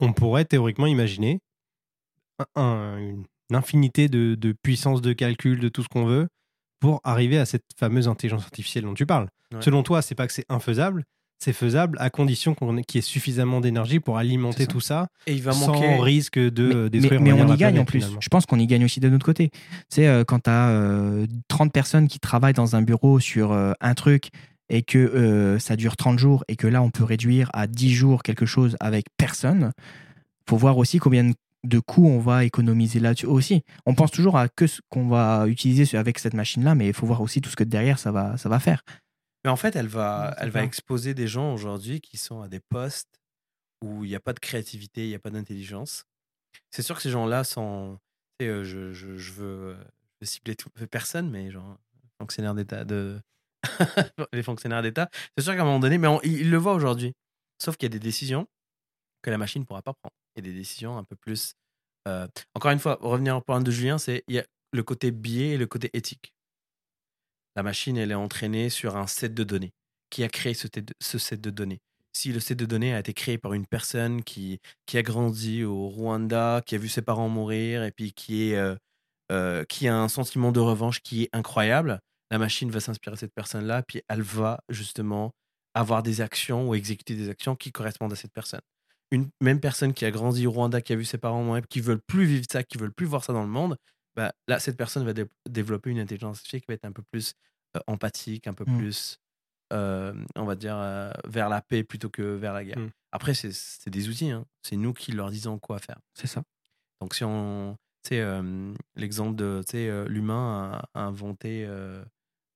on 0.00 0.12
pourrait 0.12 0.44
théoriquement 0.44 0.86
imaginer 0.86 1.38
un- 2.56 2.60
un- 2.62 2.98
une 2.98 3.24
infinité 3.56 4.08
de, 4.08 4.34
de 4.34 4.52
puissance 4.62 5.00
de 5.00 5.12
calcul, 5.12 5.60
de 5.60 5.68
tout 5.68 5.82
ce 5.82 5.88
qu'on 5.88 6.04
veut, 6.04 6.28
pour 6.80 7.00
arriver 7.04 7.38
à 7.38 7.46
cette 7.46 7.64
fameuse 7.78 8.08
intelligence 8.08 8.42
artificielle 8.44 8.84
dont 8.84 8.94
tu 8.94 9.06
parles. 9.06 9.28
Ouais. 9.52 9.60
Selon 9.62 9.82
toi, 9.82 10.02
c'est 10.02 10.14
pas 10.14 10.26
que 10.26 10.32
c'est 10.32 10.44
infaisable, 10.48 11.04
c'est 11.38 11.52
faisable 11.52 11.98
à 12.00 12.08
condition 12.10 12.54
qu'on 12.54 12.76
ait- 12.78 12.82
qu'il 12.84 12.98
y 12.98 13.00
ait 13.00 13.02
suffisamment 13.02 13.60
d'énergie 13.60 14.00
pour 14.00 14.16
alimenter 14.18 14.64
ça. 14.64 14.66
tout 14.70 14.80
ça, 14.80 15.06
et 15.26 15.34
il 15.34 15.42
va 15.42 15.52
sans 15.52 15.74
manquer. 15.74 15.96
risque 16.00 16.38
de 16.38 16.66
mais, 16.68 16.74
euh, 16.74 16.82
mais- 16.84 16.90
détruire 16.90 17.20
mais 17.20 17.32
on 17.32 17.52
y 17.54 17.56
gagne 17.56 17.78
en 17.78 17.84
plus. 17.84 17.98
finalement. 18.00 18.20
Je 18.22 18.28
pense 18.28 18.46
qu'on 18.46 18.58
y 18.58 18.66
gagne 18.66 18.84
aussi 18.84 19.00
de 19.00 19.08
notre 19.08 19.26
côté. 19.26 19.50
Tu 19.50 19.58
sais, 19.90 20.06
euh, 20.06 20.24
quand 20.24 20.40
tu 20.44 20.50
as 20.50 21.26
30 21.48 21.72
personnes 21.72 22.08
qui 22.08 22.18
travaillent 22.20 22.54
dans 22.54 22.74
un 22.76 22.82
bureau 22.82 23.20
sur 23.20 23.52
euh, 23.52 23.72
un 23.80 23.94
truc 23.94 24.30
et 24.68 24.82
que 24.82 24.98
euh, 24.98 25.58
ça 25.58 25.76
dure 25.76 25.96
30 25.96 26.18
jours 26.18 26.42
et 26.48 26.56
que 26.56 26.66
là, 26.66 26.82
on 26.82 26.90
peut 26.90 27.04
réduire 27.04 27.50
à 27.52 27.66
10 27.66 27.92
jours 27.94 28.22
quelque 28.22 28.46
chose 28.46 28.76
avec 28.80 29.04
personne, 29.18 29.72
faut 30.48 30.56
voir 30.56 30.78
aussi 30.78 30.98
combien 30.98 31.24
de- 31.24 31.34
de 31.66 31.78
coûts 31.78 32.06
on 32.08 32.18
va 32.20 32.44
économiser 32.44 33.00
là-dessus 33.00 33.26
aussi. 33.26 33.62
On 33.86 33.94
pense 33.94 34.10
toujours 34.10 34.36
à 34.38 34.48
que 34.48 34.66
ce 34.66 34.80
qu'on 34.88 35.08
va 35.08 35.46
utiliser 35.48 35.96
avec 35.96 36.18
cette 36.18 36.34
machine-là, 36.34 36.74
mais 36.74 36.86
il 36.88 36.94
faut 36.94 37.06
voir 37.06 37.20
aussi 37.20 37.40
tout 37.40 37.50
ce 37.50 37.56
que 37.56 37.64
derrière 37.64 37.98
ça 37.98 38.12
va, 38.12 38.36
ça 38.36 38.48
va 38.48 38.58
faire. 38.60 38.82
Mais 39.44 39.50
en 39.50 39.56
fait, 39.56 39.76
elle 39.76 39.86
va, 39.88 40.34
elle 40.38 40.50
va 40.50 40.62
exposer 40.64 41.14
des 41.14 41.28
gens 41.28 41.52
aujourd'hui 41.54 42.00
qui 42.00 42.16
sont 42.16 42.40
à 42.42 42.48
des 42.48 42.60
postes 42.60 43.20
où 43.84 44.04
il 44.04 44.08
n'y 44.08 44.16
a 44.16 44.20
pas 44.20 44.32
de 44.32 44.40
créativité, 44.40 45.04
il 45.04 45.08
n'y 45.08 45.14
a 45.14 45.18
pas 45.20 45.30
d'intelligence. 45.30 46.04
C'est 46.70 46.82
sûr 46.82 46.96
que 46.96 47.02
ces 47.02 47.10
gens-là 47.10 47.44
sont. 47.44 47.98
euh, 48.42 48.64
je, 48.64 48.92
je, 48.92 49.16
je 49.16 49.32
veux, 49.32 49.44
euh, 49.44 49.74
je 49.76 50.16
veux 50.22 50.26
cibler 50.26 50.56
tout, 50.56 50.70
personne, 50.90 51.30
mais 51.30 51.50
genre, 51.50 51.78
fonctionnaires 52.18 52.54
d'État, 52.54 52.84
de... 52.84 53.20
les 54.32 54.42
fonctionnaires 54.42 54.82
d'État. 54.82 55.08
C'est 55.36 55.44
sûr 55.44 55.54
qu'à 55.54 55.62
un 55.62 55.64
moment 55.64 55.78
donné, 55.80 55.98
mais 55.98 56.08
on- 56.08 56.20
ils, 56.22 56.40
ils 56.40 56.50
le 56.50 56.56
voient 56.56 56.74
aujourd'hui. 56.74 57.12
Sauf 57.62 57.76
qu'il 57.76 57.86
y 57.86 57.92
a 57.92 57.96
des 57.98 57.98
décisions 58.04 58.46
que 59.26 59.30
la 59.30 59.38
machine 59.38 59.62
ne 59.62 59.66
pourra 59.66 59.82
pas 59.82 59.92
prendre. 59.92 60.14
A 60.38 60.40
des 60.40 60.52
décisions 60.52 60.96
un 60.96 61.04
peu 61.04 61.16
plus. 61.16 61.54
euh, 62.06 62.28
Encore 62.54 62.70
une 62.70 62.78
fois, 62.78 62.96
revenir 63.00 63.36
au 63.36 63.40
point 63.40 63.60
de 63.60 63.70
Julien, 63.72 63.98
c'est 63.98 64.22
il 64.28 64.36
y 64.36 64.38
a 64.38 64.46
le 64.72 64.82
côté 64.84 65.10
biais 65.10 65.50
et 65.50 65.58
le 65.58 65.66
côté 65.66 65.90
éthique. 65.94 66.32
La 67.56 67.62
machine, 67.64 67.96
elle 67.96 68.12
est 68.12 68.14
entraînée 68.14 68.70
sur 68.70 68.96
un 68.96 69.06
set 69.06 69.34
de 69.34 69.42
données. 69.44 69.72
Qui 70.10 70.22
a 70.22 70.28
créé 70.28 70.54
ce 70.54 71.18
set 71.18 71.40
de 71.40 71.50
données? 71.50 71.80
Si 72.12 72.32
le 72.32 72.38
set 72.38 72.56
de 72.58 72.66
données 72.66 72.94
a 72.94 73.00
été 73.00 73.12
créé 73.14 73.36
par 73.38 73.52
une 73.52 73.66
personne 73.66 74.22
qui, 74.22 74.60
qui 74.86 74.96
a 74.96 75.02
grandi 75.02 75.64
au 75.64 75.88
Rwanda, 75.88 76.62
qui 76.64 76.74
a 76.76 76.78
vu 76.78 76.88
ses 76.88 77.02
parents 77.02 77.28
mourir 77.28 77.82
et 77.82 77.90
puis 77.90 78.12
qui, 78.12 78.50
est, 78.50 78.56
euh, 78.56 78.76
euh, 79.32 79.64
qui 79.64 79.88
a 79.88 79.96
un 79.96 80.08
sentiment 80.08 80.52
de 80.52 80.60
revanche 80.60 81.00
qui 81.00 81.24
est 81.24 81.30
incroyable, 81.32 81.98
la 82.30 82.38
machine 82.38 82.70
va 82.70 82.80
s'inspirer 82.80 83.14
de 83.16 83.20
cette 83.20 83.34
personne-là, 83.34 83.82
puis 83.82 84.02
elle 84.08 84.22
va 84.22 84.60
justement 84.68 85.32
avoir 85.74 86.02
des 86.02 86.20
actions 86.20 86.68
ou 86.68 86.74
exécuter 86.74 87.16
des 87.16 87.28
actions 87.28 87.56
qui 87.56 87.72
correspondent 87.72 88.12
à 88.12 88.16
cette 88.16 88.32
personne. 88.32 88.60
Une 89.12 89.28
même 89.40 89.60
personne 89.60 89.94
qui 89.94 90.04
a 90.04 90.10
grandi 90.10 90.46
au 90.46 90.50
Rwanda, 90.50 90.80
qui 90.80 90.92
a 90.92 90.96
vu 90.96 91.04
ses 91.04 91.18
parents 91.18 91.42
mourir, 91.42 91.62
qui 91.68 91.80
veulent 91.80 92.00
plus 92.06 92.24
vivre 92.24 92.44
ça, 92.50 92.62
qui 92.64 92.76
veulent 92.78 92.92
plus 92.92 93.06
voir 93.06 93.22
ça 93.24 93.32
dans 93.32 93.42
le 93.42 93.48
monde, 93.48 93.76
bah, 94.16 94.32
là, 94.48 94.58
cette 94.58 94.76
personne 94.76 95.04
va 95.04 95.12
dé- 95.12 95.26
développer 95.48 95.90
une 95.90 95.98
intelligence 96.00 96.38
artificielle 96.38 96.62
qui 96.62 96.66
va 96.68 96.74
être 96.74 96.84
un 96.86 96.92
peu 96.92 97.02
plus 97.12 97.34
euh, 97.76 97.80
empathique, 97.86 98.46
un 98.46 98.54
peu 98.54 98.64
Mm. 98.66 98.78
plus, 98.78 99.18
euh, 99.72 100.14
on 100.34 100.44
va 100.44 100.54
dire, 100.56 100.76
euh, 100.76 101.10
vers 101.28 101.48
la 101.48 101.60
paix 101.60 101.84
plutôt 101.84 102.08
que 102.08 102.22
vers 102.22 102.52
la 102.54 102.64
guerre. 102.64 102.78
Mm. 102.78 102.90
Après, 103.12 103.34
c'est- 103.34 103.88
des 103.88 104.08
outils, 104.08 104.30
hein. 104.30 104.44
c'est 104.62 104.76
nous 104.76 104.92
qui 104.94 105.12
leur 105.12 105.30
disons 105.30 105.58
quoi 105.58 105.78
faire. 105.78 105.98
C'est 106.14 106.26
ça. 106.26 106.42
Donc, 107.00 107.14
si 107.14 107.22
on. 107.24 107.76
tu 108.02 108.14
sais, 108.16 108.24
l'exemple 108.94 109.34
de 109.36 109.62
tu 109.66 109.72
sais, 109.72 110.08
l'humain 110.08 110.80
a, 110.94 111.00
a 111.00 111.04
inventé 111.04 111.66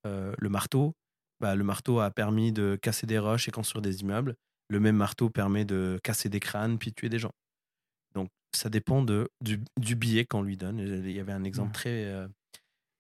le 0.05 0.49
marteau. 0.49 0.95
Bah, 1.41 1.55
le 1.55 1.65
marteau 1.65 2.01
a 2.01 2.11
permis 2.11 2.53
de 2.53 2.79
casser 2.81 3.07
des 3.07 3.19
roches 3.19 3.49
et 3.49 3.51
construire 3.51 3.83
des 3.83 4.01
immeubles. 4.03 4.37
Le 4.71 4.81
même 4.81 4.97
marteau 4.97 5.29
permet 5.31 5.65
de 5.65 6.01
casser 6.03 6.29
des 6.29 6.41
crânes 6.41 6.79
puis 6.79 6.91
de 6.91 6.95
tuer 6.95 7.09
des 7.09 7.19
gens. 7.19 7.33
Donc, 8.15 8.29
ça 8.57 8.69
dépend 8.71 9.03
de, 9.03 9.29
du, 9.43 9.61
du 9.79 9.97
billet 9.97 10.25
qu'on 10.25 10.43
lui 10.43 10.57
donne. 10.57 10.79
Il 10.79 11.11
y 11.13 11.21
avait 11.21 11.33
un 11.33 11.45
exemple 11.45 11.71
Ouais. 11.71 11.75
très, 11.75 12.05
euh, 12.05 12.27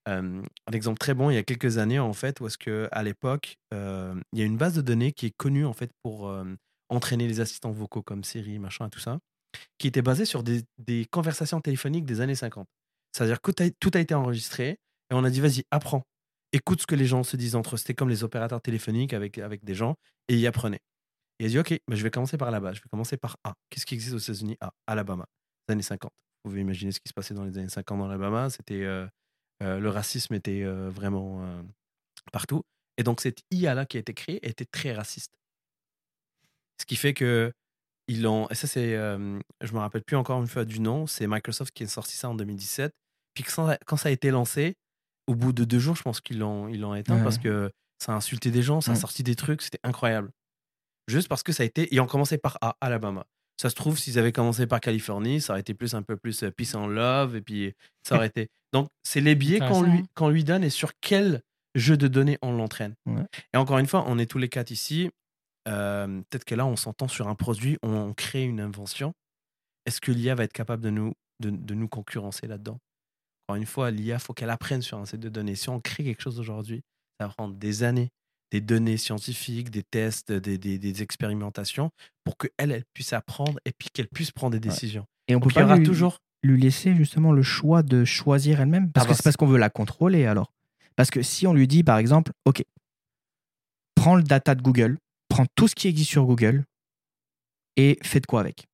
euh, 0.08 0.42
un 0.66 0.72
exemple 0.72 0.98
très 0.98 1.14
bon 1.14 1.30
il 1.30 1.34
y 1.34 1.38
a 1.38 1.42
quelques 1.42 1.78
années 1.78 1.98
en 1.98 2.12
fait, 2.12 2.40
où 2.40 2.46
est-ce 2.46 2.58
que 2.58 2.88
à 2.90 3.02
l'époque, 3.02 3.56
euh, 3.74 4.14
il 4.32 4.38
y 4.38 4.42
a 4.42 4.44
une 4.46 4.56
base 4.56 4.74
de 4.74 4.80
données 4.82 5.12
qui 5.12 5.26
est 5.26 5.36
connue 5.36 5.64
en 5.66 5.72
fait 5.72 5.90
pour 6.02 6.28
euh, 6.28 6.44
entraîner 6.88 7.28
les 7.28 7.40
assistants 7.40 7.70
vocaux 7.70 8.02
comme 8.02 8.24
Siri, 8.24 8.58
machin, 8.58 8.86
et 8.86 8.90
tout 8.90 8.98
ça, 9.00 9.18
qui 9.78 9.86
était 9.86 10.02
basée 10.02 10.24
sur 10.24 10.42
des, 10.42 10.62
des 10.78 11.06
conversations 11.10 11.60
téléphoniques 11.60 12.04
des 12.06 12.20
années 12.20 12.34
50. 12.34 12.66
C'est-à-dire 13.12 13.40
que 13.40 13.50
tout 13.52 13.62
a, 13.62 13.70
tout 13.78 13.90
a 13.94 14.00
été 14.00 14.14
enregistré 14.14 14.68
et 15.10 15.14
on 15.14 15.22
a 15.24 15.30
dit 15.30 15.40
vas-y, 15.40 15.64
apprends, 15.70 16.02
écoute 16.52 16.80
ce 16.80 16.86
que 16.86 16.94
les 16.94 17.06
gens 17.06 17.22
se 17.22 17.36
disent 17.36 17.54
entre 17.56 17.74
eux. 17.74 17.78
C'était 17.78 17.94
comme 17.94 18.08
les 18.08 18.24
opérateurs 18.24 18.62
téléphoniques 18.62 19.12
avec, 19.12 19.38
avec 19.38 19.64
des 19.64 19.74
gens 19.74 19.96
et 20.28 20.36
ils 20.36 20.46
apprenaient. 20.46 20.80
Il 21.40 21.46
a 21.46 21.48
dit 21.48 21.58
ok, 21.58 21.80
bah, 21.88 21.96
je 21.96 22.02
vais 22.02 22.10
commencer 22.10 22.36
par 22.36 22.50
là-bas, 22.50 22.74
je 22.74 22.80
vais 22.80 22.88
commencer 22.90 23.16
par 23.16 23.36
A. 23.44 23.54
Qu'est-ce 23.70 23.86
qui 23.86 23.94
existe 23.94 24.14
aux 24.14 24.18
États-Unis? 24.18 24.56
A, 24.60 24.72
Alabama, 24.86 25.26
les 25.68 25.72
années 25.72 25.82
50. 25.82 26.10
Vous 26.44 26.50
pouvez 26.50 26.60
imaginer 26.60 26.92
ce 26.92 27.00
qui 27.00 27.08
se 27.08 27.14
passait 27.14 27.34
dans 27.34 27.44
les 27.44 27.56
années 27.58 27.68
50 27.68 27.98
dans 27.98 28.06
l'Alabama. 28.06 28.50
C'était 28.50 28.82
euh, 28.84 29.06
euh, 29.62 29.78
le 29.80 29.88
racisme 29.88 30.34
était 30.34 30.62
euh, 30.62 30.90
vraiment 30.90 31.42
partout. 32.32 32.62
Et 32.98 33.02
donc 33.02 33.20
cette 33.22 33.40
IA-là 33.50 33.86
qui 33.86 33.96
a 33.96 34.00
été 34.00 34.12
créée 34.14 34.46
était 34.46 34.66
très 34.66 34.92
raciste. 34.92 35.32
Ce 36.80 36.84
qui 36.86 36.96
fait 36.96 37.14
que 37.14 37.52
ils 38.06 38.22
l'ont. 38.22 38.48
Et 38.48 38.54
ça, 38.54 38.66
c'est. 38.66 38.92
je 38.92 39.72
me 39.72 39.78
rappelle 39.78 40.02
plus 40.02 40.16
encore 40.16 40.40
une 40.40 40.48
fois 40.48 40.64
du 40.64 40.80
nom. 40.80 41.06
C'est 41.06 41.26
Microsoft 41.26 41.72
qui 41.72 41.84
a 41.84 41.88
sorti 41.88 42.16
ça 42.16 42.28
en 42.28 42.34
2017. 42.34 42.92
Puis 43.34 43.44
quand 43.44 43.96
ça 43.96 44.08
a 44.08 44.12
été 44.12 44.30
lancé, 44.30 44.74
au 45.26 45.34
bout 45.34 45.52
de 45.52 45.64
deux 45.64 45.78
jours, 45.78 45.94
je 45.96 46.02
pense 46.02 46.20
qu'ils 46.20 46.38
l'ont 46.38 46.68
ils 46.68 46.80
l'ont 46.80 46.94
éteint 46.94 47.16
Ouais. 47.16 47.22
parce 47.22 47.38
que 47.38 47.70
ça 47.98 48.12
a 48.12 48.16
insulté 48.16 48.50
des 48.50 48.62
gens, 48.62 48.80
ça 48.80 48.90
a 48.90 48.94
Ouais. 48.94 49.00
sorti 49.00 49.22
des 49.22 49.36
trucs, 49.36 49.62
c'était 49.62 49.78
incroyable. 49.84 50.30
Juste 51.10 51.28
parce 51.28 51.42
que 51.42 51.52
ça 51.52 51.62
a 51.62 51.66
été. 51.66 51.88
Ils 51.92 52.00
ont 52.00 52.06
commencé 52.06 52.38
par 52.38 52.58
A, 52.60 52.76
Alabama. 52.80 53.26
Ça 53.60 53.68
se 53.68 53.74
trouve, 53.74 53.98
s'ils 53.98 54.18
avaient 54.18 54.32
commencé 54.32 54.66
par 54.66 54.80
Californie, 54.80 55.40
ça 55.40 55.52
aurait 55.52 55.60
été 55.60 55.74
plus 55.74 55.94
un 55.94 56.02
peu 56.02 56.16
plus 56.16 56.44
euh, 56.44 56.50
peace 56.50 56.74
and 56.74 56.86
love, 56.86 57.36
et 57.36 57.42
puis 57.42 57.74
ça 58.02 58.16
aurait 58.16 58.28
été. 58.28 58.48
Donc, 58.72 58.88
c'est 59.02 59.20
les 59.20 59.34
billets 59.34 59.58
qu'on 59.58 59.82
lui, 59.82 60.04
qu'on 60.14 60.28
lui 60.28 60.44
donne 60.44 60.64
et 60.64 60.70
sur 60.70 60.92
quel 61.00 61.42
jeu 61.74 61.96
de 61.96 62.08
données 62.08 62.38
on 62.40 62.52
l'entraîne. 62.52 62.94
Ouais. 63.06 63.24
Et 63.52 63.56
encore 63.56 63.78
une 63.78 63.86
fois, 63.86 64.04
on 64.06 64.18
est 64.18 64.26
tous 64.26 64.38
les 64.38 64.48
quatre 64.48 64.70
ici. 64.70 65.10
Euh, 65.68 66.22
Peut-être 66.30 66.44
que 66.44 66.54
là, 66.54 66.64
on 66.64 66.76
s'entend 66.76 67.08
sur 67.08 67.28
un 67.28 67.34
produit, 67.34 67.76
on 67.82 68.14
crée 68.14 68.44
une 68.44 68.60
invention. 68.60 69.12
Est-ce 69.84 70.00
que 70.00 70.12
l'IA 70.12 70.34
va 70.34 70.44
être 70.44 70.52
capable 70.52 70.82
de 70.82 70.90
nous, 70.90 71.12
de, 71.40 71.50
de 71.50 71.74
nous 71.74 71.88
concurrencer 71.88 72.46
là-dedans? 72.46 72.78
Encore 73.46 73.56
une 73.56 73.66
fois, 73.66 73.90
l'IA, 73.90 74.18
faut 74.18 74.32
qu'elle 74.32 74.50
apprenne 74.50 74.80
sur 74.80 74.98
un 74.98 75.04
set 75.04 75.20
de 75.20 75.28
données. 75.28 75.56
Si 75.56 75.68
on 75.68 75.80
crée 75.80 76.04
quelque 76.04 76.22
chose 76.22 76.40
aujourd'hui, 76.40 76.82
ça 77.20 77.26
va 77.26 77.34
prendre 77.34 77.54
des 77.56 77.82
années, 77.82 78.08
des 78.50 78.60
données 78.60 78.96
scientifiques, 78.96 79.70
des 79.70 79.82
tests, 79.82 80.32
des, 80.32 80.58
des- 80.58 80.78
des 80.78 81.02
expérimentations, 81.02 81.90
pour 82.24 82.36
qu'elle 82.36 82.50
elle 82.72 82.84
puisse 82.94 83.12
apprendre 83.12 83.58
et 83.64 83.72
puis 83.72 83.88
qu'elle 83.92 84.08
puisse 84.08 84.30
prendre 84.32 84.52
des 84.52 84.60
décisions. 84.60 85.06
Et 85.28 85.34
on 85.36 85.40
Donc, 85.40 85.52
peut 85.52 85.54
il 85.54 85.60
y 85.60 85.62
pas 85.62 85.64
aura 85.66 85.76
lui, 85.76 85.84
toujours. 85.84 86.18
lui 86.42 86.60
laisser 86.60 86.94
justement 86.94 87.32
le 87.32 87.42
choix 87.42 87.82
de 87.82 88.04
choisir 88.04 88.60
elle-même? 88.60 88.90
Parce 88.92 89.04
Ah 89.04 89.08
que 89.08 89.12
bah, 89.12 89.16
c'est 89.16 89.22
parce 89.24 89.36
qu'on 89.36 89.46
veut 89.46 89.58
la 89.58 89.70
contrôler 89.70 90.26
alors? 90.26 90.52
Parce 90.96 91.10
que 91.10 91.22
si 91.22 91.46
on 91.46 91.54
lui 91.54 91.68
dit 91.68 91.84
par 91.84 91.98
exemple, 91.98 92.32
OK, 92.44 92.64
prends 93.94 94.16
le 94.16 94.22
data 94.22 94.54
de 94.54 94.62
Google, 94.62 94.98
prends 95.28 95.46
tout 95.54 95.68
ce 95.68 95.74
qui 95.74 95.88
existe 95.88 96.10
sur 96.10 96.24
Google 96.26 96.64
et 97.76 97.98
fais 98.02 98.20
de 98.20 98.26
quoi 98.26 98.40
avec? 98.40 98.66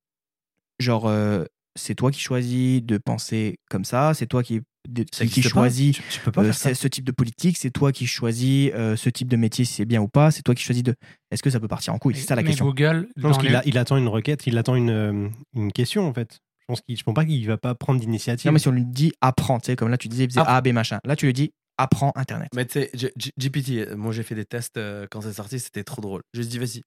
Genre, 0.79 1.07
euh, 1.07 1.45
c'est 1.75 1.95
toi 1.95 2.11
qui 2.11 2.19
choisis 2.19 2.81
de 2.83 2.97
penser 2.97 3.59
comme 3.69 3.85
ça, 3.85 4.13
c'est 4.13 4.27
toi 4.27 4.43
qui, 4.43 4.61
de- 4.87 5.03
qui, 5.03 5.27
Tu, 5.27 5.41
tu 5.41 6.19
peux 6.21 6.31
pas 6.31 6.43
euh, 6.43 6.53
ce 6.53 6.87
type 6.87 7.05
de 7.05 7.11
politique, 7.11 7.57
c'est 7.57 7.71
toi 7.71 7.91
qui 7.91 8.07
choisis 8.07 8.71
euh, 8.73 8.95
ce 8.95 9.09
type 9.09 9.27
de 9.27 9.35
métier 9.37 9.65
si 9.65 9.73
c'est 9.73 9.85
bien 9.85 10.01
ou 10.01 10.07
pas, 10.07 10.31
c'est 10.31 10.41
toi 10.43 10.55
qui 10.55 10.63
choisis 10.63 10.83
de. 10.83 10.95
Est-ce 11.31 11.43
que 11.43 11.49
ça 11.49 11.59
peut 11.59 11.67
partir 11.67 11.93
en 11.93 11.97
couille? 11.99 12.15
C'est 12.15 12.25
ça 12.27 12.35
la 12.35 12.41
mais 12.41 12.49
question. 12.49 12.65
Google, 12.65 13.09
Je 13.15 13.21
pense 13.21 13.37
qu'il 13.37 13.49
les- 13.51 13.59
il 13.65 13.77
attend 13.77 13.97
une 13.97 14.07
requête, 14.07 14.47
il 14.47 14.57
attend 14.57 14.75
une, 14.75 14.89
euh, 14.89 15.29
une 15.55 15.71
question 15.71 16.07
en 16.07 16.13
fait. 16.13 16.39
Je 16.59 16.65
pense 16.67 16.81
qu'il, 16.81 16.97
je 16.97 17.03
pense 17.03 17.13
pas 17.13 17.25
qu'il 17.25 17.45
va 17.47 17.57
pas 17.57 17.75
prendre 17.75 17.99
d'initiative. 17.99 18.47
Non, 18.47 18.53
mais 18.53 18.59
si 18.59 18.67
on 18.67 18.71
lui 18.71 18.85
dit 18.85 19.13
apprends, 19.21 19.59
tu 19.59 19.67
sais, 19.67 19.75
comme 19.75 19.89
là 19.89 19.97
tu 19.97 20.07
disais, 20.07 20.23
il 20.25 20.29
faisait 20.29 20.41
Ah. 20.45 20.57
A, 20.57 20.61
B, 20.61 20.69
machin. 20.69 20.99
Là 21.05 21.15
tu 21.15 21.25
lui 21.25 21.33
dis 21.33 21.53
apprends 21.77 22.11
Internet. 22.15 22.49
Mais 22.55 22.65
tu 22.65 22.79
sais, 22.81 22.91
GPT, 23.37 23.95
moi 23.95 24.11
j'ai 24.11 24.23
fait 24.23 24.35
des 24.35 24.45
tests 24.45 24.77
euh, 24.77 25.05
quand 25.09 25.21
c'est 25.21 25.33
sorti, 25.33 25.59
c'était 25.59 25.83
trop 25.83 26.01
drôle. 26.01 26.21
Je 26.33 26.39
lui 26.41 26.47
ai 26.47 26.49
dit, 26.49 26.57
vas-y, 26.59 26.81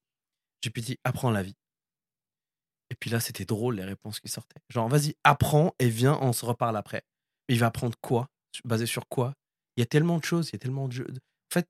GPT, 0.63 0.97
apprends 1.03 1.31
la 1.31 1.43
vie. 1.43 1.55
Et 2.91 2.95
puis 2.99 3.09
là, 3.09 3.21
c'était 3.21 3.45
drôle 3.45 3.75
les 3.77 3.85
réponses 3.85 4.19
qui 4.19 4.27
sortaient. 4.27 4.59
Genre, 4.69 4.89
vas-y, 4.89 5.15
apprends 5.23 5.73
et 5.79 5.87
viens, 5.87 6.17
on 6.21 6.33
se 6.33 6.43
reparle 6.45 6.75
après. 6.75 7.03
Mais 7.49 7.55
il 7.55 7.59
va 7.59 7.67
apprendre 7.67 7.95
quoi? 8.01 8.27
Basé 8.65 8.85
sur 8.85 9.07
quoi? 9.07 9.33
Il 9.77 9.81
y 9.81 9.83
a 9.83 9.85
tellement 9.85 10.17
de 10.19 10.23
choses, 10.25 10.49
il 10.49 10.53
y 10.53 10.55
a 10.55 10.59
tellement 10.59 10.87
de 10.87 10.93
jeux. 10.93 11.07
En 11.09 11.53
fait, 11.53 11.67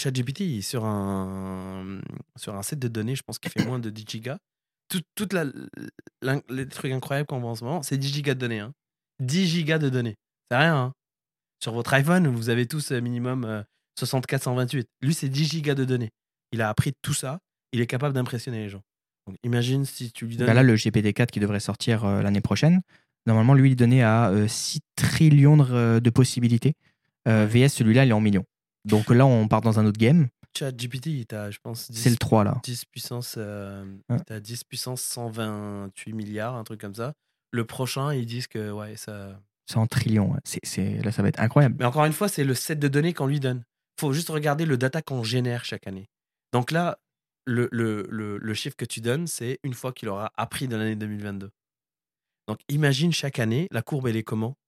ChatGPT, 0.00 0.62
sur 0.62 0.84
un, 0.84 2.00
sur 2.36 2.54
un 2.54 2.62
set 2.62 2.78
de 2.78 2.88
données, 2.88 3.16
je 3.16 3.22
pense 3.22 3.38
qu'il 3.38 3.50
fait 3.50 3.64
moins 3.64 3.78
de 3.78 3.90
10 3.90 4.04
gigas. 4.06 4.38
Tout, 4.88 5.00
toute 5.14 5.32
la, 5.32 5.44
la- 6.22 6.40
les 6.48 6.68
trucs 6.68 6.92
incroyables 6.92 7.26
qu'on 7.26 7.40
voit 7.40 7.50
en 7.50 7.54
ce 7.54 7.64
moment, 7.64 7.82
c'est 7.82 7.96
10 7.98 8.12
gigas 8.12 8.34
de 8.34 8.40
données. 8.40 8.60
Hein. 8.60 8.72
10 9.20 9.46
gigas 9.46 9.78
de 9.78 9.88
données. 9.88 10.16
C'est 10.50 10.56
rien. 10.58 10.76
Hein. 10.76 10.92
Sur 11.62 11.72
votre 11.72 11.92
iPhone, 11.94 12.26
vous 12.28 12.48
avez 12.48 12.66
tous 12.66 12.92
euh, 12.92 13.00
minimum 13.00 13.44
euh, 13.44 13.62
64, 13.98 14.42
128. 14.42 14.88
Lui, 15.02 15.14
c'est 15.14 15.28
10 15.28 15.44
gigas 15.50 15.74
de 15.74 15.84
données. 15.84 16.10
Il 16.52 16.60
a 16.62 16.68
appris 16.68 16.92
tout 17.02 17.14
ça. 17.14 17.38
Il 17.72 17.80
est 17.80 17.86
capable 17.86 18.14
d'impressionner 18.14 18.58
les 18.64 18.68
gens. 18.68 18.82
Donc, 19.26 19.36
imagine 19.44 19.84
si 19.84 20.10
tu 20.12 20.26
lui 20.26 20.36
donnes. 20.36 20.46
Bah 20.48 20.54
là, 20.54 20.62
le 20.62 20.74
GPT-4 20.74 21.26
qui 21.28 21.40
devrait 21.40 21.60
sortir 21.60 22.04
euh, 22.04 22.22
l'année 22.22 22.40
prochaine, 22.40 22.82
normalement, 23.26 23.54
lui, 23.54 23.70
il 23.70 23.72
est 23.72 23.76
donné 23.76 24.02
à 24.02 24.28
euh, 24.30 24.48
6 24.48 24.80
trillions 24.96 25.56
de, 25.56 25.64
euh, 25.72 26.00
de 26.00 26.10
possibilités. 26.10 26.74
Euh, 27.28 27.46
VS, 27.48 27.68
celui-là, 27.68 28.04
il 28.04 28.10
est 28.10 28.14
en 28.14 28.20
millions. 28.20 28.44
Donc 28.84 29.10
là, 29.10 29.26
on 29.26 29.46
part 29.48 29.60
dans 29.60 29.78
un 29.78 29.86
autre 29.86 29.98
game. 29.98 30.28
ChatGPT, 30.58 31.06
il 31.06 31.26
t'a, 31.26 31.50
je 31.50 31.58
pense, 31.62 31.90
10, 31.90 31.98
C'est 32.02 32.10
le 32.10 32.16
3 32.16 32.44
là. 32.44 32.60
10 32.64 32.84
puissance, 32.86 33.36
euh, 33.38 33.84
Ouais. 34.10 34.18
t'as 34.26 34.40
10 34.40 34.64
puissance 34.64 35.00
128 35.02 36.12
milliards, 36.12 36.56
un 36.56 36.64
truc 36.64 36.80
comme 36.80 36.94
ça. 36.94 37.14
Le 37.52 37.64
prochain, 37.64 38.12
ils 38.12 38.26
disent 38.26 38.46
que 38.48 38.70
ouais, 38.70 38.96
ça. 38.96 39.40
C'est 39.66 39.76
en 39.78 39.86
trillions. 39.86 40.32
ouais. 40.32 40.40
C'est, 40.64 41.02
Là, 41.02 41.12
ça 41.12 41.22
va 41.22 41.28
être 41.28 41.40
incroyable. 41.40 41.76
Mais 41.78 41.84
encore 41.84 42.04
une 42.04 42.12
fois, 42.12 42.28
c'est 42.28 42.44
le 42.44 42.54
set 42.54 42.78
de 42.78 42.88
données 42.88 43.14
qu'on 43.14 43.26
lui 43.26 43.40
donne. 43.40 43.62
faut 44.00 44.12
juste 44.12 44.28
regarder 44.30 44.66
le 44.66 44.76
data 44.76 45.00
qu'on 45.00 45.22
génère 45.22 45.64
chaque 45.64 45.86
année. 45.86 46.08
Donc 46.52 46.70
là, 46.72 46.98
le, 47.46 47.68
le, 47.72 48.06
le, 48.10 48.36
le 48.38 48.54
chiffre 48.54 48.76
que 48.76 48.84
tu 48.84 49.00
donnes, 49.00 49.26
c'est 49.26 49.58
une 49.62 49.74
fois 49.74 49.92
qu'il 49.92 50.08
aura 50.08 50.32
appris 50.36 50.66
dans 50.68 50.76
l'année 50.76 50.96
2022. 50.96 51.50
Donc 52.52 52.60
imagine 52.68 53.12
chaque 53.14 53.38
année, 53.38 53.66
la 53.70 53.80
courbe, 53.80 54.08
elle 54.08 54.16
est 54.16 54.22
comment? 54.22 54.58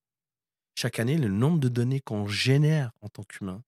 Chaque 0.75 0.99
année, 0.99 1.18
le 1.18 1.29
nombre 1.29 1.59
de 1.59 1.68
données 1.68 2.01
qu'on 2.01 2.27
génère 2.27 2.92
en 3.03 3.11
tant 3.11 3.25
qu'humain, 3.25 3.62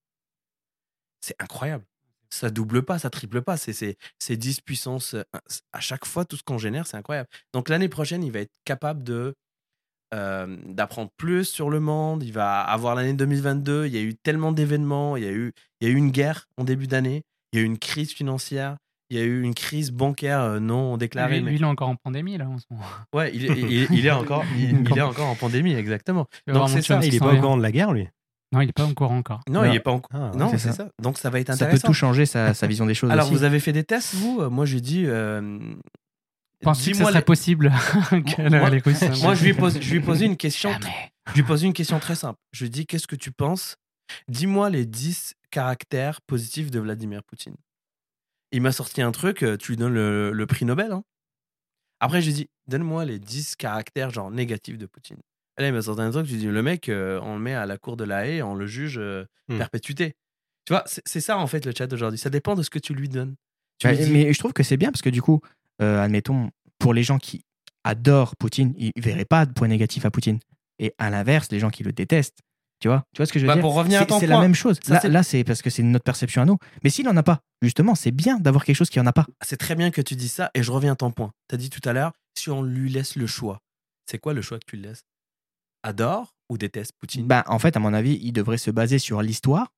c'est 1.20 1.36
incroyable. 1.38 1.84
Ça 2.30 2.48
double 2.48 2.82
pas, 2.82 2.98
ça 2.98 3.10
triple 3.10 3.42
pas. 3.42 3.58
C'est, 3.58 3.74
c'est, 3.74 3.98
c'est 4.18 4.38
10 4.38 4.62
puissance. 4.62 5.12
euh, 5.12 5.22
À 5.74 5.80
chaque 5.80 6.06
fois, 6.06 6.24
tout 6.24 6.38
ce 6.38 6.42
qu'on 6.42 6.56
génère, 6.56 6.86
c'est 6.86 6.96
incroyable. 6.96 7.28
Donc 7.52 7.68
l'année 7.68 7.90
prochaine, 7.90 8.24
il 8.24 8.32
va 8.32 8.40
être 8.40 8.54
capable 8.64 9.02
de 9.02 9.34
euh, 10.14 10.56
d'apprendre 10.64 11.10
plus 11.18 11.44
sur 11.44 11.68
le 11.68 11.78
monde. 11.78 12.22
Il 12.22 12.32
va 12.32 12.62
avoir 12.62 12.94
l'année 12.94 13.12
2022. 13.12 13.84
Il 13.84 13.92
y 13.92 13.98
a 13.98 14.00
eu 14.00 14.14
tellement 14.14 14.50
d'événements. 14.50 15.18
Il 15.18 15.24
y 15.24 15.26
a 15.26 15.30
eu, 15.30 15.52
il 15.82 15.88
y 15.88 15.90
a 15.90 15.92
eu 15.92 15.96
une 15.98 16.10
guerre 16.10 16.46
en 16.56 16.64
début 16.64 16.86
d'année. 16.86 17.22
Il 17.52 17.58
y 17.58 17.60
a 17.60 17.64
eu 17.64 17.66
une 17.66 17.78
crise 17.78 18.12
financière. 18.14 18.78
Il 19.10 19.16
y 19.16 19.20
a 19.20 19.24
eu 19.24 19.42
une 19.42 19.54
crise 19.54 19.92
bancaire 19.92 20.40
euh, 20.40 20.58
non 20.60 20.96
déclarée. 20.96 21.36
lui, 21.36 21.44
mais... 21.44 21.50
lui, 21.50 21.56
il 21.58 21.62
est 21.62 21.66
encore 21.66 21.88
en 21.88 21.96
pandémie 21.96 22.36
là 22.38 22.48
en 22.48 22.58
ce 22.58 22.64
moment. 22.70 22.84
Ouais, 23.14 23.30
il 23.34 23.44
est, 23.44 23.56
il, 23.58 23.82
est- 23.82 23.88
il 23.90 24.04
est 24.06 24.10
encore, 24.10 24.44
il, 24.58 24.80
il 24.90 24.98
est 24.98 25.02
encore 25.02 25.28
en 25.28 25.34
pandémie, 25.36 25.74
exactement. 25.74 26.26
Donc 26.48 26.68
c'est 26.70 26.82
ça, 26.82 26.96
il 27.02 27.10
qui 27.10 27.16
est 27.16 27.18
s'en 27.20 27.26
pas 27.26 27.34
au 27.34 27.40
courant 27.40 27.56
de 27.56 27.62
la 27.62 27.70
guerre 27.72 27.92
lui. 27.92 28.08
Non, 28.52 28.60
il 28.60 28.68
est 28.68 28.72
pas 28.72 28.84
au 28.84 28.94
courant 28.94 29.16
encore. 29.18 29.40
Non, 29.48 29.62
Non. 29.62 29.70
il 29.70 29.74
est 29.76 29.80
pas 29.80 29.90
en... 29.92 30.00
Ah, 30.12 30.30
ouais, 30.30 30.36
non, 30.38 30.50
c'est 30.50 30.58
ça. 30.58 30.72
ça. 30.72 30.88
Donc 31.02 31.18
ça 31.18 31.30
va 31.30 31.40
être 31.40 31.48
Ça 31.52 31.56
peut 31.58 31.64
intéressant. 31.64 31.88
tout 31.88 31.94
changer, 31.94 32.26
sa, 32.26 32.54
sa 32.54 32.66
vision 32.66 32.86
des 32.86 32.94
choses 32.94 33.10
Alors 33.10 33.26
aussi. 33.26 33.34
vous 33.34 33.42
avez 33.44 33.58
fait 33.60 33.72
des 33.72 33.84
tests, 33.84 34.14
vous? 34.14 34.40
Moi, 34.50 34.66
j'ai 34.66 34.80
dit. 34.80 35.04
Euh... 35.06 35.58
Penses-tu 36.62 36.90
que 36.90 36.96
ce 36.96 36.98
dis-moi 36.98 37.10
serait 37.10 37.20
les- 37.20 37.24
possible 37.24 37.70
que 38.10 38.48
Moi- 38.48 38.70
les 38.70 38.78
Russes 38.78 39.02
Moi, 39.22 39.34
je 39.34 39.44
lui 39.44 39.54
je 39.80 39.96
ai 39.96 40.00
posé 40.00 40.24
une 40.26 40.36
question. 40.36 40.70
Jamais. 40.72 41.12
Je 41.28 41.32
lui 41.34 41.40
ai 41.40 41.44
posé 41.44 41.66
une 41.66 41.72
question 41.72 41.98
très 41.98 42.14
simple. 42.14 42.38
Je 42.52 42.60
lui 42.60 42.66
ai 42.66 42.70
dit 42.70 42.86
Qu'est-ce 42.86 43.06
que 43.06 43.16
tu 43.16 43.30
penses? 43.30 43.76
Dis-moi 44.28 44.70
les 44.70 44.86
10 44.86 45.34
caractères 45.50 46.20
positifs 46.22 46.70
de 46.70 46.78
Vladimir 46.80 47.22
Poutine. 47.24 47.54
Il 48.56 48.62
m'a 48.62 48.72
sorti 48.72 49.02
un 49.02 49.12
truc, 49.12 49.42
euh, 49.42 49.56
tu 49.58 49.72
lui 49.72 49.76
donnes 49.76 49.92
le, 49.92 50.32
le 50.32 50.46
prix 50.46 50.64
Nobel. 50.64 50.90
hein. 50.92 51.02
Après, 52.00 52.22
je 52.22 52.30
lui 52.30 52.48
Donne-moi 52.68 53.04
les 53.04 53.18
10 53.20 53.54
caractères 53.54 54.10
genre 54.10 54.30
négatifs 54.30 54.76
de 54.78 54.86
Poutine. 54.86 55.18
Et 55.58 55.62
là, 55.62 55.68
il 55.68 55.74
m'a 55.74 55.82
sorti 55.82 56.00
un 56.02 56.10
truc, 56.10 56.26
je 56.26 56.30
lui 56.32 56.38
ai 56.38 56.40
dit 56.46 56.50
Le 56.50 56.62
mec, 56.62 56.88
euh, 56.88 57.20
on 57.22 57.34
le 57.36 57.40
met 57.40 57.54
à 57.54 57.64
la 57.66 57.78
cour 57.78 57.96
de 57.96 58.02
la 58.04 58.26
haie, 58.26 58.42
on 58.42 58.54
le 58.54 58.66
juge 58.66 58.98
euh, 58.98 59.24
Hmm. 59.48 59.58
perpétuité. 59.58 60.14
Tu 60.64 60.72
vois, 60.72 60.82
c'est 60.86 61.20
ça 61.20 61.38
en 61.38 61.46
fait 61.46 61.64
le 61.64 61.72
chat 61.76 61.86
d'aujourd'hui. 61.86 62.18
Ça 62.18 62.30
dépend 62.30 62.56
de 62.56 62.62
ce 62.64 62.70
que 62.70 62.80
tu 62.80 62.92
lui 62.94 63.08
donnes. 63.08 63.36
Tu 63.78 63.86
Ouais, 63.86 63.94
lui 63.94 64.04
dis- 64.06 64.10
Mais 64.10 64.32
je 64.32 64.38
trouve 64.40 64.52
que 64.52 64.64
c'est 64.64 64.76
bien 64.76 64.90
parce 64.90 65.02
que 65.02 65.10
du 65.10 65.22
coup, 65.22 65.40
euh, 65.80 66.00
admettons, 66.02 66.50
pour 66.80 66.92
les 66.94 67.04
gens 67.04 67.18
qui 67.18 67.44
adorent 67.84 68.34
Poutine, 68.36 68.74
ils 68.76 68.90
ne 68.96 69.02
verraient 69.02 69.24
pas 69.24 69.46
de 69.46 69.52
point 69.52 69.68
négatif 69.68 70.04
à 70.04 70.10
Poutine. 70.10 70.40
Et 70.80 70.92
à 70.98 71.10
l'inverse, 71.10 71.52
les 71.52 71.60
gens 71.60 71.70
qui 71.70 71.84
le 71.84 71.92
détestent, 71.92 72.40
tu 72.80 72.88
vois, 72.88 73.04
tu 73.14 73.18
vois 73.18 73.26
ce 73.26 73.32
que 73.32 73.38
je 73.38 73.44
veux 73.44 73.48
Bah, 73.48 73.54
dire? 73.54 73.62
pour 73.62 73.74
revenir 73.74 73.98
à 73.98 74.02
C'est- 74.02 74.06
ton 74.08 74.20
C'est 74.20 74.26
la 74.26 74.40
même 74.40 74.54
chose. 74.54 74.78
ça, 74.82 75.06
là, 75.08 75.22
c'est- 75.22 75.44
parce 75.44 75.62
que 75.62 75.70
c'est 75.70 75.82
notre 75.82 76.04
perception 76.04 76.42
à 76.42 76.44
nous. 76.44 76.58
Mais 76.84 76.90
s'il 76.90 77.04
n'en 77.06 77.16
a 77.16 77.22
pas, 77.22 77.40
justement, 77.62 77.94
c'est 77.94 78.10
bien 78.10 78.38
d'avoir 78.38 78.64
quelque 78.64 78.76
chose 78.76 78.90
qui 78.90 79.00
en 79.00 79.06
a 79.06 79.12
pas. 79.12 79.26
c'est 79.42 79.56
très 79.56 79.74
bien 79.74 79.90
que 79.90 80.00
tu 80.02 80.14
dis 80.16 80.28
ça 80.28 80.50
et 80.54 80.62
je 80.62 80.70
reviens 80.70 80.92
à 80.92 80.96
ton 80.96 81.10
point. 81.10 81.30
Tu 81.48 81.54
as 81.54 81.58
dit 81.58 81.70
tout 81.70 81.86
à 81.88 81.92
l'heure, 81.92 82.12
si 82.38 82.50
on 82.50 82.62
lui 82.62 82.90
laisse 82.90 83.16
le 83.16 83.26
choix, 83.26 83.60
c'est 84.10 84.18
quoi 84.18 84.34
le 84.34 84.42
choix 84.42 84.58
que 84.58 84.64
tu 84.66 84.76
lui 84.76 84.82
laisses? 84.84 85.04
Adore 85.82 86.34
ou 86.50 86.58
déteste 86.58 86.92
Poutine? 86.98 87.26
Bah, 87.26 87.44
en 87.46 87.58
fait, 87.58 87.76
à 87.76 87.80
mon 87.80 87.94
avis, 87.94 88.18
il 88.22 88.32
devrait 88.32 88.58
se 88.58 88.70
baser 88.70 88.98
sur 88.98 89.22
l'histoire. 89.22 89.72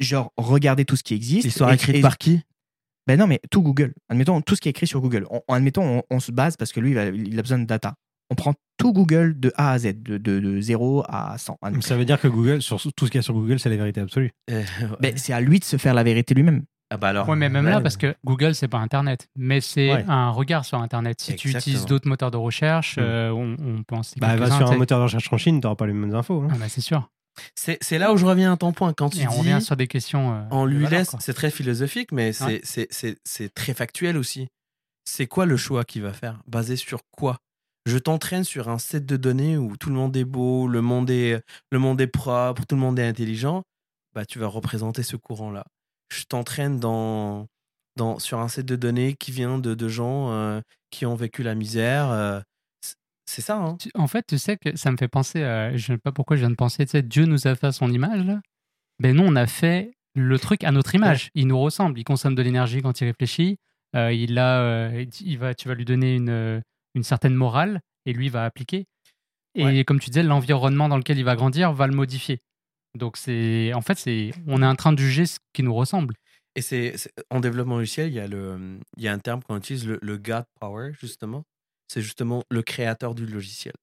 Genre, 0.00 0.32
regarder 0.36 0.84
tout 0.84 0.96
ce 0.96 1.02
qui 1.04 1.14
existe. 1.14 1.44
L'histoire 1.44 1.72
écrite 1.72 1.96
et- 1.96 2.00
par 2.00 2.18
qui? 2.18 2.40
Ben 3.06 3.18
non, 3.18 3.26
mais 3.26 3.40
tout 3.50 3.62
Google. 3.62 3.92
Admettons, 4.08 4.40
tout 4.40 4.56
ce 4.56 4.60
qui 4.62 4.68
est 4.68 4.70
écrit 4.70 4.86
sur 4.86 5.00
Google. 5.00 5.26
On, 5.30 5.40
admettons, 5.54 5.98
on, 5.98 6.02
on 6.10 6.20
se 6.20 6.32
base 6.32 6.56
parce 6.56 6.72
que 6.72 6.80
lui, 6.80 6.92
il 6.92 6.98
a, 6.98 7.08
il 7.08 7.38
a 7.38 7.42
besoin 7.42 7.58
de 7.58 7.66
data. 7.66 7.94
On 8.30 8.34
prend 8.34 8.54
tout 8.78 8.92
Google 8.92 9.38
de 9.38 9.52
A 9.56 9.72
à 9.72 9.78
Z, 9.78 10.02
de, 10.02 10.18
de, 10.18 10.40
de 10.40 10.60
0 10.60 11.04
à 11.08 11.36
100. 11.38 11.58
admettons. 11.62 11.86
Ça 11.86 11.96
veut 11.96 12.04
dire 12.04 12.20
que 12.20 12.28
Google, 12.28 12.62
sur 12.62 12.80
tout 12.80 13.06
ce 13.06 13.10
qu'il 13.10 13.18
y 13.18 13.20
a 13.20 13.22
sur 13.22 13.34
Google, 13.34 13.58
c'est 13.60 13.68
la 13.68 13.76
vérité 13.76 14.00
absolue. 14.00 14.30
Euh, 14.50 14.60
ouais. 14.62 14.88
Ben, 15.00 15.16
c'est 15.16 15.32
à 15.32 15.40
lui 15.40 15.58
de 15.60 15.64
se 15.64 15.76
faire 15.76 15.94
la 15.94 16.02
vérité 16.02 16.34
lui-même. 16.34 16.64
Ah 16.90 16.96
bah 16.96 17.08
alors. 17.08 17.28
Ouais, 17.28 17.36
mais 17.36 17.48
même 17.48 17.64
là, 17.66 17.80
parce 17.80 17.96
que 17.96 18.14
Google, 18.24 18.54
c'est 18.54 18.68
pas 18.68 18.78
Internet, 18.78 19.28
mais 19.36 19.60
c'est 19.60 19.92
Ouais. 19.92 20.04
un 20.06 20.30
regard 20.30 20.64
sur 20.64 20.78
Internet. 20.80 21.20
Si 21.20 21.34
tu 21.34 21.50
utilises 21.50 21.86
d'autres 21.86 22.08
moteurs 22.08 22.30
de 22.30 22.36
recherche, 22.36 22.98
Mm. 22.98 23.00
euh, 23.02 23.32
on, 23.32 24.02
citer 24.02 24.20
Bah, 24.20 24.36
va 24.36 24.50
sur 24.50 24.70
un 24.70 24.76
moteur 24.76 24.98
de 24.98 25.04
recherche 25.04 25.32
en 25.32 25.38
Chine, 25.38 25.60
t'auras 25.60 25.76
pas 25.76 25.86
les 25.86 25.92
mêmes 25.92 26.14
infos. 26.14 26.42
hein. 26.42 26.48
Ah 26.52 26.56
bah, 26.58 26.66
c'est 26.68 26.80
sûr. 26.82 27.08
C'est 27.56 27.78
c'est 27.80 27.98
là 27.98 28.12
où 28.12 28.16
je 28.16 28.24
reviens 28.24 28.52
à 28.52 28.56
ton 28.56 28.72
point. 28.72 28.92
Quand 28.92 29.10
tu 29.10 29.18
Et 29.18 29.26
on 29.26 29.30
dis, 29.30 29.38
revient 29.52 29.60
sur 29.62 29.76
des 29.76 29.88
questions. 29.88 30.34
euh, 30.34 30.42
on 30.52 30.66
lui 30.66 30.84
valeur, 30.84 31.00
laisse, 31.00 31.16
c'est 31.18 31.34
très 31.34 31.50
philosophique, 31.50 32.12
mais 32.12 32.32
c'est 32.32 32.44
Ouais. 32.44 32.60
c'est- 32.62 32.86
c'est- 32.90 33.18
c'est 33.24 33.52
très 33.52 33.74
factuel 33.74 34.16
aussi. 34.16 34.46
C'est 35.04 35.26
quoi 35.26 35.44
le 35.46 35.56
choix 35.56 35.84
qu'il 35.84 36.02
va 36.02 36.12
faire? 36.12 36.40
Basé 36.46 36.76
sur 36.76 37.00
quoi? 37.10 37.38
Je 37.86 37.98
t'entraîne 37.98 38.44
sur 38.44 38.68
un 38.68 38.78
set 38.78 39.04
de 39.04 39.16
données 39.16 39.58
où 39.58 39.76
tout 39.76 39.90
le 39.90 39.94
monde 39.94 40.16
est 40.16 40.24
beau, 40.24 40.66
le 40.68 40.80
monde 40.80 41.10
est, 41.10 41.42
le 41.70 41.78
monde 41.78 42.00
est 42.00 42.06
propre, 42.06 42.64
tout 42.66 42.74
le 42.76 42.80
monde 42.80 42.98
est 42.98 43.06
intelligent. 43.06 43.62
Bah, 44.14 44.24
tu 44.24 44.38
vas 44.38 44.46
représenter 44.46 45.02
ce 45.02 45.16
courant-là. 45.16 45.64
Je 46.10 46.24
t'entraîne 46.24 46.78
dans, 46.80 47.46
dans, 47.96 48.18
sur 48.18 48.38
un 48.40 48.48
set 48.48 48.64
de 48.64 48.76
données 48.76 49.14
qui 49.14 49.32
vient 49.32 49.58
de, 49.58 49.74
de 49.74 49.88
gens 49.88 50.30
euh, 50.32 50.60
qui 50.90 51.04
ont 51.04 51.14
vécu 51.14 51.42
la 51.42 51.54
misère. 51.54 52.10
euh, 52.10 52.40
c'est- 53.26 53.42
ça, 53.42 53.56
hein 53.58 53.76
En 53.94 54.06
fait, 54.06 54.24
tu 54.26 54.38
sais 54.38 54.56
que 54.56 54.76
ça 54.76 54.90
me 54.92 54.96
fait 54.96 55.08
penser 55.08 55.42
à. 55.42 55.76
Je 55.76 55.92
ne 55.92 55.96
sais 55.96 56.00
pas 56.00 56.12
pourquoi 56.12 56.36
je 56.36 56.40
viens 56.42 56.50
de 56.50 56.54
penser, 56.54 56.84
tu 56.86 56.92
sais, 56.92 57.02
Dieu 57.02 57.24
nous 57.26 57.46
a 57.46 57.54
fait 57.54 57.66
à 57.66 57.72
son 57.72 57.90
image, 57.90 58.24
là. 58.24 58.40
Ben 59.00 59.14
non, 59.16 59.24
on 59.28 59.36
a 59.36 59.46
fait 59.46 59.92
le 60.14 60.38
truc 60.38 60.62
à 60.64 60.70
notre 60.70 60.94
image. 60.94 61.30
Il 61.34 61.48
nous 61.48 61.58
ressemble. 61.60 61.98
Il 61.98 62.04
consomme 62.04 62.34
de 62.36 62.42
l'énergie 62.42 62.80
quand 62.80 63.00
il 63.00 63.06
réfléchit. 63.06 63.58
Euh, 63.96 64.12
il 64.12 64.38
a, 64.38 64.90
il 65.20 65.38
va, 65.38 65.54
tu 65.54 65.68
vas 65.68 65.74
lui 65.74 65.84
donner 65.84 66.14
une, 66.16 66.62
une 66.94 67.02
certaine 67.04 67.34
morale 67.34 67.80
et 68.06 68.12
lui 68.12 68.28
va 68.28 68.44
appliquer. 68.44 68.86
Et 69.54 69.64
Ouais. 69.64 69.84
comme 69.84 70.00
tu 70.00 70.10
disais, 70.10 70.22
l'environnement 70.24 70.88
dans 70.88 70.96
lequel 70.96 71.18
il 71.18 71.24
va 71.24 71.36
grandir 71.36 71.72
va 71.72 71.86
le 71.86 71.94
modifier. 71.94 72.40
Donc 72.98 73.16
c'est, 73.16 73.72
en 73.74 73.80
fait, 73.82 73.98
c'est, 73.98 74.30
on 74.46 74.62
est 74.62 74.66
en 74.66 74.74
train 74.76 74.92
de 74.92 74.98
juger 74.98 75.26
ce 75.26 75.38
qui 75.52 75.62
nous 75.62 75.74
ressemble. 75.74 76.14
Et 76.56 76.62
c'est 76.62 76.94
en 77.30 77.40
développement 77.40 77.76
logiciel, 77.78 78.08
il 78.08 78.14
y 78.14 78.20
a, 78.20 78.28
le, 78.28 78.78
il 78.96 79.02
y 79.02 79.08
a 79.08 79.12
un 79.12 79.18
terme 79.18 79.42
qu'on 79.42 79.56
utilise, 79.56 79.86
le, 79.86 79.98
le 80.02 80.16
God 80.18 80.44
Power, 80.60 80.92
justement. 81.00 81.44
C'est 81.88 82.02
justement 82.02 82.44
le 82.50 82.62
créateur 82.62 83.14
du 83.14 83.26
logiciel. 83.26 83.74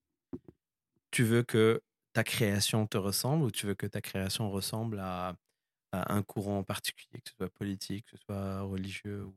Tu 1.12 1.24
veux 1.24 1.43
que 1.43 1.82
ta 2.13 2.24
création 2.24 2.88
te 2.88 2.97
ressemble 2.97 3.43
ou 3.43 3.52
tu 3.52 3.65
veux 3.65 3.76
que 3.76 3.88
ta 3.88 4.02
création 4.02 4.50
ressemble 4.50 5.00
à, 5.00 5.36
à 5.91 6.13
un 6.13 6.24
courant 6.24 6.60
en 6.60 6.63
particulier, 6.63 7.21
que 7.21 7.30
ce 7.30 7.36
soit 7.36 7.50
politique, 7.50 8.06
que 8.06 8.17
ce 8.17 8.24
soit 8.26 8.62
religieux 8.62 9.26
ou. 9.26 9.36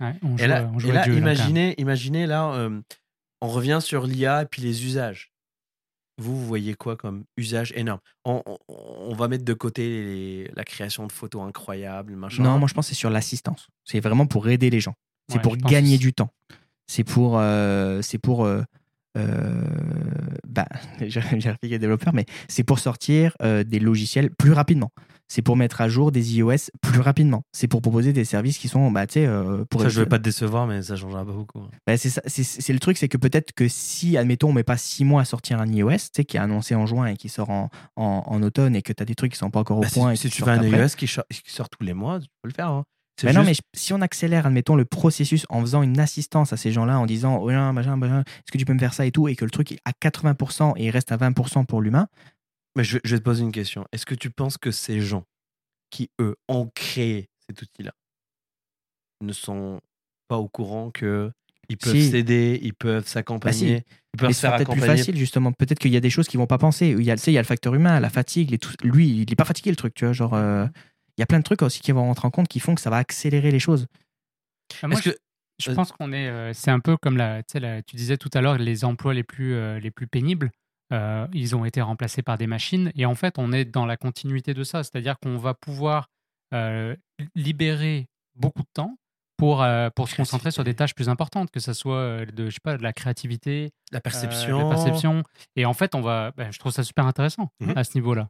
Ouais, 0.00 0.12
on 0.22 0.36
joue, 0.36 0.44
Et 0.44 0.46
là, 0.46 0.58
à- 0.58 0.64
on 0.64 0.78
joue 0.78 0.88
et 0.88 0.90
à 0.92 0.94
là, 0.94 1.04
Dieu, 1.04 1.16
imaginez, 1.16 1.74
imaginez 1.78 2.26
là, 2.26 2.52
euh, 2.54 2.80
on 3.40 3.48
revient 3.48 3.78
sur 3.80 4.06
l'IA 4.06 4.42
et 4.42 4.46
puis 4.46 4.62
les 4.62 4.84
usages. 4.84 5.32
Vous, 6.18 6.34
vous 6.36 6.46
voyez 6.46 6.74
quoi 6.74 6.96
comme 6.96 7.24
usage 7.36 7.72
énorme? 7.76 8.00
On, 8.24 8.42
on- 8.46 8.58
on 8.68 9.14
va 9.14 9.28
mettre 9.28 9.44
de 9.44 9.52
côté 9.52 9.82
les- 9.88 10.50
la 10.54 10.64
création 10.64 11.06
de 11.06 11.12
photos 11.12 11.42
incroyables, 11.46 12.14
machin. 12.16 12.42
Non, 12.42 12.58
moi 12.58 12.68
je 12.68 12.74
pense 12.74 12.86
que 12.86 12.94
c'est 12.94 12.98
sur 12.98 13.10
l'assistance. 13.10 13.68
C'est 13.84 14.00
vraiment 14.00 14.26
pour 14.26 14.48
aider 14.48 14.70
les 14.70 14.80
gens. 14.80 14.94
C'est 15.28 15.36
Ouais, 15.36 15.42
pour 15.42 15.56
gagner 15.56 15.98
du 15.98 16.12
temps. 16.12 16.30
C'est 16.86 17.04
pour. 17.04 17.38
euh, 17.38 18.00
c'est 18.02 18.18
pour. 18.18 18.44
euh, 18.44 18.62
euh, 19.18 19.62
bah, 20.46 20.66
j'ai 21.00 21.78
développeur, 21.78 22.14
mais 22.14 22.26
c'est 22.48 22.64
pour 22.64 22.78
sortir 22.78 23.34
euh, 23.42 23.64
des 23.64 23.78
logiciels 23.78 24.30
plus 24.30 24.52
rapidement. 24.52 24.92
C'est 25.28 25.42
pour 25.42 25.56
mettre 25.56 25.80
à 25.80 25.88
jour 25.88 26.12
des 26.12 26.36
iOS 26.36 26.70
plus 26.80 27.00
rapidement. 27.00 27.42
C'est 27.52 27.66
pour 27.66 27.82
proposer 27.82 28.12
des 28.12 28.24
services 28.24 28.58
qui 28.58 28.68
sont, 28.68 28.90
bah, 28.92 29.06
tu 29.06 29.14
sais, 29.14 29.26
euh, 29.26 29.64
pour. 29.68 29.80
Ça, 29.82 29.88
je 29.88 30.00
vais 30.00 30.06
pas 30.06 30.18
te 30.18 30.22
décevoir, 30.24 30.66
mais 30.68 30.82
ça 30.82 30.94
changera 30.96 31.24
pas 31.24 31.32
beaucoup. 31.32 31.58
hein. 31.58 31.68
Bah, 31.86 31.96
c'est 31.96 32.10
ça- 32.10 32.22
c'est- 32.26 32.44
c'est 32.44 32.72
le 32.72 32.78
truc, 32.78 32.96
c'est 32.96 33.08
que 33.08 33.16
peut-être 33.16 33.52
que 33.52 33.66
si, 33.68 34.16
admettons, 34.16 34.50
on 34.50 34.52
met 34.52 34.62
pas 34.62 34.76
six 34.76 35.04
mois 35.04 35.22
à 35.22 35.24
sortir 35.24 35.60
un 35.60 35.66
iOS, 35.66 35.90
tu 35.90 35.98
sais, 36.16 36.24
qui 36.24 36.36
est 36.36 36.40
annoncé 36.40 36.74
en 36.76 36.86
juin 36.86 37.06
et 37.06 37.16
qui 37.16 37.28
sort 37.28 37.50
en, 37.50 37.70
en, 37.96 38.22
en 38.26 38.42
automne 38.42 38.76
et 38.76 38.82
que 38.82 38.92
tu 38.92 39.02
as 39.02 39.06
des 39.06 39.14
trucs 39.16 39.32
qui 39.32 39.38
sont 39.38 39.50
pas 39.50 39.60
encore 39.60 39.78
au 39.78 39.82
Bah, 39.82 39.88
point. 39.92 40.12
et 40.12 40.16
si, 40.16 40.22
si 40.22 40.28
qui 40.30 40.36
tu 40.36 40.42
veux 40.44 40.50
un 40.52 40.58
après. 40.58 40.70
iOS 40.70 40.94
qui, 40.96 41.06
sort 41.08 41.68
tous 41.68 41.84
les 41.84 41.94
mois, 41.94 42.20
tu 42.20 42.26
peux 42.42 42.48
le 42.48 42.54
faire. 42.54 42.68
hein. 42.70 42.84
C'est 43.18 43.26
Mais 43.28 43.32
non, 43.32 43.44
mais 43.44 43.54
si 43.74 43.94
on 43.94 44.02
accélère, 44.02 44.44
admettons, 44.46 44.76
le 44.76 44.84
processus 44.84 45.46
en 45.48 45.62
faisant 45.62 45.82
une 45.82 45.98
assistance 45.98 46.52
à 46.52 46.58
ces 46.58 46.70
gens-là, 46.70 46.98
en 46.98 47.06
disant, 47.06 47.38
oh, 47.42 47.50
machin, 47.72 47.96
est-ce 47.98 48.52
que 48.52 48.58
tu 48.58 48.66
peux 48.66 48.74
me 48.74 48.78
faire 48.78 48.92
ça 48.92 49.06
et 49.06 49.10
tout, 49.10 49.26
et 49.26 49.34
que 49.36 49.46
le 49.46 49.50
truc 49.50 49.72
est 49.72 49.78
à 49.86 49.92
80% 49.92 50.74
et 50.76 50.84
il 50.84 50.90
reste 50.90 51.12
à 51.12 51.16
20% 51.16 51.64
pour 51.64 51.80
l'humain, 51.80 52.08
mais 52.76 52.84
je, 52.84 52.98
je 53.02 53.14
vais 53.14 53.18
te 53.18 53.24
poser 53.24 53.42
une 53.42 53.52
question. 53.52 53.86
Est-ce 53.92 54.06
que 54.06 54.14
tu 54.14 54.30
penses 54.30 54.58
que 54.58 54.70
ces 54.70 55.00
gens 55.00 55.24
qui, 55.90 56.10
eux, 56.20 56.36
ont 56.48 56.70
créé 56.74 57.28
cet 57.48 57.62
outil-là 57.62 57.92
ne 59.22 59.32
sont 59.32 59.80
pas 60.28 60.36
au 60.36 60.48
courant 60.48 60.90
que 60.90 61.30
ils 61.68 61.76
peuvent 61.76 61.92
Si. 61.94 62.10
s'aider, 62.10 62.60
ils 62.62 62.74
peuvent 62.74 63.06
s'accompagner, 63.08 63.82
ils 64.14 64.18
peuvent 64.18 64.28
mais 64.28 64.32
se 64.32 64.36
ce 64.38 64.40
faire 64.42 64.50
sera 64.50 64.58
peut-être 64.58 64.72
plus 64.72 64.80
facile, 64.80 65.16
justement. 65.16 65.52
Peut-être 65.52 65.78
qu'il 65.80 65.92
y 65.92 65.96
a 65.96 66.00
des 66.00 66.10
choses 66.10 66.28
qu'ils 66.28 66.38
vont 66.38 66.46
pas 66.46 66.58
penser. 66.58 66.88
Il 66.88 67.02
y 67.02 67.10
a, 67.10 67.16
tu 67.16 67.22
sais, 67.22 67.32
il 67.32 67.34
y 67.34 67.38
a 67.38 67.42
le 67.42 67.46
facteur 67.46 67.74
humain, 67.74 67.98
la 67.98 68.10
fatigue, 68.10 68.50
les 68.50 68.58
tout- 68.58 68.74
lui, 68.84 69.22
il 69.22 69.32
est 69.32 69.36
pas 69.36 69.44
fatigué, 69.44 69.70
le 69.70 69.76
truc, 69.76 69.94
tu 69.94 70.04
vois, 70.04 70.12
genre, 70.12 70.34
euh, 70.34 70.66
il 71.16 71.20
y 71.20 71.22
a 71.22 71.26
plein 71.26 71.38
de 71.38 71.44
trucs 71.44 71.62
aussi 71.62 71.80
qui 71.80 71.90
vont 71.92 72.02
rentrer 72.04 72.26
en 72.28 72.30
compte 72.30 72.46
qui 72.48 72.60
font 72.60 72.74
que 72.74 72.80
ça 72.80 72.90
va 72.90 72.98
accélérer 72.98 73.50
les 73.50 73.58
choses. 73.58 73.86
Ah, 74.82 74.88
moi, 74.88 75.00
que 75.00 75.10
Je 75.58 75.66
Vas-y. 75.66 75.76
pense 75.76 75.90
qu'on 75.92 76.12
est. 76.12 76.28
euh, 76.28 76.52
c'est 76.52 76.70
un 76.70 76.80
peu 76.80 76.96
comme 76.98 77.16
la, 77.16 77.42
tu 77.42 77.52
sais, 77.52 77.60
la- 77.60 77.82
tu 77.82 77.96
disais 77.96 78.18
tout 78.18 78.28
à 78.34 78.42
l'heure, 78.42 78.58
les 78.58 78.84
emplois 78.84 79.14
les 79.14 79.24
plus, 79.24 79.54
euh, 79.54 79.80
les 79.80 79.90
plus 79.90 80.06
pénibles, 80.06 80.50
euh, 80.92 81.26
ils 81.32 81.56
ont 81.56 81.64
été 81.64 81.80
remplacés 81.82 82.22
par 82.22 82.38
des 82.38 82.46
machines. 82.46 82.92
Et 82.94 83.06
en 83.06 83.14
fait, 83.14 83.34
on 83.38 83.52
est 83.52 83.64
dans 83.64 83.86
la 83.86 83.96
continuité 83.96 84.54
de 84.54 84.62
ça. 84.64 84.82
C'est-à-dire 84.84 85.18
qu'on 85.18 85.36
va 85.38 85.54
pouvoir 85.54 86.08
euh, 86.54 86.94
libérer 87.34 88.06
beaucoup 88.34 88.62
de 88.62 88.68
temps 88.72 88.96
pour, 89.36 89.62
euh, 89.62 89.90
pour 89.94 90.08
se 90.08 90.16
concentrer 90.16 90.50
sur 90.50 90.64
des 90.64 90.74
tâches 90.74 90.94
plus 90.94 91.08
importantes, 91.08 91.50
que 91.50 91.60
ce 91.60 91.72
soit 91.72 92.24
de, 92.26 92.46
je 92.46 92.54
sais 92.54 92.60
pas, 92.62 92.76
de 92.78 92.82
la 92.82 92.92
créativité, 92.92 93.70
la 93.92 94.00
perception, 94.00 94.58
de 94.58 94.62
la 94.64 94.68
perception. 94.70 95.22
Et 95.56 95.66
en 95.66 95.74
fait, 95.74 95.94
on 95.94 96.00
va, 96.00 96.32
ben, 96.36 96.50
je 96.52 96.58
trouve 96.58 96.72
ça 96.72 96.82
super 96.84 97.06
intéressant 97.06 97.50
Mhm. 97.60 97.76
à 97.76 97.84
ce 97.84 97.94
niveau-là. 97.96 98.28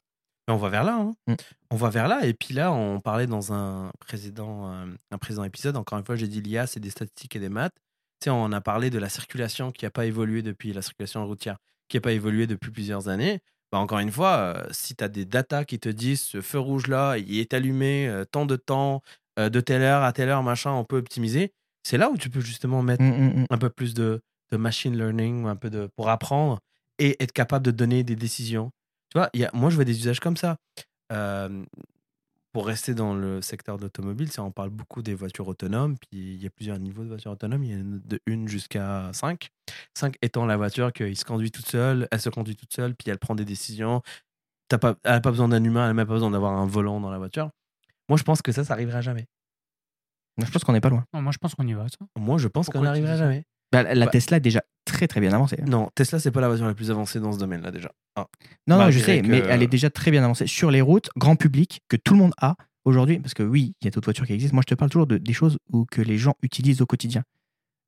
Mais 0.48 0.54
on 0.54 0.58
va 0.58 0.68
vers 0.68 0.84
là. 0.84 0.94
hein. 1.00 1.12
Mm. 1.26 1.34
On 1.72 1.76
va 1.76 1.90
vers 1.90 2.06
là. 2.08 2.24
Et 2.24 2.32
puis 2.32 2.54
là, 2.54 2.72
on 2.72 3.00
parlait 3.00 3.26
dans 3.26 3.52
un 3.52 3.90
précédent, 3.98 4.70
un 5.10 5.18
précédent 5.18 5.42
épisode. 5.44 5.76
Encore 5.76 5.98
une 5.98 6.04
fois, 6.04 6.14
j'ai 6.16 6.28
dit 6.28 6.40
l'IA, 6.40 6.66
c'est 6.68 6.78
des 6.80 6.90
statistiques 6.90 7.34
et 7.34 7.40
des 7.40 7.48
maths. 7.48 7.74
Tu 8.20 8.24
sais, 8.26 8.30
on 8.30 8.52
a 8.52 8.60
parlé 8.60 8.88
de 8.90 8.98
la 8.98 9.08
circulation 9.08 9.72
qui 9.72 9.84
n'a 9.84 9.90
pas 9.90 10.06
évolué 10.06 10.42
depuis 10.42 10.72
la 10.72 10.82
circulation 10.82 11.26
routière, 11.26 11.56
qui 11.88 11.96
n'a 11.96 12.00
pas 12.00 12.12
évolué 12.12 12.46
depuis 12.46 12.70
plusieurs 12.70 13.08
années. 13.08 13.40
Bah, 13.72 13.78
encore 13.78 13.98
une 13.98 14.12
fois, 14.12 14.36
euh, 14.36 14.66
si 14.70 14.94
tu 14.94 15.02
as 15.02 15.08
des 15.08 15.24
datas 15.24 15.64
qui 15.64 15.78
te 15.78 15.88
disent 15.88 16.22
ce 16.22 16.40
feu 16.40 16.58
rouge-là, 16.58 17.16
il 17.18 17.38
est 17.38 17.52
allumé 17.54 18.08
euh, 18.08 18.24
tant 18.24 18.46
de 18.46 18.56
temps, 18.56 19.02
euh, 19.38 19.48
de 19.48 19.60
telle 19.60 19.82
heure 19.82 20.02
à 20.02 20.12
telle 20.12 20.28
heure, 20.28 20.42
machin, 20.42 20.72
on 20.72 20.84
peut 20.84 20.98
optimiser. 20.98 21.52
C'est 21.82 21.98
là 21.98 22.10
où 22.10 22.16
tu 22.16 22.30
peux 22.30 22.40
justement 22.40 22.82
mettre 22.82 23.02
Mm, 23.02 23.10
mm, 23.10 23.40
mm. 23.40 23.46
un 23.50 23.58
peu 23.58 23.70
plus 23.70 23.94
de, 23.94 24.20
de 24.50 24.56
machine 24.56 24.96
learning, 24.96 25.46
un 25.46 25.56
peu 25.56 25.70
de, 25.70 25.88
pour 25.96 26.08
apprendre 26.08 26.60
et 26.98 27.22
être 27.22 27.32
capable 27.32 27.64
de 27.64 27.70
donner 27.70 28.02
des 28.04 28.16
décisions. 28.16 28.70
Tu 29.10 29.18
vois, 29.18 29.30
y 29.34 29.44
a, 29.44 29.50
moi, 29.52 29.70
je 29.70 29.76
vois 29.76 29.84
des 29.84 29.98
usages 29.98 30.20
comme 30.20 30.36
ça. 30.36 30.56
Pour 32.56 32.66
rester 32.68 32.94
dans 32.94 33.12
le 33.14 33.42
secteur 33.42 33.76
d'automobile, 33.76 34.32
c'est- 34.32 34.40
on 34.40 34.50
parle 34.50 34.70
beaucoup 34.70 35.02
des 35.02 35.14
voitures 35.14 35.46
autonomes, 35.46 35.98
puis 35.98 36.08
il 36.36 36.42
y 36.42 36.46
a 36.46 36.50
plusieurs 36.50 36.78
niveaux 36.78 37.02
de 37.02 37.08
voitures 37.08 37.32
autonomes, 37.32 37.62
il 37.64 37.70
y 37.70 37.74
a 37.74 37.82
de 37.82 38.18
1 38.26 38.48
jusqu'à 38.48 39.10
5. 39.12 39.50
5 39.92 40.16
étant 40.22 40.46
la 40.46 40.56
voiture 40.56 40.90
qui 40.90 41.14
se 41.16 41.26
conduit 41.26 41.50
toute 41.50 41.66
seule, 41.66 42.08
elle 42.10 42.18
se 42.18 42.30
conduit 42.30 42.56
toute 42.56 42.72
seule, 42.72 42.94
puis 42.94 43.10
elle 43.10 43.18
prend 43.18 43.34
des 43.34 43.44
décisions. 43.44 44.00
T'as 44.68 44.78
pas, 44.78 44.96
elle 45.04 45.12
n'a 45.12 45.20
pas 45.20 45.32
besoin 45.32 45.48
d'un 45.48 45.62
humain, 45.62 45.82
elle 45.82 45.88
n'a 45.88 45.92
même 45.94 46.06
pas 46.06 46.14
besoin 46.14 46.30
d'avoir 46.30 46.54
un 46.54 46.64
volant 46.64 46.98
dans 46.98 47.10
la 47.10 47.18
voiture. 47.18 47.50
Moi, 48.08 48.16
je 48.16 48.22
pense 48.22 48.40
que 48.40 48.52
ça, 48.52 48.64
ça 48.64 48.72
arrivera 48.72 49.02
jamais. 49.02 49.26
Je 50.38 50.50
pense 50.50 50.64
qu'on 50.64 50.72
n'est 50.72 50.80
pas 50.80 50.88
loin. 50.88 51.04
Non, 51.12 51.20
moi, 51.20 51.32
je 51.32 51.38
pense 51.38 51.54
qu'on 51.54 51.66
y 51.66 51.74
va. 51.74 51.86
ça. 51.88 51.98
Moi, 52.18 52.38
je 52.38 52.48
pense 52.48 52.70
qu'on 52.70 52.80
n'arrivera 52.80 53.16
jamais. 53.18 53.44
Bah, 53.72 53.82
la 53.82 54.06
Bah- 54.06 54.10
Tesla 54.10 54.36
est 54.36 54.40
déjà 54.40 54.62
très 54.84 55.08
très 55.08 55.20
bien 55.20 55.32
avancée. 55.32 55.58
Non, 55.66 55.90
Tesla, 55.94 56.18
c'est 56.20 56.30
pas 56.30 56.40
la 56.40 56.48
voiture 56.48 56.66
la 56.66 56.74
plus 56.74 56.90
avancée 56.90 57.18
dans 57.20 57.32
ce 57.32 57.38
domaine-là, 57.38 57.70
déjà. 57.72 57.90
Ah. 58.14 58.26
Non, 58.66 58.78
non, 58.78 58.90
je 58.90 58.98
sais, 59.00 59.20
que- 59.22 59.26
mais 59.26 59.38
elle 59.48 59.62
est 59.62 59.66
déjà 59.66 59.90
très 59.90 60.10
bien 60.10 60.22
avancée 60.22 60.46
sur 60.46 60.70
les 60.70 60.80
routes, 60.80 61.10
grand 61.16 61.36
public, 61.36 61.80
que 61.88 61.96
tout 61.96 62.14
le 62.14 62.20
monde 62.20 62.32
a 62.40 62.54
aujourd'hui. 62.84 63.18
Parce 63.18 63.34
que 63.34 63.42
oui, 63.42 63.74
il 63.80 63.84
y 63.84 63.88
a 63.88 63.90
d'autres 63.90 64.06
voitures 64.06 64.26
qui 64.26 64.32
existent. 64.32 64.54
Moi, 64.54 64.62
je 64.66 64.72
te 64.72 64.78
parle 64.78 64.90
toujours 64.90 65.06
de, 65.08 65.18
des 65.18 65.32
choses 65.32 65.58
où, 65.72 65.84
que 65.90 66.00
les 66.00 66.16
gens 66.18 66.34
utilisent 66.42 66.80
au 66.80 66.86
quotidien. 66.86 67.22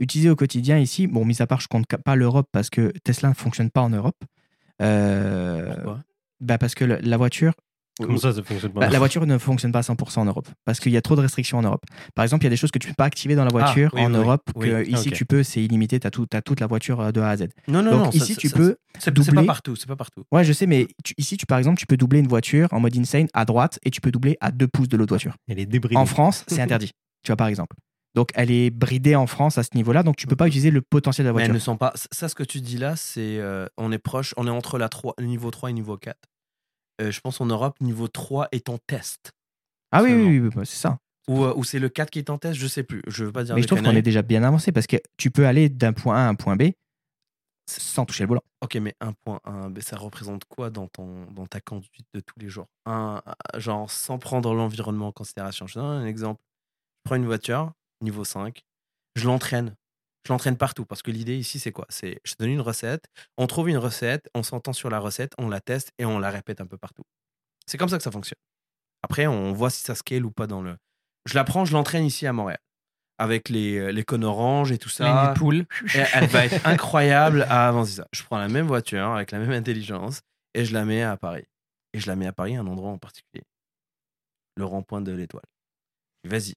Utiliser 0.01 0.31
au 0.31 0.37
quotidien 0.37 0.79
ici, 0.79 1.07
bon, 1.07 1.25
mis 1.25 1.41
à 1.41 1.47
part, 1.47 1.61
je 1.61 1.69
compte 1.69 1.87
pas 1.87 2.17
l'Europe 2.17 2.49
parce 2.53 2.71
que 2.71 2.93
Tesla 3.05 3.29
ne 3.31 3.35
fonctionne 3.35 3.71
pas 3.71 3.81
en 3.83 3.91
Europe. 3.91 4.17
Euh, 4.83 5.73
Pourquoi? 5.75 6.01
bah 6.41 6.59
parce 6.59 6.75
que 6.75 6.85
le- 6.85 6.99
la 7.03 7.17
voiture. 7.17 7.53
Comment 8.07 8.19
ça, 8.19 8.33
ça 8.33 8.43
fonctionne 8.43 8.73
pas 8.73 8.81
Bah, 8.81 8.89
la 8.91 8.99
voiture 8.99 9.27
ne 9.27 9.39
fonctionne 9.39 9.73
pas 9.73 9.81
à 9.81 9.83
100% 9.83 10.19
en 10.21 10.25
Europe 10.25 10.49
parce 10.65 10.81
qu'il 10.81 10.93
y 10.93 10.97
a 10.97 11.03
trop 11.03 11.17
de 11.17 11.21
restrictions 11.21 11.59
en 11.59 11.63
Europe. 11.63 11.83
Par 12.15 12.23
exemple, 12.25 12.43
il 12.45 12.47
y 12.47 12.49
a 12.49 12.51
des 12.51 12.57
choses 12.57 12.71
que 12.71 12.79
tu 12.79 12.89
peux 12.89 12.95
pas 12.95 13.05
activer 13.05 13.35
dans 13.35 13.45
la 13.45 13.51
voiture 13.51 13.91
Ah, 13.93 13.97
oui, 13.97 14.03
en 14.03 14.11
oui. 14.13 14.17
Europe 14.17 14.43
Oui, 14.57 14.69
que 14.69 14.89
ici 14.89 15.11
tu 15.11 15.25
peux, 15.25 15.43
c'est 15.43 15.63
illimité, 15.63 15.99
tu 16.01 16.07
as, 16.07 16.11
toute 16.43 16.61
la 16.61 16.67
voiture 16.67 17.01
euh, 17.01 17.13
de 17.13 17.21
A 17.21 17.29
à 17.31 17.37
Z. 17.37 17.49
Non, 17.69 17.83
non, 17.83 17.91
Donc 17.91 18.05
non. 18.05 18.11
ici 18.11 18.35
ça- 18.35 18.41
tu 18.41 18.49
ça- 18.49 18.57
peux 18.57 18.77
C'est 18.99 19.11
doubler. 19.13 19.33
pas 19.35 19.45
partout, 19.45 19.77
c'est 19.77 19.89
pas 19.89 19.97
partout. 19.97 20.25
Ouais, 20.33 20.45
je 20.45 20.53
sais, 20.53 20.67
mais 20.67 20.87
tu- 21.05 21.15
ici, 21.19 21.37
tu, 21.37 21.47
par 21.47 21.59
exemple, 21.59 21.79
tu 21.79 21.87
peux 21.87 21.97
doubler 21.97 22.19
une 22.21 22.29
voiture 22.29 22.69
en 22.73 22.81
mode 22.81 22.97
insane 22.97 23.29
à 23.35 23.45
droite 23.45 23.79
et 23.85 23.91
tu 23.91 24.01
peux 24.01 24.11
doubler 24.11 24.37
à 24.41 24.51
2 24.51 24.67
pouces 24.69 24.89
de 24.89 24.97
l'autre 24.97 25.11
voiture. 25.13 25.35
Elle 25.49 25.59
est 25.59 25.67
débridée. 25.67 25.97
En 25.97 26.07
France, 26.07 26.45
c'est 26.49 26.61
interdit. 26.61 26.91
Tu 27.25 27.31
vois, 27.33 27.37
par 27.37 27.49
exemple. 27.49 27.75
Donc 28.15 28.31
elle 28.35 28.51
est 28.51 28.71
bridée 28.71 29.15
en 29.17 29.27
France 29.27 29.59
à 29.59 29.63
ce 29.65 29.71
niveau-là, 29.75 30.03
donc 30.03 30.17
tu 30.17 30.27
peux 30.27 30.37
pas 30.37 30.47
utiliser 30.47 30.71
le 30.71 30.81
potentiel 30.81 31.25
de 31.27 31.29
la 31.31 31.35
Mais 31.35 31.43
elles 31.43 31.49
voiture. 31.51 31.55
ne 31.55 31.59
sont 31.59 31.77
pas. 31.77 31.93
Ça, 32.13 32.29
ce 32.29 32.35
que 32.35 32.43
tu 32.45 32.61
dis 32.61 32.79
là, 32.79 32.95
c'est. 32.97 33.39
euh, 33.39 33.67
on 33.77 33.93
est 33.93 33.99
proche, 33.99 34.35
on 34.37 34.47
est 34.47 34.51
entre 34.51 34.79
la 34.79 34.89
3, 34.89 35.15
le 35.19 35.27
niveau 35.27 35.51
3 35.51 35.71
et 35.71 35.73
niveau 35.73 35.97
4. 35.97 36.17
Euh, 37.01 37.11
je 37.11 37.21
pense 37.21 37.41
en 37.41 37.47
Europe, 37.47 37.81
niveau 37.81 38.09
3 38.09 38.49
est 38.53 38.69
en 38.69 38.79
test. 38.79 39.33
Ah 39.93 40.03
oui, 40.03 40.13
oui, 40.13 40.25
oui, 40.25 40.39
oui, 40.41 40.51
bah, 40.55 40.65
c'est 40.65 40.77
ça. 40.77 40.99
Ou, 41.29 41.45
euh, 41.45 41.53
ou 41.57 41.65
c'est 41.65 41.79
le 41.79 41.89
4 41.89 42.11
qui 42.11 42.19
est 42.19 42.31
en 42.31 42.39
test, 42.39 42.59
je 42.59 42.67
sais 42.67 42.83
plus. 42.83 43.03
Je 43.07 43.25
veux 43.25 43.33
pas 43.33 43.45
dire 43.45 43.55
Mais 43.55 43.63
je 43.63 43.67
trouve 43.67 43.83
qu'on 43.83 43.95
est 43.95 44.03
déjà 44.03 44.23
bien 44.23 44.43
avancé 44.43 44.73
parce 44.73 44.87
que 44.87 44.97
tu 45.17 45.31
peux 45.31 45.47
aller 45.47 45.69
d'un 45.69 45.93
point 45.93 46.17
A 46.17 46.21
à 46.27 46.29
un 46.29 46.35
point 46.35 46.57
B 46.57 46.71
sans 47.71 48.07
toucher 48.07 48.25
le 48.25 48.29
volant. 48.29 48.43
Ok, 48.63 48.77
mais 48.77 48.95
un 49.01 49.13
point, 49.13 49.41
un, 49.45 49.69
mais 49.69 49.83
ça 49.83 49.97
représente 49.99 50.45
quoi 50.47 50.71
dans, 50.71 50.89
ton, 50.89 51.27
dans 51.33 51.47
ta 51.47 51.61
conduite 51.61 52.07
de 52.15 52.21
tous 52.21 52.39
les 52.39 52.49
jours? 52.49 52.67
Un, 52.87 53.21
un- 53.27 53.59
Genre, 53.59 53.91
sans 53.91 54.19
prendre 54.19 54.55
l'environnement 54.55 55.09
en 55.09 55.13
considération. 55.13 55.67
Je 55.67 55.75
donne 55.75 55.85
un 55.85 56.07
exemple. 56.07 56.43
Je 57.05 57.11
prends 57.11 57.17
une 57.17 57.27
voiture, 57.27 57.73
niveau 58.01 58.25
5, 58.25 58.63
je 59.17 59.27
l'entraîne. 59.27 59.77
Je 60.27 60.33
l'entraîne 60.33 60.57
partout 60.57 60.85
parce 60.85 61.03
que 61.03 61.11
l'idée 61.11 61.37
ici, 61.37 61.59
c'est 61.59 61.73
quoi? 61.73 61.87
C'est 61.89 62.21
je 62.25 62.35
te 62.35 62.43
donne 62.43 62.53
une 62.53 62.61
recette, 62.61 63.07
on 63.37 63.47
trouve 63.47 63.69
une 63.71 63.79
recette, 63.79 64.29
on 64.35 64.43
s'entend 64.43 64.73
sur 64.73 64.91
la 64.91 64.99
recette, 64.99 65.33
on 65.39 65.49
la 65.49 65.61
teste 65.61 65.93
et 65.99 66.05
on 66.05 66.19
la 66.19 66.31
répète 66.31 66.61
un 66.61 66.67
peu 66.67 66.77
partout. 66.77 67.05
C'est 67.67 67.79
comme 67.79 67.89
ça 67.89 67.97
que 67.97 68.03
ça 68.03 68.11
fonctionne. 68.11 68.39
Après, 69.03 69.27
on 69.27 69.53
voit 69.53 69.71
si 69.71 69.83
ça 69.83 69.95
scale 69.95 70.25
ou 70.25 70.31
pas 70.31 70.47
dans 70.47 70.61
le. 70.61 70.77
Je 71.27 71.35
la 71.35 71.45
prends, 71.45 71.65
je 71.65 71.73
l'entraîne 71.73 72.05
ici 72.05 72.27
à 72.27 72.33
Montréal. 72.33 72.59
Avec 73.19 73.49
les, 73.49 73.93
les 73.93 74.05
cônes 74.05 74.25
oranges 74.25 74.71
et 74.71 74.79
tout 74.79 74.89
ça. 74.89 75.29
Les 75.29 75.39
poules. 75.39 75.67
Et 75.95 76.05
elle 76.15 76.27
va 76.27 76.47
être 76.47 76.67
incroyable 76.67 77.43
à 77.49 77.69
avancer 77.69 77.95
ça. 77.95 78.09
Je 78.13 78.23
prends 78.23 78.39
la 78.39 78.49
même 78.49 78.67
voiture 78.67 79.09
avec 79.09 79.31
la 79.31 79.39
même 79.39 79.51
intelligence 79.51 80.21
et 80.55 80.65
je 80.65 80.73
la 80.73 80.85
mets 80.85 81.03
à 81.03 81.17
Paris. 81.17 81.45
Et 81.93 82.01
je 82.01 82.07
la 82.07 82.17
mets 82.17 82.27
à 82.27 82.33
Paris, 82.33 82.57
à 82.57 82.61
un 82.61 82.67
endroit 82.67 82.91
en 82.91 82.99
particulier. 82.99 83.45
Le 84.57 84.65
rond-point 84.65 85.01
de 85.01 85.13
l'étoile. 85.13 85.45
Vas-y, 86.25 86.55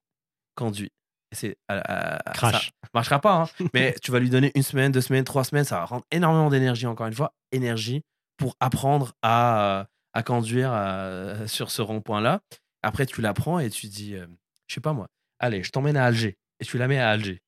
conduis. 0.55 0.91
C'est, 1.33 1.55
à- 1.67 2.17
à- 2.19 2.33
Crash. 2.33 2.71
Ça 2.83 2.89
marchera 2.93 3.19
pas, 3.19 3.35
hein. 3.35 3.49
mais 3.73 3.95
tu 4.01 4.11
vas 4.11 4.19
lui 4.19 4.29
donner 4.29 4.51
une 4.55 4.63
semaine, 4.63 4.91
deux 4.91 5.01
semaines, 5.01 5.23
trois 5.23 5.43
semaines. 5.43 5.63
Ça 5.63 5.77
va 5.77 5.85
rendre 5.85 6.05
énormément 6.11 6.49
d'énergie, 6.49 6.85
encore 6.87 7.07
une 7.07 7.13
fois. 7.13 7.33
Énergie 7.51 8.01
pour 8.37 8.55
apprendre 8.59 9.13
à, 9.21 9.87
à 10.13 10.23
conduire 10.23 10.71
euh, 10.73 11.47
sur 11.47 11.71
ce 11.71 11.81
rond-point-là. 11.81 12.41
Après, 12.83 13.05
tu 13.05 13.21
la 13.21 13.33
prends 13.33 13.59
et 13.59 13.69
tu 13.69 13.87
dis, 13.87 14.15
euh, 14.15 14.25
je 14.67 14.73
sais 14.75 14.81
pas 14.81 14.93
moi, 14.93 15.07
allez, 15.39 15.63
je 15.63 15.71
t'emmène 15.71 15.95
à 15.97 16.05
Alger. 16.05 16.37
Et 16.59 16.65
tu 16.65 16.77
la 16.77 16.87
mets 16.87 16.99
à 16.99 17.09
Alger. 17.11 17.41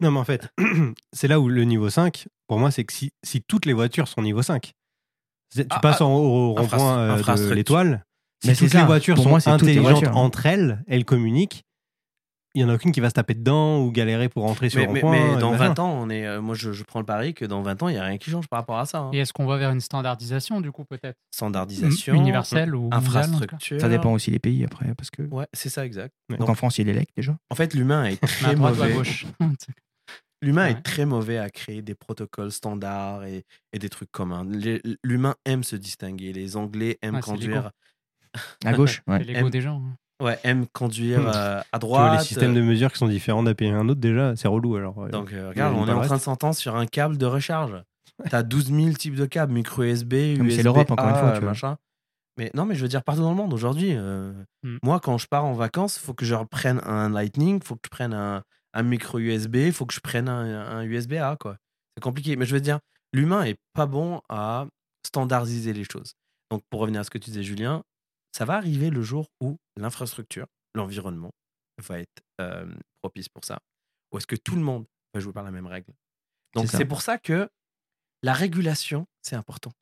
Non, 0.00 0.10
mais 0.10 0.18
en 0.18 0.24
fait, 0.24 0.48
c'est 1.12 1.28
là 1.28 1.40
où 1.40 1.48
le 1.48 1.64
niveau 1.64 1.88
5, 1.90 2.26
pour 2.48 2.58
moi, 2.58 2.70
c'est 2.70 2.84
que 2.84 2.92
si, 2.92 3.12
si 3.24 3.42
toutes 3.42 3.66
les 3.66 3.72
voitures 3.72 4.08
sont 4.08 4.22
niveau 4.22 4.42
5, 4.42 4.72
c'est- 5.50 5.62
tu 5.64 5.68
Ah, 5.70 5.80
passes 5.80 6.00
ah, 6.00 6.06
en- 6.06 6.14
au 6.16 6.54
rond-point 6.54 6.98
euh, 6.98 7.22
de 7.22 7.52
l'étoile, 7.54 8.04
si 8.44 8.54
toutes 8.56 8.74
les 8.74 8.84
voitures 8.84 9.16
sont 9.18 9.28
moi, 9.28 9.38
intelligentes 9.46 9.90
voitures. 9.92 10.16
entre 10.16 10.46
elles, 10.46 10.82
elles 10.88 11.04
communiquent, 11.04 11.62
il 12.54 12.60
y 12.62 12.64
en 12.64 12.68
a 12.68 12.74
aucune 12.74 12.92
qui 12.92 13.00
va 13.00 13.08
se 13.08 13.14
taper 13.14 13.34
dedans 13.34 13.80
ou 13.80 13.90
galérer 13.90 14.28
pour 14.28 14.42
rentrer 14.44 14.68
sur 14.68 14.80
Mais, 14.80 14.86
le 14.86 14.92
mais- 14.92 15.02
mais 15.02 15.34
euh, 15.36 15.38
dans 15.38 15.52
machin. 15.52 15.68
20 15.68 15.78
ans, 15.78 15.90
on 16.02 16.10
est, 16.10 16.26
euh, 16.26 16.40
moi 16.42 16.54
je, 16.54 16.72
je 16.72 16.82
prends 16.84 17.00
le 17.00 17.06
pari 17.06 17.32
que 17.34 17.44
dans 17.44 17.62
20 17.62 17.82
ans, 17.82 17.88
il 17.88 17.92
n'y 17.94 17.98
a 17.98 18.04
rien 18.04 18.18
qui 18.18 18.30
change 18.30 18.46
par 18.48 18.58
rapport 18.60 18.78
à 18.78 18.84
ça. 18.86 18.98
hein. 18.98 19.10
Et 19.12 19.18
est-ce 19.18 19.32
qu'on 19.32 19.46
va 19.46 19.56
vers 19.56 19.70
une 19.70 19.80
standardisation, 19.80 20.60
du 20.60 20.70
coup, 20.72 20.84
peut-être? 20.84 21.16
Standardisation, 21.32 22.14
Universelle 22.14 22.74
ou 22.74 22.88
infrastructure. 22.92 23.80
Ça 23.80 23.88
dépend 23.88 24.12
aussi 24.12 24.30
des 24.30 24.38
pays 24.38 24.64
après, 24.64 24.94
parce 24.94 25.10
que 25.10 25.22
Ouais, 25.22 25.46
c'est 25.52 25.68
ça, 25.70 25.86
exact. 25.86 26.14
Ouais. 26.30 26.36
donc 26.36 26.48
en 26.48 26.54
France 26.54 26.78
il 26.78 26.86
y 26.86 26.90
a 26.90 26.92
l'élect 26.92 27.10
déjà. 27.16 27.36
En 27.50 27.54
fait, 27.54 27.72
l'humain 27.74 28.04
est 28.04 28.22
à 28.22 28.26
très 28.26 28.54
droite 28.54 28.74
à 28.74 28.76
mauvais. 28.76 28.92
gauche? 28.94 29.26
L'humain 30.44 30.64
Ouais. 30.64 30.70
est 30.72 30.82
très 30.82 31.06
mauvais 31.06 31.38
à 31.38 31.48
créer 31.50 31.82
des 31.82 31.94
protocoles 31.94 32.50
standards 32.50 33.22
et, 33.24 33.44
et 33.72 33.78
des 33.78 33.88
trucs 33.88 34.10
communs. 34.10 34.44
L'humain 35.04 35.36
aime 35.44 35.62
se 35.62 35.76
distinguer. 35.76 36.32
Les 36.32 36.56
Anglais 36.56 36.98
aiment 37.00 37.20
conduire. 37.20 37.70
À 38.64 38.72
gauche, 38.72 39.02
ouais. 39.06 39.22
l'ego 39.22 39.50
des 39.50 39.60
gens. 39.60 39.76
hein. 39.84 39.94
Ouais, 40.22 40.38
aiment 40.44 40.66
conduire 40.72 41.20
Hmm. 41.20 41.26
euh, 41.34 41.60
à 41.72 41.78
Tu 41.78 41.86
vois, 41.86 41.98
droite. 41.98 42.18
les 42.20 42.24
systèmes 42.24 42.54
de 42.54 42.60
mesure 42.62 42.92
qui 42.92 42.98
sont 42.98 43.08
différents 43.08 43.42
d'un 43.42 43.54
pays 43.54 43.68
à 43.70 43.76
un 43.76 43.88
autre, 43.88 44.00
déjà, 44.00 44.34
c'est 44.36 44.48
relou. 44.48 44.76
Alors, 44.76 44.98
euh, 45.02 45.08
Donc, 45.08 45.32
euh, 45.32 45.48
regarde, 45.50 45.74
on 45.76 45.86
est 45.88 45.92
en 45.92 46.00
train 46.02 46.16
de 46.16 46.20
s'entendre 46.22 46.54
sur 46.54 46.76
un 46.76 46.86
câble 46.86 47.18
de 47.18 47.26
recharge. 47.26 47.82
T'as 48.30 48.42
12 48.42 48.66
000 48.72 48.92
types 48.92 49.16
de 49.16 49.26
câbles, 49.26 49.52
micro 49.52 49.82
USB, 49.82 50.12
Non, 50.38 50.44
mais 50.44 50.50
c'est 50.50 50.56
USB, 50.58 50.64
l'Europe, 50.64 50.90
encore 50.90 51.08
une 51.08 51.16
fois, 51.16 51.32
tu 51.32 51.40
vois. 51.40 51.48
machin. 51.48 51.76
Mais 52.38 52.50
non, 52.54 52.64
mais 52.64 52.74
je 52.76 52.82
veux 52.82 52.88
dire, 52.88 53.02
partout 53.02 53.20
dans 53.22 53.30
le 53.30 53.36
monde 53.36 53.52
aujourd'hui. 53.52 53.94
euh, 53.94 54.32
Hmm. 54.62 54.76
Moi, 54.84 55.00
quand 55.00 55.18
je 55.18 55.26
pars 55.26 55.44
en 55.44 55.54
vacances, 55.54 55.96
il 55.96 56.00
faut 56.06 56.14
que 56.14 56.24
je 56.24 56.34
reprenne 56.36 56.80
un 56.86 57.08
Lightning, 57.10 57.58
il 57.60 57.66
faut 57.66 57.74
que 57.74 57.80
je 57.84 57.90
prenne 57.90 58.14
un, 58.14 58.42
un 58.74 58.82
micro 58.84 59.18
USB, 59.18 59.56
il 59.56 59.72
faut 59.72 59.86
que 59.86 59.92
je 59.94 60.00
prenne 60.00 60.28
un, 60.28 60.78
un 60.78 60.82
USB-A, 60.84 61.36
quoi. 61.40 61.56
C'est 61.96 62.02
compliqué. 62.02 62.36
Mais 62.36 62.46
je 62.46 62.54
veux 62.54 62.60
dire, 62.60 62.78
l'humain 63.12 63.42
est 63.42 63.56
pas 63.74 63.86
bon 63.86 64.20
à 64.28 64.66
standardiser 65.04 65.72
les 65.72 65.84
choses. 65.84 66.12
Donc, 66.50 66.62
pour 66.70 66.80
revenir 66.80 67.00
à 67.00 67.04
ce 67.04 67.10
que 67.10 67.18
tu 67.18 67.30
disais, 67.30 67.42
Julien, 67.42 67.82
ça 68.32 68.44
va 68.44 68.56
arriver 68.56 68.90
le 68.90 69.02
jour 69.02 69.28
où 69.40 69.58
l'infrastructure, 69.76 70.46
l'environnement, 70.74 71.32
va 71.78 72.00
être 72.00 72.22
euh, 72.40 72.72
propice 73.02 73.28
pour 73.28 73.44
ça? 73.44 73.60
Ou 74.12 74.18
est-ce 74.18 74.26
que 74.26 74.36
tout 74.36 74.56
le 74.56 74.62
monde 74.62 74.86
va 75.14 75.20
jouer 75.20 75.32
par 75.32 75.44
la 75.44 75.50
même 75.50 75.66
règle? 75.66 75.92
Donc, 76.54 76.68
C'est 76.68 76.84
pour 76.84 77.02
ça 77.02 77.18
que 77.18 77.48
la 78.22 78.32
régulation, 78.32 79.06
c'est 79.22 79.36
important. 79.36 79.72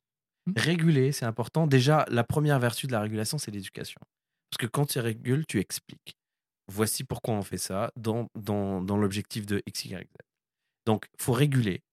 Mm. 0.47 0.53
Réguler, 0.57 1.11
c'est 1.11 1.25
important. 1.25 1.67
Déjà, 1.67 2.05
la 2.09 2.23
première 2.23 2.59
vertu 2.59 2.87
de 2.87 2.91
la 2.91 3.01
régulation, 3.01 3.37
c'est 3.37 3.51
l'éducation. 3.51 3.99
Parce 4.49 4.57
que 4.57 4.67
quand 4.67 4.85
tu 4.85 4.99
régules, 4.99 5.45
tu 5.45 5.59
expliques. 5.59 6.17
Voici 6.67 7.03
pourquoi 7.03 7.33
on 7.33 7.41
fait 7.41 7.57
ça 7.57 7.91
dans, 7.95 8.27
dans, 8.35 8.81
dans 8.81 8.97
l'objectif 8.97 9.45
de 9.45 9.61
X, 9.65 9.85
Y, 9.85 10.07
Z. 10.07 10.17
Donc, 10.85 11.07
il 11.19 11.23
faut 11.23 11.33
réguler. 11.33 11.83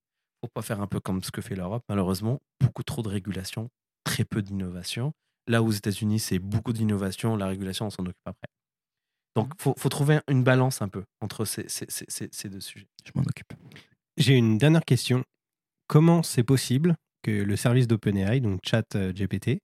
faut 0.45 0.51
pas 0.53 0.63
faire 0.63 0.81
un 0.81 0.87
peu 0.87 1.01
comme 1.01 1.23
ce 1.23 1.31
que 1.31 1.41
fait 1.41 1.57
l'Europe, 1.57 1.85
malheureusement. 1.89 2.41
Beaucoup 2.61 2.83
trop 2.83 3.03
de 3.03 3.09
régulation, 3.09 3.69
très 4.05 4.25
peu 4.25 4.43
d'innovation. 4.43 5.13
Là, 5.49 5.63
aux 5.63 5.71
États-Unis, 5.73 6.19
c'est 6.21 6.39
beaucoup 6.39 6.73
d'innovation. 6.73 7.35
La 7.37 7.47
régulation, 7.47 7.87
on 7.87 7.91
s'en 7.91 8.03
occupe 8.05 8.17
après. 8.27 8.47
Donc, 9.35 9.53
il 9.59 9.63
faut, 9.63 9.75
faut 9.79 9.89
trouver 9.89 10.21
une 10.29 10.45
balance 10.45 10.83
un 10.83 10.89
peu 10.89 11.05
entre 11.21 11.45
ces, 11.45 11.69
ces, 11.69 11.87
ces, 11.89 12.05
ces- 12.09 12.29
ces 12.33 12.49
deux 12.49 12.61
sujets. 12.61 12.87
Je 13.05 13.13
m'en 13.15 13.23
occupe. 13.23 13.53
J'ai 14.17 14.35
une 14.35 14.59
dernière 14.59 14.85
question. 14.85 15.23
Comment 15.87 16.23
c'est 16.23 16.43
possible 16.43 16.97
que 17.23 17.31
le 17.31 17.57
service 17.57 17.87
d'OpenAI, 17.87 18.41
donc 18.41 18.61
ChatGPT, 18.65 19.61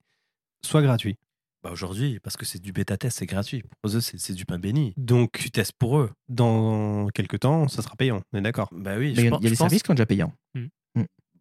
soit 0.64 0.80
gratuit? 0.82 1.16
Bah, 1.62 1.70
Aujourd'hui, 1.72 2.18
parce 2.20 2.36
que 2.36 2.44
c'est 2.46 2.60
du 2.60 2.72
bêta-test, 2.72 3.18
c'est 3.18 3.26
gratuit. 3.26 3.62
Pour 3.82 3.92
eux, 3.94 4.00
c'est 4.00 4.32
du 4.34 4.44
pain 4.44 4.58
béni. 4.58 4.94
Donc, 4.96 5.32
Tu 5.32 5.50
testes 5.50 5.72
pour 5.78 5.98
eux. 5.98 6.10
dans 6.28 7.08
quelques 7.08 7.40
temps, 7.40 7.68
ça 7.68 7.82
sera 7.82 7.96
payant. 7.96 8.22
On 8.32 8.38
est 8.38 8.42
d'accord? 8.42 8.68
Bah 8.72 8.96
oui, 8.96 9.14
je 9.14 9.20
il 9.20 9.24
y 9.24 9.26
a, 9.26 9.30
pense- 9.30 9.40
il 9.40 9.44
y 9.44 9.46
a 9.46 9.48
je 9.48 9.54
des 9.54 9.58
pense- 9.58 9.64
services 9.68 9.82
qui 9.82 9.86
sont 9.88 9.94
déjà 9.94 10.06
payants. 10.06 10.32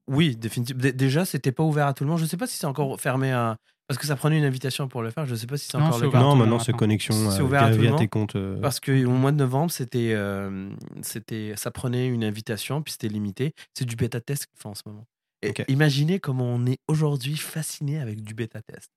Oui, 0.07 0.35
définitivement. 0.35 0.81
Dé- 0.81 0.93
Déjà, 0.93 1.25
c'était 1.25 1.51
pas 1.51 1.63
ouvert 1.63 1.87
à 1.87 1.93
tout 1.93 2.03
le 2.03 2.09
monde. 2.09 2.19
Je 2.19 2.25
sais 2.25 2.37
pas 2.37 2.47
si 2.47 2.57
c'est 2.57 2.65
encore 2.65 2.99
fermé 2.99 3.31
à. 3.31 3.57
Parce 3.87 3.97
que 3.99 4.07
ça 4.07 4.15
prenait 4.15 4.37
une 4.37 4.45
invitation 4.45 4.87
pour 4.87 5.01
le 5.01 5.11
faire. 5.11 5.25
Je 5.25 5.35
sais 5.35 5.45
pas 5.47 5.57
si 5.57 5.67
c'est 5.69 5.77
Non, 5.77 5.85
encore 5.85 5.99
le 5.99 6.09
cas. 6.09 6.19
Non, 6.19 6.35
maintenant 6.35 6.59
c'est 6.59 6.71
connexion 6.73 7.13
C'est 7.31 7.41
euh, 7.41 7.43
ouvert 7.43 7.63
à 7.63 7.69
tout 7.69 7.75
le 7.75 7.81
via 7.81 7.89
monde 7.91 7.99
tes 7.99 8.07
comptes. 8.07 8.35
euh, 8.35 8.59
Parce 8.61 8.79
qu'au 8.79 9.09
mois 9.09 9.31
de 9.31 9.37
novembre, 9.37 9.71
c'était, 9.71 10.13
euh, 10.13 10.69
c'était, 11.01 11.53
ça 11.57 11.69
prenait 11.69 12.07
une 12.07 12.23
invitation, 12.23 12.81
puis 12.81 12.93
c'était 12.93 13.09
limité. 13.09 13.53
C'est 13.73 13.85
du 13.85 13.95
bêta-test 13.97 14.45
qu'ils 14.47 14.57
font 14.59 14.69
en 14.71 14.75
ce 14.75 14.83
moment. 14.85 15.05
Et 15.41 15.53
imaginez 15.67 16.19
comment 16.21 16.45
on 16.45 16.65
est 16.65 16.77
aujourd'hui 16.87 17.35
fasciné 17.35 17.99
avec 17.99 18.21
du 18.23 18.33
bêta-test. 18.33 18.89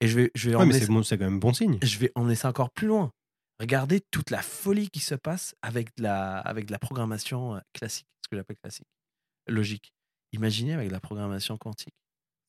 Et 0.00 0.08
je 0.08 0.16
vais, 0.18 0.30
je 0.34 0.48
vais 0.48 0.56
Ouais, 0.56 0.64
mais 0.64 0.72
emmener 0.74 0.80
c'est 0.86 0.86
bon, 0.92 1.02
c'est 1.02 1.18
quand 1.18 1.24
même 1.26 1.38
bon 1.40 1.52
signe. 1.52 1.78
je 1.82 1.98
vais 1.98 2.10
emmener 2.14 2.34
ça 2.34 2.48
encore 2.48 2.70
plus 2.70 2.86
loin. 2.86 3.10
Regardez 3.60 4.00
toute 4.10 4.30
la 4.30 4.40
folie 4.40 4.88
qui 4.88 5.00
se 5.00 5.14
passe 5.14 5.54
avec 5.60 5.94
de 5.98 6.02
la, 6.04 6.38
avec 6.38 6.64
de 6.64 6.72
la 6.72 6.78
programmation 6.78 7.56
euh, 7.56 7.60
classique, 7.74 8.06
ce 8.24 8.28
que 8.30 8.36
j'appelle 8.38 8.56
classique, 8.62 8.86
logique. 9.46 9.92
Imaginez 10.32 10.74
avec 10.74 10.90
la 10.90 11.00
programmation 11.00 11.56
quantique. 11.56 11.94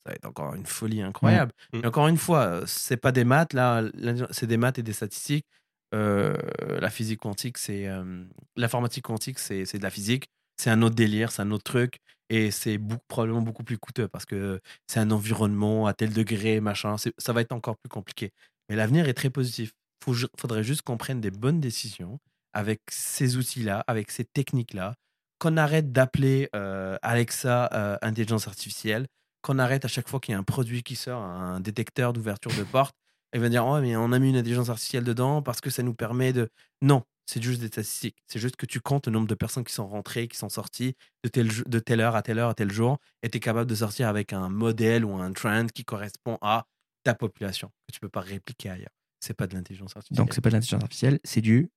Ça 0.05 0.11
va 0.11 0.15
être 0.15 0.25
encore 0.25 0.55
une 0.55 0.65
folie 0.65 1.01
incroyable. 1.01 1.51
Mm. 1.73 1.79
Mais 1.79 1.87
encore 1.87 2.07
une 2.07 2.17
fois, 2.17 2.45
euh, 2.45 2.63
c'est 2.65 2.97
pas 2.97 3.11
des 3.11 3.23
maths, 3.23 3.53
là, 3.53 3.83
c'est 4.31 4.47
des 4.47 4.57
maths 4.57 4.79
et 4.79 4.83
des 4.83 4.93
statistiques. 4.93 5.45
Euh, 5.93 6.37
la 6.79 6.89
physique 6.89 7.19
quantique, 7.19 7.57
c'est. 7.57 7.87
euh, 7.87 8.23
L'informatique 8.55 9.03
quantique, 9.03 9.39
c'est 9.39 9.63
de 9.77 9.83
la 9.83 9.89
physique. 9.89 10.25
C'est 10.57 10.69
un 10.69 10.81
autre 10.81 10.95
délire, 10.95 11.31
c'est 11.31 11.41
un 11.41 11.51
autre 11.51 11.63
truc. 11.63 11.99
Et 12.29 12.49
c'est 12.49 12.79
probablement 13.09 13.41
beaucoup 13.41 13.63
plus 13.63 13.77
coûteux 13.77 14.07
parce 14.07 14.25
que 14.25 14.61
c'est 14.87 14.99
un 15.01 15.11
environnement 15.11 15.85
à 15.85 15.93
tel 15.93 16.13
degré, 16.13 16.61
machin. 16.61 16.95
Ça 16.97 17.33
va 17.33 17.41
être 17.41 17.51
encore 17.51 17.77
plus 17.77 17.89
compliqué. 17.89 18.31
Mais 18.69 18.75
l'avenir 18.77 19.09
est 19.09 19.13
très 19.13 19.29
positif. 19.29 19.73
Il 20.07 20.27
faudrait 20.39 20.63
juste 20.63 20.81
qu'on 20.83 20.97
prenne 20.97 21.19
des 21.19 21.29
bonnes 21.31 21.59
décisions 21.59 22.19
avec 22.53 22.79
ces 22.89 23.35
outils-là, 23.37 23.83
avec 23.85 24.11
ces 24.11 24.23
techniques-là, 24.23 24.95
qu'on 25.41 25.57
arrête 25.57 25.91
d'appeler 25.91 26.49
euh, 26.55 26.99
Alexa 27.01 27.67
euh, 27.73 27.97
intelligence 28.03 28.47
artificielle, 28.47 29.07
qu'on 29.41 29.57
arrête 29.57 29.85
à 29.85 29.87
chaque 29.87 30.07
fois 30.07 30.19
qu'il 30.19 30.33
y 30.33 30.35
a 30.35 30.37
un 30.37 30.43
produit 30.43 30.83
qui 30.83 30.95
sort, 30.95 31.19
un 31.23 31.59
détecteur 31.59 32.13
d'ouverture 32.13 32.51
de 32.55 32.63
porte, 32.63 32.95
et 33.33 33.39
va 33.39 33.49
dire, 33.49 33.65
oh, 33.65 33.81
mais 33.81 33.95
on 33.95 34.11
a 34.11 34.19
mis 34.19 34.29
une 34.29 34.35
intelligence 34.35 34.69
artificielle 34.69 35.03
dedans 35.03 35.41
parce 35.41 35.59
que 35.59 35.71
ça 35.71 35.81
nous 35.81 35.95
permet 35.95 36.31
de... 36.31 36.49
Non, 36.83 37.01
c'est 37.25 37.41
juste 37.41 37.59
des 37.59 37.69
statistiques. 37.69 38.17
C'est 38.27 38.37
juste 38.37 38.55
que 38.55 38.67
tu 38.67 38.81
comptes 38.81 39.07
le 39.07 39.13
nombre 39.13 39.27
de 39.27 39.33
personnes 39.33 39.63
qui 39.63 39.73
sont 39.73 39.87
rentrées, 39.87 40.27
qui 40.27 40.37
sont 40.37 40.49
sorties 40.49 40.93
de 41.23 41.29
telle, 41.29 41.49
jo- 41.49 41.63
de 41.65 41.79
telle 41.79 42.01
heure 42.01 42.15
à 42.15 42.21
telle 42.21 42.37
heure 42.37 42.49
à 42.49 42.53
tel 42.53 42.71
jour, 42.71 42.99
et 43.23 43.29
tu 43.29 43.37
es 43.37 43.39
capable 43.39 43.67
de 43.67 43.75
sortir 43.75 44.09
avec 44.09 44.33
un 44.33 44.47
modèle 44.47 45.03
ou 45.05 45.15
un 45.15 45.33
trend 45.33 45.65
qui 45.73 45.85
correspond 45.85 46.37
à 46.41 46.67
ta 47.03 47.15
population, 47.15 47.71
que 47.87 47.93
tu 47.93 47.99
peux 47.99 48.09
pas 48.09 48.21
répliquer 48.21 48.69
ailleurs. 48.69 48.93
C'est 49.19 49.33
pas 49.33 49.47
de 49.47 49.55
l'intelligence 49.55 49.97
artificielle. 49.97 50.23
Donc 50.23 50.35
c'est 50.35 50.41
pas 50.41 50.49
de 50.49 50.55
l'intelligence 50.55 50.83
artificielle, 50.83 51.19
c'est 51.23 51.41
du 51.41 51.71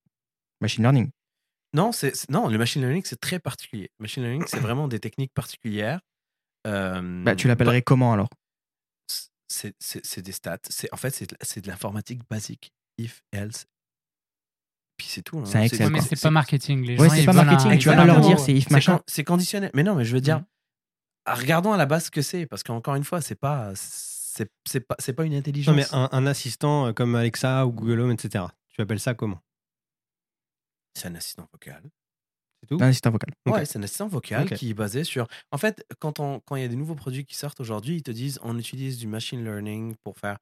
machine 0.61 0.83
learning. 0.83 1.11
Non, 1.75 1.93
c'est, 1.93 2.29
non, 2.31 2.49
le 2.49 2.57
machine 2.57 2.81
learning, 2.83 3.03
c'est 3.05 3.21
très 3.21 3.39
particulier. 3.39 3.91
Machine 3.99 4.23
learning, 4.23 4.45
c'est 4.47 4.61
vraiment 4.61 4.89
des 4.89 5.01
techniques 5.01 5.35
particulières. 5.35 6.01
Euh, 6.67 7.23
Bah, 7.25 7.35
tu 7.35 7.49
l'appellerais 7.49 7.83
comment 7.83 8.13
alors? 8.13 8.29
C'est, 9.49 10.23
des 10.23 10.33
stats. 10.33 10.59
C'est, 10.69 10.93
en 10.93 10.97
fait, 10.97 11.11
c'est, 11.11 11.31
de- 11.31 11.37
c'est 11.41 11.61
de 11.61 11.69
l'informatique 11.69 12.23
basique. 12.31 12.73
If, 12.99 13.23
else. 13.33 13.67
Puis 14.97 15.09
c'est 15.09 15.23
tout. 15.23 15.39
hein. 15.39 15.45
C'est 15.45 15.91
mais 15.91 16.01
c'est 16.01 16.21
pas 16.21 16.31
marketing. 16.31 16.85
Les 16.85 16.97
Ouais, 16.99 17.09
gens, 17.09 17.15
c'est 17.15 17.21
ils 17.23 17.27
pas 17.27 17.33
veulent 17.33 17.47
marketing. 17.47 17.79
Tu 17.79 17.89
vas 17.89 17.97
pas 17.97 18.05
leur 18.05 18.21
dire 18.21 18.39
c'est 18.39 18.55
if 18.55 18.71
machin. 18.71 19.01
C'est 19.07 19.25
conditionnel. 19.25 19.71
Mais 19.75 19.83
non, 19.83 19.95
mais 19.97 20.05
je 20.05 20.15
veux 20.15 20.21
dire, 20.21 20.39
Mhm. 20.39 20.45
ah, 21.27 21.35
regardons 21.35 21.73
à 21.73 21.77
la 21.77 21.87
base 21.87 22.07
ce 22.07 22.11
que 22.13 22.23
c'est, 22.23 22.47
parce 22.47 22.63
qu'encore 22.63 22.95
une 22.95 23.05
fois, 23.05 23.21
c'est 23.21 23.35
pas, 23.35 23.73
c'est 23.75 24.51
c'est 24.65 24.81
pas, 24.81 24.95
c'est 25.01 25.13
pas 25.13 25.25
une 25.25 25.35
intelligence. 25.35 25.73
Non, 25.75 25.77
mais 25.77 25.87
un, 25.93 26.09
un 26.13 26.27
assistant 26.27 26.87
euh, 26.87 26.93
comme 26.93 27.15
Alexa 27.17 27.67
ou 27.67 27.73
Google 27.73 28.01
Home, 28.01 28.13
etc. 28.13 28.45
Tu 28.71 28.81
appelles 28.81 29.01
ça 29.01 29.15
comment? 29.15 29.41
C'est 30.97 31.09
un 31.09 31.15
assistant 31.15 31.49
vocal. 31.53 31.83
C'est 32.63 32.67
tout? 32.69 32.83
Un 32.83 32.89
assistant 32.89 33.11
vocal. 33.11 33.31
Ok. 33.47 33.55
Ouais, 33.55 33.67
c'est 33.67 33.79
un 33.79 33.83
assistant 33.83 34.09
vocal 34.09 34.45
qui 34.57 34.71
est 34.71 34.75
basé 34.75 35.05
sur. 35.05 35.27
En 35.51 35.59
fait, 35.59 35.85
quand 36.01 36.21
on- 36.21 36.41
quand 36.41 36.57
il 36.57 36.63
y 36.63 36.65
a 36.65 36.69
des 36.69 36.77
nouveaux 36.77 36.95
produits 36.95 37.25
qui 37.27 37.35
sortent 37.37 37.61
aujourd'hui, 37.61 37.97
ils 37.97 38.03
te 38.03 38.11
disent 38.11 38.39
on 38.43 38.59
utilise 38.59 38.99
du 38.99 39.07
machine 39.07 39.45
learning 39.45 39.95
pour 40.03 40.19
faire. 40.19 40.39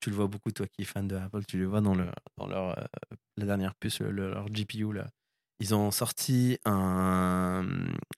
Tu 0.00 0.10
le 0.10 0.16
vois 0.16 0.26
beaucoup, 0.26 0.50
toi 0.50 0.66
qui 0.66 0.82
es 0.82 0.84
fan 0.84 1.06
de 1.08 1.16
Apple, 1.16 1.44
tu 1.46 1.58
le 1.58 1.66
vois 1.66 1.80
dans, 1.80 1.94
le, 1.94 2.10
dans 2.36 2.46
leur, 2.48 2.78
euh, 2.78 2.84
la 3.36 3.46
dernière 3.46 3.74
puce, 3.76 4.00
le- 4.00 4.10
le- 4.10 4.30
leur 4.30 4.46
GPU. 4.48 4.92
Là. 4.92 5.08
Ils 5.60 5.74
ont 5.76 5.92
sorti 5.92 6.58
un, 6.64 7.64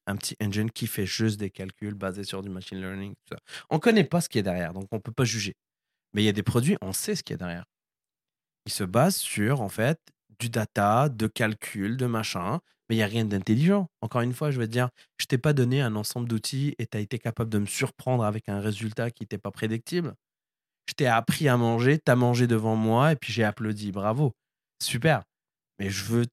un 0.06 0.16
petit 0.16 0.34
engine 0.42 0.70
qui 0.70 0.86
fait 0.86 1.04
juste 1.06 1.38
des 1.38 1.50
calculs 1.50 1.92
basés 1.94 2.24
sur 2.24 2.42
du 2.42 2.48
machine 2.48 2.78
learning. 2.80 3.12
Tout 3.26 3.34
ça. 3.34 3.38
On 3.70 3.74
ne 3.76 3.80
connaît 3.80 4.04
pas 4.04 4.20
ce 4.22 4.28
qui 4.30 4.38
est 4.38 4.42
derrière, 4.42 4.72
donc 4.72 4.86
on 4.92 4.96
ne 4.96 5.00
peut 5.02 5.12
pas 5.12 5.24
juger. 5.24 5.54
Mais 6.14 6.22
il 6.22 6.26
y 6.26 6.28
a 6.28 6.32
des 6.32 6.42
produits, 6.42 6.76
on 6.80 6.92
sait 6.94 7.14
ce 7.16 7.22
qu'il 7.22 7.34
y 7.34 7.36
a 7.36 7.38
derrière. 7.38 7.64
Ils 8.66 8.72
se 8.72 8.84
basent 8.84 9.16
sur, 9.16 9.60
en 9.60 9.68
fait, 9.68 10.00
du 10.38 10.50
data, 10.50 11.08
de 11.08 11.26
calcul, 11.26 11.96
de 11.96 12.06
machin, 12.06 12.60
mais 12.88 12.96
il 12.96 12.98
n'y 12.98 13.04
a 13.04 13.06
rien 13.06 13.24
d'intelligent. 13.24 13.88
Encore 14.02 14.20
une 14.20 14.32
fois, 14.34 14.50
je 14.50 14.58
vais 14.58 14.68
dire, 14.68 14.88
je 15.18 15.26
t'ai 15.26 15.38
pas 15.38 15.52
donné 15.52 15.80
un 15.80 15.96
ensemble 15.96 16.28
d'outils 16.28 16.74
et 16.78 16.86
tu 16.86 16.96
as 16.96 17.00
été 17.00 17.18
capable 17.18 17.50
de 17.50 17.58
me 17.58 17.66
surprendre 17.66 18.24
avec 18.24 18.48
un 18.48 18.60
résultat 18.60 19.10
qui 19.10 19.22
n'était 19.22 19.38
pas 19.38 19.50
prédictible. 19.50 20.14
Je 20.86 20.94
t'ai 20.94 21.06
appris 21.06 21.48
à 21.48 21.56
manger, 21.56 21.98
tu 21.98 22.10
as 22.12 22.16
mangé 22.16 22.46
devant 22.46 22.76
moi 22.76 23.12
et 23.12 23.16
puis 23.16 23.32
j'ai 23.32 23.44
applaudi. 23.44 23.90
Bravo. 23.90 24.32
Super. 24.82 25.22
Mais 25.78 25.88
je 25.90 26.04
veux 26.04 26.26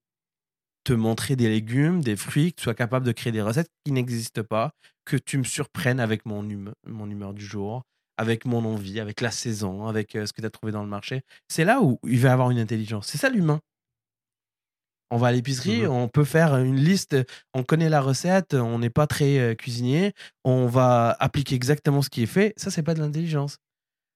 te 0.83 0.93
montrer 0.93 1.35
des 1.35 1.47
légumes, 1.47 2.01
des 2.01 2.15
fruits, 2.15 2.51
que 2.51 2.57
tu 2.57 2.63
sois 2.63 2.73
capable 2.73 3.05
de 3.05 3.11
créer 3.11 3.31
des 3.31 3.41
recettes 3.41 3.69
qui 3.85 3.91
n'existent 3.91 4.43
pas, 4.43 4.71
que 5.05 5.15
tu 5.15 5.37
me 5.37 5.43
surprennes 5.43 5.99
avec 5.99 6.25
mon, 6.25 6.43
hume- 6.43 6.73
mon 6.85 7.09
humeur 7.09 7.33
du 7.33 7.45
jour, 7.45 7.83
avec 8.17 8.45
mon 8.45 8.65
envie, 8.65 8.99
avec 8.99 9.21
la 9.21 9.31
saison, 9.31 9.87
avec 9.87 10.15
euh, 10.15 10.25
ce 10.25 10.33
que 10.33 10.41
tu 10.41 10.47
as 10.47 10.49
trouvé 10.49 10.71
dans 10.71 10.83
le 10.83 10.89
marché. 10.89 11.21
C'est 11.47 11.65
là 11.65 11.81
où 11.81 11.99
il 12.03 12.19
va 12.19 12.33
avoir 12.33 12.51
une 12.51 12.59
intelligence. 12.59 13.07
C'est 13.07 13.17
ça 13.17 13.29
l'humain. 13.29 13.59
On 15.11 15.17
va 15.17 15.27
à 15.27 15.31
l'épicerie, 15.31 15.81
Mhm. 15.83 15.89
on 15.91 16.07
peut 16.07 16.23
faire 16.23 16.55
une 16.57 16.77
liste, 16.77 17.15
on 17.53 17.63
connaît 17.63 17.89
la 17.89 17.99
recette, 18.01 18.53
on 18.53 18.79
n'est 18.79 18.89
pas 18.89 19.07
très 19.07 19.37
euh, 19.39 19.55
cuisinier, 19.55 20.13
on 20.45 20.67
va 20.67 21.15
appliquer 21.19 21.53
exactement 21.55 22.01
ce 22.01 22.09
qui 22.09 22.23
est 22.23 22.27
fait. 22.27 22.53
Ça, 22.57 22.71
c'est 22.71 22.81
pas 22.83 22.93
de 22.93 23.01
l'intelligence. 23.01 23.57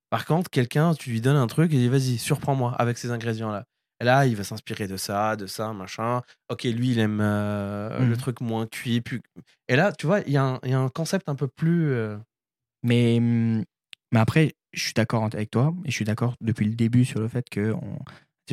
Par 0.09 0.25
contre, 0.25 0.49
quelqu'un, 0.49 0.93
tu 0.93 1.09
lui 1.09 1.19
donnes 1.19 1.35
un 1.35 1.47
truc 1.47 1.73
et 1.73 1.75
il 1.75 1.79
dit 1.81 1.89
vas-y, 1.89 2.17
surprends-moi 2.17 2.73
avec 2.79 2.97
ces 2.97 3.11
ingrédients-là. 3.11 3.65
Et 4.01 4.05
là, 4.05 4.25
il 4.25 4.35
va 4.35 4.43
s'inspirer 4.43 4.87
de 4.87 4.97
ça, 4.97 5.35
de 5.35 5.47
ça, 5.47 5.71
machin. 5.73 6.21
Ok, 6.49 6.63
lui, 6.63 6.91
il 6.91 6.99
aime 6.99 7.19
euh, 7.21 8.05
le 8.05 8.15
truc 8.17 8.41
moins 8.41 8.65
cuit. 8.67 9.01
Plus... 9.01 9.21
Et 9.67 9.75
là, 9.75 9.91
tu 9.93 10.05
vois, 10.05 10.19
il 10.21 10.31
y, 10.33 10.37
a 10.37 10.43
un- 10.43 10.59
il 10.63 10.71
y 10.71 10.73
a 10.73 10.79
un 10.79 10.89
concept 10.89 11.27
un 11.29 11.35
peu 11.35 11.47
plus. 11.47 11.91
euh, 11.91 12.17
Mais, 12.83 13.17
hum, 13.17 13.63
mais 14.11 14.19
après, 14.19 14.53
je 14.73 14.81
suis 14.83 14.93
d'accord 14.93 15.23
avec 15.23 15.49
toi 15.49 15.73
et 15.85 15.91
je 15.91 15.95
suis 15.95 16.05
d'accord 16.05 16.35
depuis 16.41 16.65
le 16.67 16.75
début 16.75 17.03
sur 17.05 17.19
le 17.19 17.27
fait 17.27 17.49
que 17.49 17.71
on... 17.73 17.99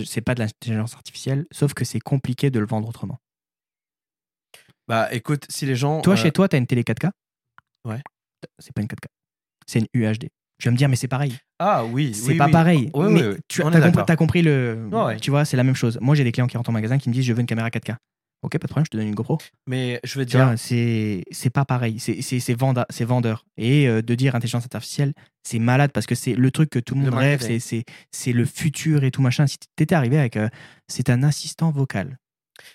c'est 0.04 0.20
pas 0.20 0.34
de 0.34 0.40
l'intelligence 0.40 0.94
artificielle, 0.94 1.46
sauf 1.50 1.74
que 1.74 1.84
c'est 1.84 2.00
compliqué 2.00 2.50
de 2.50 2.58
le 2.58 2.66
vendre 2.66 2.88
autrement. 2.88 3.18
Bah, 4.88 5.12
écoute, 5.12 5.46
si 5.48 5.66
les 5.66 5.76
gens. 5.76 6.00
Toi, 6.00 6.14
euh, 6.14 6.16
chez 6.16 6.32
toi, 6.32 6.48
tu 6.48 6.56
as 6.56 6.58
une 6.58 6.66
télé 6.66 6.82
4K 6.82 7.10
Ouais. 7.84 8.00
C'est 8.58 8.72
pas 8.72 8.82
une 8.82 8.88
4K. 8.88 9.06
C'est 9.66 9.78
une 9.80 9.86
UHD. 9.94 10.28
Tu 10.58 10.68
vas 10.68 10.72
me 10.72 10.76
dire, 10.76 10.88
mais 10.88 10.96
c'est 10.96 11.08
pareil. 11.08 11.36
Ah 11.58 11.84
oui, 11.84 12.14
C'est 12.14 12.32
oui, 12.32 12.36
pas 12.36 12.46
oui. 12.46 12.52
pareil. 12.52 12.90
Oui, 12.94 13.12
mais 13.12 13.36
tu 13.48 13.62
as, 13.62 14.16
compris, 14.16 14.42
t'as 14.42 14.48
le. 14.50 14.88
Ouais. 14.92 15.16
Tu 15.18 15.30
vois, 15.30 15.44
c'est 15.44 15.56
la 15.56 15.64
même 15.64 15.74
chose. 15.74 15.98
Moi, 16.00 16.14
j'ai 16.14 16.24
des 16.24 16.32
clients 16.32 16.46
qui 16.46 16.56
rentrent 16.56 16.70
en 16.70 16.72
magasin 16.72 16.98
qui 16.98 17.08
me 17.08 17.14
disent 17.14 17.24
Je 17.24 17.32
veux 17.32 17.40
une 17.40 17.46
caméra 17.46 17.68
4K. 17.68 17.96
Ok, 18.42 18.52
pas 18.52 18.58
de 18.58 18.66
problème, 18.66 18.84
je 18.86 18.90
te 18.90 18.96
donne 18.96 19.06
une 19.06 19.14
GoPro. 19.14 19.38
Mais 19.68 20.00
je 20.02 20.18
veux 20.18 20.24
dire. 20.24 20.54
c'est 20.56 21.24
c'est 21.30 21.50
pas 21.50 21.64
pareil. 21.64 22.00
C'est 22.00 22.22
c'est- 22.22 22.40
c'est 22.40 22.54
venda- 22.54 22.86
c'est 22.90 23.04
vendeur. 23.04 23.44
Et 23.56 23.86
euh, 23.88 24.02
de 24.02 24.14
dire 24.16 24.34
intelligence 24.34 24.64
artificielle, 24.72 25.12
c'est 25.44 25.60
malade 25.60 25.92
parce 25.92 26.06
que 26.06 26.14
c'est 26.16 26.34
le 26.34 26.50
truc 26.50 26.68
que 26.70 26.80
tout 26.80 26.94
le 26.96 27.02
Le 27.04 27.10
monde 27.10 27.20
rêve. 27.20 27.40
C'est 27.40 27.60
c'est- 27.60 27.84
c'est 28.10 28.32
le 28.32 28.44
futur 28.44 29.04
et 29.04 29.10
tout 29.12 29.22
machin. 29.22 29.46
Si 29.46 29.58
t'étais 29.76 29.94
arrivé 29.94 30.18
avec. 30.18 30.36
euh, 30.36 30.48
c'est 30.88 31.08
un 31.08 31.22
assistant 31.22 31.70
vocal. 31.70 32.18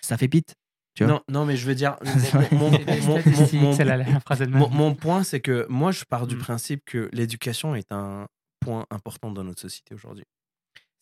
Ça 0.01 0.18
fait 0.18 0.28
pite. 0.30 0.55
Tu 0.95 1.03
vois 1.03 1.13
Non, 1.13 1.22
non, 1.30 1.45
mais 1.45 1.57
je 1.57 1.65
veux 1.68 1.76
dire. 1.76 1.97
vrai. 2.01 2.47
mon, 2.53 2.72
mon- 2.72 2.78
C'est 2.78 2.86
des 2.86 3.01
mon- 3.01 3.07
mon- 3.15 3.20
statistiques, 3.22 3.61
mon- 3.61 3.74
c'est 3.74 3.84
la, 3.86 3.97
la 3.97 4.20
phrase 4.22 4.41
elle-même. 4.41 4.59
Mon, 4.59 4.70
mon 4.70 4.95
point, 4.95 5.24
c'est 5.24 5.41
que 5.41 5.65
moi, 5.70 5.91
je 5.91 6.03
pars 6.05 6.28
du 6.28 6.36
Mm. 6.36 6.39
principe 6.39 6.82
que 6.86 7.09
l'éducation 7.13 7.76
est 7.76 7.91
un 7.91 8.26
point 8.61 8.86
important 8.89 9.32
dans 9.32 9.43
notre 9.43 9.61
société 9.61 9.93
aujourd'hui. 9.93 10.24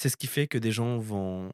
C'est 0.01 0.09
ce 0.09 0.17
qui 0.17 0.27
fait 0.27 0.47
que 0.47 0.57
des 0.57 0.71
gens 0.73 0.97
vont 0.97 1.51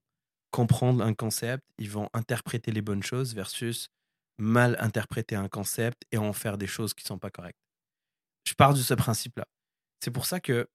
comprendre 0.51 1.03
un 1.03 1.13
concept, 1.13 1.65
ils 1.77 1.89
vont 1.89 2.09
interpréter 2.13 2.71
les 2.71 2.81
bonnes 2.81 3.03
choses 3.03 3.33
versus 3.33 3.89
mal 4.37 4.75
interpréter 4.79 5.35
un 5.35 5.47
concept 5.47 6.03
et 6.11 6.17
en 6.17 6.33
faire 6.33 6.57
des 6.57 6.67
choses 6.67 6.93
qui 6.93 7.03
sont 7.03 7.17
pas 7.17 7.29
correctes. 7.29 7.59
Je 8.47 8.53
pars 8.53 8.73
de 8.73 8.79
ce 8.79 8.93
principe-là. 8.93 9.45
C'est 10.03 10.11
pour 10.11 10.25
ça 10.25 10.39
que 10.39 10.67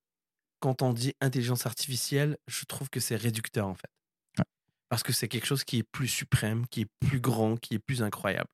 quand 0.60 0.82
on 0.82 0.92
dit 0.92 1.14
intelligence 1.20 1.66
artificielle, 1.66 2.38
je 2.46 2.64
trouve 2.64 2.88
que 2.90 3.00
c'est 3.00 3.16
réducteur 3.16 3.66
en 3.66 3.74
fait. 3.74 3.90
Ouais. 4.38 4.44
Parce 4.88 5.02
que 5.02 5.12
c'est 5.12 5.28
quelque 5.28 5.46
chose 5.46 5.64
qui 5.64 5.78
est 5.78 5.82
plus 5.82 6.08
suprême, 6.08 6.66
qui 6.68 6.82
est 6.82 6.90
plus 7.00 7.20
grand, 7.20 7.56
qui 7.56 7.74
est 7.74 7.78
plus 7.78 8.02
incroyable. 8.02 8.48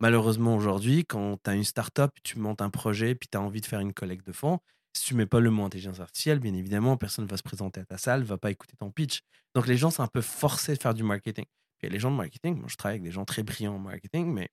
Malheureusement, 0.00 0.56
aujourd'hui, 0.56 1.04
quand 1.04 1.36
tu 1.44 1.50
as 1.50 1.54
une 1.54 1.64
start-up, 1.64 2.10
tu 2.24 2.38
montes 2.38 2.60
un 2.60 2.70
projet, 2.70 3.14
puis 3.14 3.28
tu 3.30 3.38
as 3.38 3.40
envie 3.40 3.60
de 3.60 3.66
faire 3.66 3.80
une 3.80 3.92
collecte 3.92 4.26
de 4.26 4.32
fonds, 4.32 4.58
si 4.92 5.06
tu 5.06 5.14
mets 5.14 5.26
pas 5.26 5.40
le 5.40 5.50
mot 5.50 5.64
intelligence 5.64 6.00
artificielle, 6.00 6.38
bien 6.38 6.54
évidemment, 6.54 6.96
personne 6.96 7.24
ne 7.24 7.30
va 7.30 7.36
se 7.36 7.42
présenter 7.42 7.80
à 7.80 7.84
ta 7.84 7.98
salle, 7.98 8.22
va 8.22 8.38
pas 8.38 8.50
écouter 8.50 8.76
ton 8.76 8.90
pitch. 8.90 9.20
Donc 9.54 9.66
les 9.66 9.76
gens 9.76 9.90
sont 9.90 10.02
un 10.02 10.08
peu 10.08 10.20
forcés 10.20 10.74
de 10.74 10.80
faire 10.80 10.94
du 10.94 11.02
marketing. 11.02 11.44
Puis 11.78 11.90
les 11.90 11.98
gens 11.98 12.10
de 12.10 12.16
marketing, 12.16 12.56
moi 12.56 12.66
je 12.68 12.76
travaille 12.76 12.96
avec 12.96 13.04
des 13.04 13.10
gens 13.12 13.24
très 13.24 13.42
brillants 13.42 13.74
en 13.74 13.78
marketing, 13.78 14.32
mais 14.32 14.48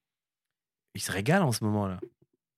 ils 0.96 1.02
se 1.02 1.12
régalent 1.12 1.48
en 1.48 1.52
ce 1.52 1.64
moment-là. 1.66 2.00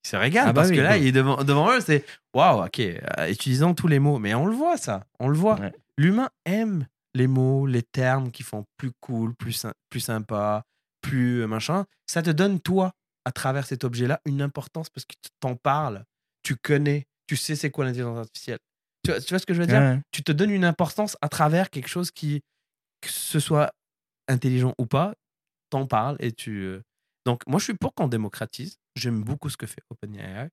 Ils 0.05 0.09
se 0.09 0.15
régalent 0.15 0.49
Ah 0.49 0.53
bah 0.53 0.61
parce 0.61 0.69
oui. 0.69 0.77
que 0.77 0.81
là, 0.81 0.97
il 0.97 1.07
est 1.07 1.11
devant, 1.11 1.43
devant 1.43 1.71
eux, 1.71 1.81
c'est 1.81 2.05
waouh, 2.33 2.65
ok, 2.65 2.79
euh, 2.79 3.29
utilisons 3.29 3.73
tous 3.73 3.87
les 3.87 3.99
mots. 3.99 4.17
Mais 4.19 4.33
on 4.33 4.45
le 4.45 4.55
voit 4.55 4.77
ça, 4.77 5.05
on 5.19 5.27
le 5.27 5.37
voit. 5.37 5.59
Ouais. 5.59 5.73
L'humain 5.97 6.29
aime 6.45 6.87
les 7.13 7.27
mots, 7.27 7.67
les 7.67 7.83
termes 7.83 8.31
qui 8.31 8.43
font 8.43 8.65
plus 8.77 8.91
cool, 8.99 9.35
plus, 9.35 9.65
plus 9.89 9.99
sympa, 9.99 10.63
plus 11.01 11.41
euh, 11.41 11.47
machin. 11.47 11.85
Ça 12.07 12.21
te 12.21 12.29
donne, 12.29 12.59
toi, 12.59 12.93
à 13.25 13.31
travers 13.31 13.65
cet 13.65 13.83
objet-là, 13.83 14.21
une 14.25 14.41
importance 14.41 14.89
parce 14.89 15.05
que 15.05 15.13
tu 15.21 15.29
t'en 15.39 15.55
parles, 15.55 16.05
tu 16.41 16.55
connais, 16.55 17.05
tu 17.31 17.37
sais 17.37 17.55
c'est 17.55 17.71
quoi 17.71 17.85
l'intelligence 17.85 18.17
artificielle. 18.17 18.59
Tu 19.05 19.11
vois, 19.11 19.21
tu 19.21 19.29
vois 19.29 19.39
ce 19.39 19.45
que 19.45 19.53
je 19.53 19.61
veux 19.61 19.67
dire? 19.67 19.79
Ouais. 19.79 19.99
Tu 20.11 20.21
te 20.21 20.33
donnes 20.33 20.51
une 20.51 20.65
importance 20.65 21.15
à 21.21 21.29
travers 21.29 21.69
quelque 21.69 21.87
chose 21.87 22.11
qui, 22.11 22.41
que 22.99 23.09
ce 23.09 23.39
soit 23.39 23.71
intelligent 24.27 24.75
ou 24.77 24.85
pas, 24.85 25.13
t'en 25.69 25.87
parles 25.87 26.17
et 26.19 26.33
tu. 26.33 26.51
euh, 26.63 26.81
Donc, 27.25 27.41
moi, 27.47 27.57
je 27.59 27.63
suis 27.63 27.73
pour 27.73 27.93
qu'on 27.93 28.09
démocratise. 28.09 28.75
J'aime 28.97 29.23
beaucoup 29.23 29.49
ce 29.49 29.55
que 29.55 29.65
fait 29.65 29.81
OpenAI. 29.89 30.49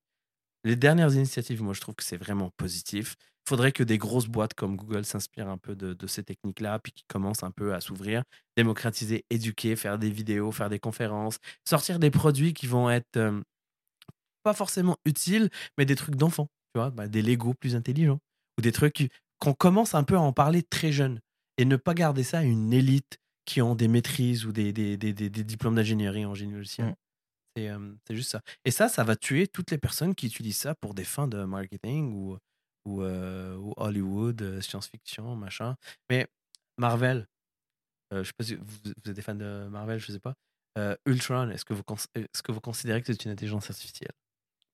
Les 0.63 0.77
dernières 0.77 1.13
initiatives, 1.15 1.63
moi, 1.65 1.75
je 1.75 1.81
trouve 1.81 1.97
que 1.97 2.05
c'est 2.05 2.17
vraiment 2.17 2.51
positif. 2.57 3.17
Il 3.47 3.49
faudrait 3.49 3.73
que 3.73 3.83
des 3.83 3.99
grosses 3.99 4.29
boîtes 4.29 4.55
comme 4.55 4.77
Google 4.77 5.05
s'inspirent 5.05 5.49
un 5.49 5.59
peu 5.59 5.75
de, 5.75 5.95
de 5.95 6.07
ces 6.07 6.23
techniques-là, 6.23 6.79
puis 6.79 6.93
qui 6.93 7.03
commencent 7.09 7.43
un 7.43 7.51
peu 7.51 7.75
à 7.75 7.81
s'ouvrir, 7.81 8.23
démocratiser, 8.57 9.25
éduquer, 9.31 9.75
faire 9.75 9.99
des 9.99 10.11
vidéos, 10.11 10.53
faire 10.53 10.69
des 10.71 10.79
conférences, 10.79 11.39
sortir 11.69 11.99
des 11.99 12.13
produits 12.13 12.55
qui 12.55 12.69
vont 12.69 12.89
être 12.89 13.17
euh, 13.17 13.41
pas 14.45 14.55
forcément 14.55 14.97
utiles, 15.05 15.51
mais 15.77 15.85
des 15.85 15.97
trucs 15.97 16.15
d'enfants, 16.17 16.49
tu 16.79 16.83
vois, 16.83 16.91
bah, 16.91 17.09
des 17.09 17.23
Lego 17.23 17.55
plus 17.55 17.75
intelligents, 17.75 18.21
ou 18.57 18.63
des 18.63 18.71
trucs 18.71 19.11
qu'on 19.41 19.53
commence 19.53 19.95
un 19.95 20.05
peu 20.05 20.15
à 20.15 20.21
en 20.21 20.33
parler 20.33 20.63
très 20.63 20.93
jeune, 20.93 21.21
et 21.57 21.65
ne 21.65 21.77
pas 21.77 21.93
garder 21.93 22.23
ça 22.23 22.39
à 22.39 22.43
une 22.43 22.73
élite 22.73 23.19
qui 23.45 23.61
ont 23.63 23.75
des 23.75 23.89
maîtrises 23.89 24.47
ou 24.47 24.53
des, 24.53 24.73
des, 24.73 24.97
des- 24.97 25.13
des- 25.13 25.31
diplômes 25.45 25.75
d'ingénierie 25.75 26.25
en 26.25 26.35
génie 26.35 26.53
logiciel. 26.53 26.89
Mm. 26.89 26.95
C'est 27.57 27.69
euh, 27.71 27.95
juste 28.11 28.31
ça. 28.31 28.43
Et 28.65 28.71
ça, 28.71 28.89
ça 28.89 29.03
va 29.03 29.17
tuer 29.17 29.49
toutes 29.49 29.73
les 29.73 29.79
personnes 29.79 30.15
qui 30.15 30.27
utilisent 30.27 30.59
ça 30.59 30.75
pour 30.77 30.95
des 30.95 31.05
fins 31.05 31.27
de 31.27 31.43
marketing 31.45 32.13
ou, 32.15 32.39
ou, 32.85 33.03
euh, 33.03 33.57
ou 33.57 33.75
Hollywood, 33.77 34.41
euh, 34.43 34.61
science-fiction, 34.61 35.35
machin. 35.35 35.75
Mais 36.11 36.29
Marvel, 36.79 37.27
euh, 38.13 38.23
je 38.23 38.29
sais 38.29 38.35
pas 38.39 38.45
si 38.45 38.55
vous, 38.55 38.65
vous 38.85 39.11
êtes 39.11 39.17
des 39.17 39.23
fans 39.23 39.35
de 39.35 39.67
Marvel, 39.69 39.99
je 39.99 40.13
sais 40.13 40.21
pas. 40.21 40.35
Ultron, 41.07 41.51
est-ce 41.51 41.65
que, 41.65 41.75
vous 41.75 41.83
cons- 41.83 41.97
est-ce 42.15 42.43
que 42.43 42.53
vous 42.53 42.61
considérez 42.61 43.03
que 43.03 43.13
c'est 43.13 43.25
une 43.25 43.33
intelligence 43.33 43.69
artificielle? 43.69 44.13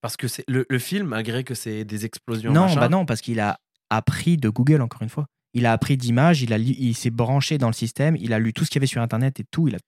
Parce 0.04 0.18
que 0.18 0.28
c'est 0.28 0.44
le, 0.48 0.66
le 0.68 0.78
film, 0.78 1.06
malgré 1.06 1.44
que 1.44 1.54
c'est 1.54 1.86
des 1.86 2.04
explosions, 2.04 2.52
Non, 2.52 2.66
machin, 2.66 2.78
bah 2.80 2.88
non, 2.90 3.06
parce 3.06 3.22
qu'il 3.22 3.40
a 3.40 3.58
appris 3.88 4.36
de 4.36 4.50
Google, 4.50 4.82
encore 4.82 5.00
une 5.00 5.08
fois. 5.08 5.24
Il 5.54 5.64
a 5.64 5.72
appris 5.72 5.96
d'images, 5.96 6.42
il, 6.42 6.52
a 6.52 6.58
lu- 6.58 6.74
il 6.78 6.94
s'est 6.94 7.08
branché 7.08 7.56
dans 7.56 7.68
le 7.68 7.72
système, 7.72 8.14
il 8.16 8.34
a 8.34 8.38
lu 8.38 8.52
tout 8.52 8.66
ce 8.66 8.70
qu'il 8.70 8.76
y 8.76 8.80
avait 8.80 8.86
sur 8.86 9.00
Internet 9.00 9.40
et 9.40 9.44
tout. 9.50 9.66
Il 9.66 9.76
a, 9.76 9.78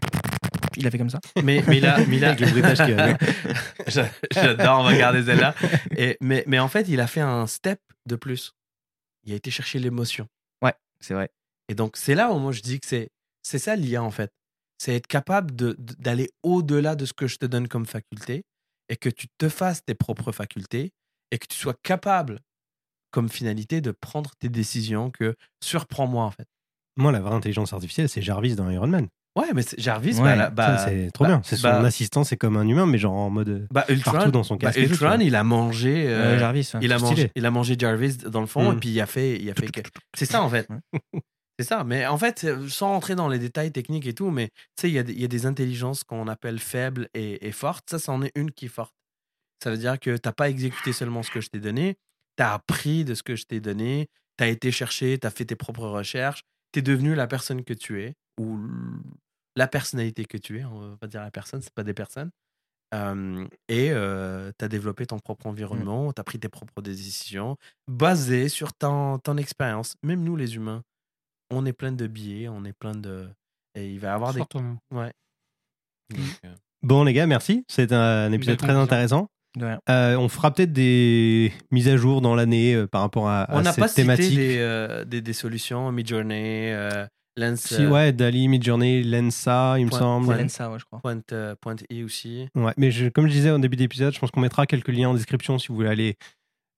il 0.78 0.86
a 0.86 0.90
fait 0.90 0.96
comme 0.96 1.10
ça. 1.10 1.20
Mais, 1.44 1.62
mais 1.68 1.80
là, 1.80 1.98
mais 2.08 2.18
là 2.18 2.28
Avec 2.28 2.40
le 2.40 2.46
bruitage 2.50 2.78
qu'il 2.78 2.96
y 2.96 2.98
avait. 2.98 3.16
J'a- 3.88 4.08
J'adore, 4.32 4.80
on 4.80 4.84
va 4.84 4.96
garder 4.96 5.22
celle-là. 5.22 5.54
Et, 5.98 6.16
mais, 6.22 6.44
mais 6.46 6.58
en 6.60 6.68
fait, 6.68 6.88
il 6.88 6.98
a 7.00 7.06
fait 7.06 7.20
un 7.20 7.46
step 7.46 7.78
de 8.06 8.16
plus. 8.16 8.52
Il 9.24 9.34
a 9.34 9.36
été 9.36 9.50
chercher 9.50 9.78
l'émotion. 9.80 10.26
C'est 10.98 11.12
vrai. 11.12 11.28
Et 11.68 11.74
donc, 11.74 11.98
c'est 11.98 12.14
là 12.14 12.32
où 12.32 12.38
moi 12.38 12.52
je 12.52 12.62
dis 12.62 12.80
que 12.80 12.86
c'est, 12.86 13.10
c'est 13.42 13.58
ça 13.58 13.76
l'IA 13.76 14.02
en 14.02 14.10
fait. 14.10 14.30
C'est 14.78 14.94
être 14.94 15.06
capable 15.06 15.54
de- 15.54 15.76
d'aller 15.78 16.30
au-delà 16.42 16.96
de 16.96 17.04
ce 17.04 17.12
que 17.12 17.26
je 17.26 17.36
te 17.36 17.44
donne 17.44 17.68
comme 17.68 17.84
faculté 17.84 18.44
et 18.88 18.96
que 18.96 19.08
tu 19.08 19.26
te 19.38 19.48
fasses 19.48 19.84
tes 19.84 19.94
propres 19.94 20.32
facultés 20.32 20.92
et 21.30 21.38
que 21.38 21.46
tu 21.46 21.56
sois 21.58 21.74
capable, 21.82 22.40
comme 23.10 23.28
finalité, 23.28 23.80
de 23.80 23.90
prendre 23.90 24.30
tes 24.38 24.48
décisions, 24.48 25.10
que 25.10 25.34
surprends-moi 25.62 26.24
en 26.24 26.30
fait. 26.30 26.46
Moi, 26.96 27.12
la 27.12 27.20
vraie 27.20 27.34
intelligence 27.34 27.72
artificielle, 27.72 28.08
c'est 28.08 28.22
Jarvis 28.22 28.54
dans 28.56 28.70
Iron 28.70 28.86
Man. 28.86 29.08
Ouais, 29.36 29.52
mais 29.54 29.62
Jarvis, 29.76 30.18
Ouais, 30.18 30.34
bah, 30.34 30.48
bah, 30.48 30.78
c'est 30.78 31.10
trop 31.12 31.24
bah- 31.24 31.28
bien. 31.30 31.42
C'est 31.44 31.56
son 31.56 31.68
bah- 31.68 31.80
assistant, 31.80 32.24
c'est 32.24 32.38
comme 32.38 32.56
un 32.56 32.66
humain, 32.66 32.86
mais 32.86 32.96
genre 32.96 33.12
en 33.12 33.28
mode. 33.28 33.66
bah, 33.70 33.84
Ultron, 33.90 34.12
partout 34.12 34.30
dans 34.30 34.42
son 34.42 34.54
bah, 34.56 34.72
casque 34.72 34.78
Ultron, 34.78 35.18
il 35.20 35.34
a 35.34 35.44
mangé. 35.44 36.06
euh, 36.08 36.36
Euh, 36.36 36.38
Jarvis. 36.38 36.72
il, 36.80 36.90
a 36.90 36.98
mangé, 36.98 37.30
il 37.34 37.44
a 37.44 37.50
mangé 37.50 37.76
Jarvis 37.78 38.16
dans 38.16 38.40
le 38.40 38.46
fond 38.46 38.72
Mm. 38.72 38.76
et 38.76 38.80
puis 38.80 38.88
il 38.88 39.00
a 39.00 39.04
fait. 39.06 39.38
Il 39.38 39.50
a 39.50 39.54
fait 39.54 39.66
C'est 40.16 40.24
ça 40.24 40.42
en 40.42 40.48
fait. 40.48 40.66
C'est 41.58 41.64
ça. 41.66 41.84
Mais 41.84 42.06
en 42.06 42.18
fait, 42.18 42.44
euh, 42.44 42.68
sans 42.68 42.88
rentrer 42.88 43.14
dans 43.14 43.28
les 43.28 43.38
détails 43.38 43.72
techniques 43.72 44.06
et 44.06 44.14
tout, 44.14 44.30
mais 44.30 44.48
tu 44.76 44.82
sais, 44.82 44.88
il 44.90 44.94
y, 44.94 44.98
a 44.98 45.02
des- 45.02 45.12
il 45.14 45.20
y 45.20 45.24
a 45.24 45.28
des 45.28 45.46
intelligences 45.46 46.04
qu'on 46.04 46.28
appelle 46.28 46.58
faibles 46.58 47.08
et, 47.14 47.46
et 47.46 47.52
fortes. 47.52 47.88
Ça, 47.90 47.98
c'en 47.98 48.22
est 48.22 48.32
une 48.34 48.50
qui 48.52 48.66
est 48.66 48.68
forte. 48.68 48.94
Ça 49.62 49.70
veut 49.70 49.78
dire 49.78 49.98
que 49.98 50.16
tu 50.16 50.20
n'as 50.28 50.32
pas 50.32 50.50
exécuté 50.50 50.92
seulement 50.92 51.22
ce 51.22 51.30
que 51.30 51.40
je 51.40 51.48
t'ai 51.48 51.60
donné, 51.60 51.96
tu 52.36 52.42
as 52.42 52.52
appris 52.54 53.04
de 53.04 53.14
ce 53.14 53.22
que 53.22 53.36
je 53.36 53.44
t'ai 53.44 53.60
donné, 53.60 54.08
tu 54.38 54.44
as 54.44 54.48
été 54.48 54.70
chercher, 54.70 55.18
tu 55.18 55.26
as 55.26 55.30
fait 55.30 55.46
tes 55.46 55.56
propres 55.56 55.86
recherches, 55.88 56.42
tu 56.72 56.80
es 56.80 56.82
devenu 56.82 57.14
la 57.14 57.26
personne 57.26 57.64
que 57.64 57.72
tu 57.74 58.02
es 58.02 58.14
ou 58.38 58.58
la 59.56 59.66
personnalité 59.66 60.26
que 60.26 60.36
tu 60.36 60.58
es. 60.60 60.64
On 60.64 60.90
va 60.90 60.96
pas 60.98 61.06
dire 61.06 61.22
la 61.22 61.30
personne, 61.30 61.62
c'est 61.62 61.72
pas 61.72 61.84
des 61.84 61.94
personnes. 61.94 62.30
Euh, 62.94 63.46
et 63.68 63.88
tu 63.88 64.64
as 64.64 64.68
développé 64.68 65.06
ton 65.06 65.18
propre 65.18 65.46
environnement, 65.46 66.12
tu 66.12 66.20
as 66.20 66.24
pris 66.24 66.38
tes 66.38 66.50
propres 66.50 66.82
décisions 66.82 67.56
basées 67.88 68.48
sur 68.50 68.74
ton, 68.74 69.18
ton 69.18 69.38
expérience. 69.38 69.96
Même 70.02 70.22
nous, 70.22 70.36
les 70.36 70.54
humains, 70.56 70.82
on 71.50 71.64
est 71.66 71.72
plein 71.72 71.92
de 71.92 72.06
biais, 72.06 72.48
on 72.48 72.64
est 72.64 72.72
plein 72.72 72.94
de. 72.94 73.28
Et 73.74 73.90
il 73.90 73.98
va 74.00 74.08
y 74.08 74.10
avoir 74.12 74.32
des. 74.34 74.40
Ouais. 74.40 75.12
Donc, 76.10 76.20
euh, 76.44 76.54
Bon, 76.82 77.04
les 77.04 77.12
gars, 77.12 77.26
merci. 77.26 77.64
C'est 77.68 77.92
un 77.92 78.30
épisode 78.32 78.58
très 78.58 78.72
intéressant. 78.72 79.28
Rien. 79.58 79.78
Euh, 79.88 80.16
on 80.16 80.28
fera 80.28 80.52
peut-être 80.52 80.72
des 80.72 81.50
mises 81.70 81.88
à 81.88 81.96
jour 81.96 82.20
dans 82.20 82.34
l'année 82.34 82.74
euh, 82.74 82.86
par 82.86 83.00
rapport 83.00 83.26
à, 83.28 83.44
à 83.44 83.56
on 83.58 83.62
n'a 83.62 83.72
cette 83.72 83.80
pas 83.80 83.88
cité 83.88 84.02
thématique. 84.02 84.36
des, 84.36 84.58
euh, 84.58 85.04
des, 85.06 85.22
des 85.22 85.32
solutions, 85.32 85.90
Midjourney, 85.92 86.72
euh, 86.72 87.06
Lens, 87.38 87.60
Si, 87.60 87.86
ouais, 87.86 88.12
Dali, 88.12 88.48
Midjourney, 88.48 89.02
Lensa, 89.02 89.76
il 89.78 89.86
me 89.86 89.90
semble. 89.90 90.26
point- 90.26 90.36
Lensa, 90.36 90.70
ouais, 90.70 90.78
je 90.78 90.84
crois. 90.84 91.00
Point, 91.00 91.22
euh, 91.32 91.54
Point 91.58 91.76
E 91.90 92.04
aussi. 92.04 92.48
Ouais, 92.54 92.74
mais 92.76 92.90
je- 92.90 93.08
comme 93.08 93.26
je 93.28 93.32
disais 93.32 93.50
au 93.50 93.58
début 93.58 93.76
d'épisode, 93.76 94.12
je 94.12 94.18
pense 94.18 94.30
qu'on 94.30 94.40
mettra 94.40 94.66
quelques 94.66 94.88
liens 94.88 95.08
en 95.08 95.14
description 95.14 95.58
si 95.58 95.68
vous 95.68 95.76
voulez 95.76 95.88
aller 95.88 96.16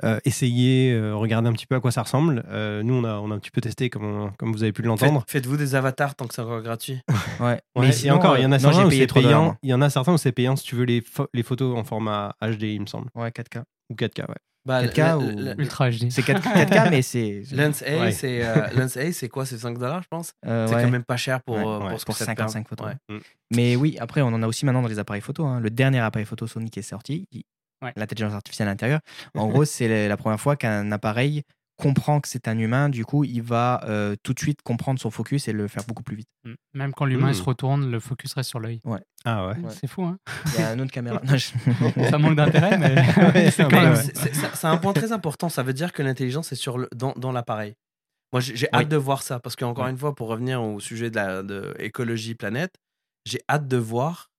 euh, 0.04 0.18
essayer, 0.24 0.92
euh, 0.92 1.14
regarder 1.16 1.48
un 1.48 1.52
petit 1.52 1.66
peu 1.66 1.74
à 1.74 1.80
quoi 1.80 1.90
ça 1.90 2.02
ressemble. 2.02 2.44
Euh, 2.48 2.82
nous, 2.82 2.94
on 2.94 3.04
a, 3.04 3.14
on 3.18 3.30
a 3.30 3.34
un 3.34 3.38
petit 3.38 3.50
peu 3.50 3.60
testé, 3.60 3.90
comme, 3.90 4.04
on- 4.04 4.30
comme 4.38 4.52
vous 4.52 4.62
avez 4.62 4.72
pu 4.72 4.82
l'entendre. 4.82 5.20
Faites- 5.26 5.30
Faites-vous 5.42 5.56
des 5.56 5.74
avatars 5.74 6.14
tant 6.14 6.26
que 6.26 6.34
c'est 6.34 6.42
encore 6.42 6.62
gratuit. 6.62 7.00
Ouais. 7.08 7.16
Ouais, 7.40 7.60
Mais 7.76 7.88
et 7.88 7.92
sinon, 7.92 8.14
encore, 8.16 8.36
il 8.38 8.42
y 8.42 8.46
en 8.46 8.52
a 8.52 8.56
euh, 8.56 8.58
non, 8.58 8.72
certains 8.72 8.86
où 8.86 8.90
c'est 8.90 9.06
payant. 9.12 9.56
Il 9.62 9.70
y 9.70 9.74
en 9.74 9.80
a 9.82 9.90
certains 9.90 10.12
où 10.14 10.18
c'est 10.18 10.32
payant 10.32 10.56
si 10.56 10.64
tu 10.64 10.74
veux 10.76 10.84
les, 10.84 11.02
les 11.34 11.42
photos 11.42 11.76
en 11.78 11.84
format 11.84 12.34
HD, 12.42 12.62
il 12.64 12.80
me 12.80 12.86
semble. 12.86 13.08
Ouais, 13.14 13.30
4K. 13.30 13.62
Ou 13.90 13.94
4K, 13.94 14.20
ouais. 14.28 14.34
Bah, 14.66 14.82
4K 14.84 15.18
le- 15.36 15.52
ou- 15.54 15.60
Ultra 15.60 15.88
HD. 15.90 16.10
C'est 16.10 16.22
4, 16.22 16.42
4K, 16.42 16.90
mais 16.90 17.00
c'est. 17.02 17.42
Lens 17.52 17.82
A, 17.86 18.00
Ouais. 18.00 18.12
c'est 18.12 18.44
euh, 18.44 18.66
Lens 18.76 18.96
A, 18.98 19.12
c'est 19.12 19.28
quoi? 19.28 19.46
C'est 19.46 19.56
5 19.58 19.78
dollars, 19.78 20.02
je 20.02 20.08
pense. 20.08 20.32
euh, 20.46 20.66
C'est 20.66 20.74
ouais. 20.74 20.82
quand 20.82 20.90
même 20.90 21.04
pas 21.04 21.16
cher 21.16 21.40
pour, 21.42 21.56
Ouais, 21.56 21.62
euh, 21.64 21.78
ouais, 21.78 21.90
pour 21.90 22.00
ce 22.00 22.04
pour 22.04 22.14
que 22.14 22.18
ça 22.18 22.24
te 22.26 22.30
55 22.40 22.68
permet. 22.68 22.68
photos. 22.68 22.86
Ouais. 23.10 23.20
Mais 23.54 23.76
oui, 23.76 23.96
après, 24.00 24.20
on 24.20 24.26
en 24.28 24.42
a 24.42 24.46
aussi 24.46 24.66
maintenant 24.66 24.82
dans 24.82 24.88
les 24.88 24.98
appareils 24.98 25.22
photo. 25.22 25.46
hein. 25.46 25.60
Le 25.60 25.70
dernier 25.70 26.00
appareil 26.00 26.26
photo 26.26 26.46
Sony 26.46 26.70
qui 26.70 26.80
est 26.80 26.82
sorti, 26.82 27.26
Ouais. 27.82 27.92
l'intelligence 27.96 28.32
artificielle 28.34 28.68
à 28.68 28.72
l'intérieur. 28.72 29.00
En 29.34 29.46
gros, 29.48 29.64
c'est 29.64 30.08
la- 30.08 30.16
première 30.16 30.40
fois 30.40 30.56
qu'un 30.56 30.90
appareil 30.92 31.42
comprend 31.80 32.20
que 32.20 32.26
c'est 32.26 32.48
un 32.48 32.58
humain. 32.58 32.88
Du 32.88 33.04
coup, 33.04 33.22
il 33.22 33.40
va 33.40 33.80
euh, 33.84 34.16
tout 34.24 34.34
de 34.34 34.40
suite 34.40 34.62
comprendre 34.62 34.98
son 34.98 35.10
focus 35.12 35.46
et 35.46 35.52
le 35.52 35.68
faire 35.68 35.84
beaucoup 35.86 36.02
plus 36.02 36.16
vite. 36.16 36.26
Mm. 36.44 36.54
Même 36.74 36.92
quand 36.92 37.04
l'humain 37.04 37.30
Mm. 37.30 37.34
se 37.34 37.42
retourne, 37.44 37.88
le 37.88 38.00
focus 38.00 38.34
reste 38.34 38.50
sur 38.50 38.58
l'œil. 38.58 38.80
Ah 39.24 39.46
ouais. 39.46 39.56
Ouais. 39.58 39.70
C'est 39.70 39.86
fou, 39.86 40.02
hein 40.02 40.18
Il 40.56 40.60
y 40.60 40.64
a 40.64 40.72
une 40.72 40.80
autre 40.80 40.90
caméra. 40.90 41.20
Non, 41.24 41.36
je- 41.36 41.52
Ça 42.10 42.18
manque 42.18 42.34
d'intérêt, 42.34 42.76
mais 42.78 42.94
Ouais, 43.34 43.50
c'est 43.52 43.62
un 43.62 44.72
ouais. 44.74 44.80
Point 44.80 44.92
très 44.92 45.12
important. 45.12 45.48
Ça 45.48 45.62
veut 45.62 45.72
dire 45.72 45.92
que 45.92 46.02
l'intelligence 46.02 46.50
est 46.50 46.56
sur 46.56 46.78
le, 46.78 46.88
dans, 46.96 47.12
dans 47.12 47.30
l'appareil. 47.30 47.74
Moi, 48.32 48.40
j'ai 48.40 48.54
Oui. 48.54 48.66
hâte 48.80 48.88
de 48.88 48.96
voir 48.96 49.22
ça 49.22 49.38
parce 49.38 49.54
qu'encore 49.54 49.84
Ouais. 49.84 49.90
une 49.90 49.96
fois, 49.98 50.16
pour 50.16 50.28
revenir 50.28 50.60
au 50.62 50.80
sujet 50.80 51.10
de 51.10 51.16
la 51.16 51.42
de 51.44 51.74
écologie 51.78 52.34
planète, 52.34 52.74
j'ai 53.24 53.38
hâte 53.48 53.68
de 53.68 53.76
voir 53.76 54.30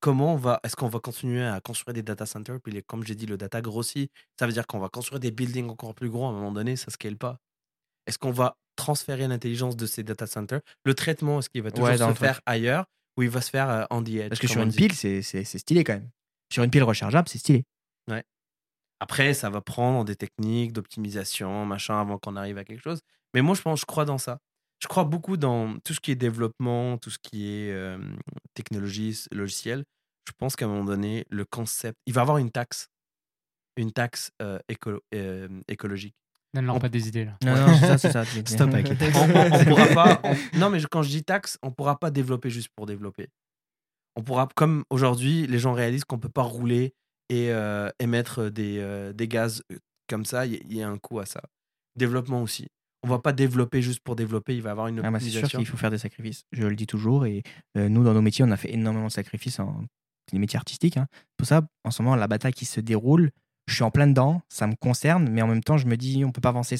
comment 0.00 0.34
on 0.34 0.36
va. 0.36 0.60
Est-ce 0.62 0.76
qu'on 0.76 0.88
va 0.88 0.98
continuer 1.00 1.44
à 1.44 1.60
construire 1.60 1.94
des 1.94 2.02
data 2.02 2.26
centers? 2.26 2.60
Puis, 2.60 2.72
les- 2.72 2.82
comme 2.82 3.04
j'ai 3.04 3.14
dit, 3.14 3.26
le 3.26 3.36
data 3.36 3.60
grossit. 3.60 4.10
Ça 4.38 4.46
veut 4.46 4.52
dire 4.52 4.66
qu'on 4.66 4.78
va 4.78 4.88
construire 4.88 5.20
des 5.20 5.30
buildings 5.30 5.68
encore 5.68 5.94
plus 5.94 6.10
gros. 6.10 6.26
À 6.26 6.28
un 6.30 6.32
moment 6.32 6.52
donné, 6.52 6.76
ça 6.76 6.90
scale 6.90 7.16
pas. 7.16 7.38
Est-ce 8.06 8.18
qu'on 8.18 8.30
va 8.32 8.56
transférer 8.76 9.26
l'intelligence 9.26 9.76
de 9.76 9.86
ces 9.86 10.02
data 10.04 10.26
centers? 10.26 10.60
Le 10.84 10.94
traitement, 10.94 11.38
est-ce 11.40 11.48
qu'il 11.50 11.62
va 11.62 11.70
toujours 11.70 11.88
Ouais, 11.88 11.96
se 11.98 12.12
faire 12.14 12.40
ailleurs 12.46 12.84
ou 13.16 13.22
il 13.22 13.30
va 13.30 13.40
se 13.40 13.50
faire 13.50 13.68
euh, 13.70 13.84
on 13.90 14.02
the 14.02 14.08
edge 14.10 14.28
Parce 14.28 14.40
que 14.40 14.46
sur 14.46 14.60
une 14.62 14.72
pile, 14.72 14.94
c'est 14.94 15.22
stylé 15.44 15.82
quand 15.82 15.94
même. 15.94 16.10
Sur 16.52 16.62
une 16.62 16.70
pile 16.70 16.84
rechargeable, 16.84 17.28
c'est 17.28 17.38
stylé. 17.38 17.64
Après, 18.98 19.34
ça 19.34 19.50
va 19.50 19.60
prendre 19.60 20.06
des 20.06 20.16
techniques 20.16 20.72
d'optimisation, 20.72 21.66
machin, 21.66 22.00
avant 22.00 22.18
qu'on 22.18 22.34
arrive 22.34 22.56
à 22.56 22.64
quelque 22.64 22.82
chose. 22.82 23.00
Mais 23.34 23.42
moi, 23.42 23.54
je 23.54 23.60
pense, 23.60 23.80
je 23.80 23.84
crois 23.84 24.06
dans 24.06 24.16
ça. 24.16 24.38
Je 24.80 24.88
crois 24.88 25.04
beaucoup 25.04 25.36
dans 25.36 25.78
tout 25.80 25.94
ce 25.94 26.00
qui 26.00 26.10
est 26.10 26.16
développement, 26.16 26.98
tout 26.98 27.10
ce 27.10 27.18
qui 27.18 27.48
est 27.48 27.72
euh, 27.72 27.98
technologie, 28.54 29.18
logiciel. 29.32 29.84
Je 30.28 30.32
pense 30.38 30.54
qu'à 30.56 30.66
un 30.66 30.68
moment 30.68 30.84
donné, 30.84 31.24
le 31.30 31.44
concept, 31.44 31.98
il 32.06 32.12
va 32.12 32.20
y 32.20 32.22
avoir 32.22 32.38
une 32.38 32.50
taxe, 32.50 32.88
une 33.76 33.92
taxe 33.92 34.30
euh, 34.42 34.58
écolo- 34.68 35.00
euh, 35.14 35.48
écologique. 35.68 36.14
Donne-leur 36.54 36.76
On- 36.76 36.78
pas 36.80 36.88
des 36.88 37.08
idées, 37.08 37.24
là. 37.24 37.36
Non, 37.44 37.54
non, 37.54 37.74
c'est 37.74 37.86
ça, 37.86 37.98
c'est 37.98 38.12
ça. 38.12 38.24
Stop 38.46 38.72
avec 38.74 38.88
les 39.00 39.16
On, 39.16 39.20
on- 39.20 39.60
on 39.60 39.64
pourra 39.64 39.86
pas. 39.88 40.20
on- 40.24 40.58
non, 40.58 40.70
mais 40.70 40.78
je- 40.80 40.86
quand 40.88 41.02
je 41.02 41.08
dis 41.10 41.24
taxe, 41.24 41.58
on 41.62 41.70
pourra 41.70 41.98
pas 41.98 42.10
développer 42.10 42.50
juste 42.50 42.68
pour 42.76 42.86
développer. 42.86 43.28
On 44.16 44.22
pourra, 44.22 44.48
comme 44.56 44.84
aujourd'hui, 44.90 45.46
les 45.46 45.58
gens 45.58 45.72
réalisent 45.74 46.04
qu'on 46.04 46.18
peut 46.18 46.28
pas 46.30 46.42
rouler 46.42 46.94
et 47.28 47.50
euh, 47.50 47.90
émettre 47.98 48.50
des, 48.50 48.78
euh, 48.78 49.12
des 49.12 49.28
gaz 49.28 49.62
comme 50.08 50.24
ça. 50.24 50.46
Il 50.46 50.54
y, 50.54 50.56
il 50.68 50.76
y 50.76 50.82
a 50.82 50.88
un 50.88 50.98
coût 50.98 51.18
à 51.20 51.26
ça. 51.26 51.42
Développement 51.96 52.42
aussi. 52.42 52.68
On 53.06 53.10
va 53.10 53.18
pas 53.20 53.32
développer 53.32 53.82
juste 53.82 54.00
pour 54.00 54.16
développer. 54.16 54.54
Il 54.56 54.62
va 54.62 54.72
avoir 54.72 54.88
une 54.88 55.00
Ah 55.04 55.10
bah, 55.10 55.18
c'est 55.20 55.26
sûr 55.26 55.38
optimisation. 55.38 55.58
qu'il 55.58 55.66
faut 55.66 55.76
faire 55.76 55.90
des 55.90 55.98
sacrifices. 55.98 56.44
Je 56.52 56.66
le 56.66 56.74
dis 56.74 56.86
toujours. 56.86 57.24
Et 57.24 57.42
euh, 57.76 57.88
nous, 57.88 58.02
dans 58.02 58.12
nos 58.14 58.22
métiers, 58.22 58.44
on 58.44 58.50
a 58.50 58.56
fait 58.56 58.72
énormément 58.72 59.06
de 59.06 59.12
sacrifices 59.12 59.60
en 59.60 59.84
les 60.32 60.38
métiers 60.38 60.56
artistiques. 60.56 60.96
Hein. 60.96 61.06
Pour 61.36 61.46
ça, 61.46 61.62
en 61.84 61.90
ce 61.90 62.02
moment, 62.02 62.16
la 62.16 62.26
bataille 62.26 62.52
qui 62.52 62.64
se 62.64 62.80
déroule, 62.80 63.30
je 63.68 63.74
suis 63.74 63.84
en 63.84 63.90
plein 63.90 64.06
dedans. 64.06 64.42
Ça 64.48 64.66
me 64.66 64.74
concerne, 64.74 65.28
mais 65.28 65.42
en 65.42 65.46
même 65.46 65.62
temps, 65.62 65.78
je 65.78 65.86
me 65.86 65.96
dis, 65.96 66.24
on 66.24 66.32
peut 66.32 66.40
pas 66.40 66.48
avancer 66.48 66.76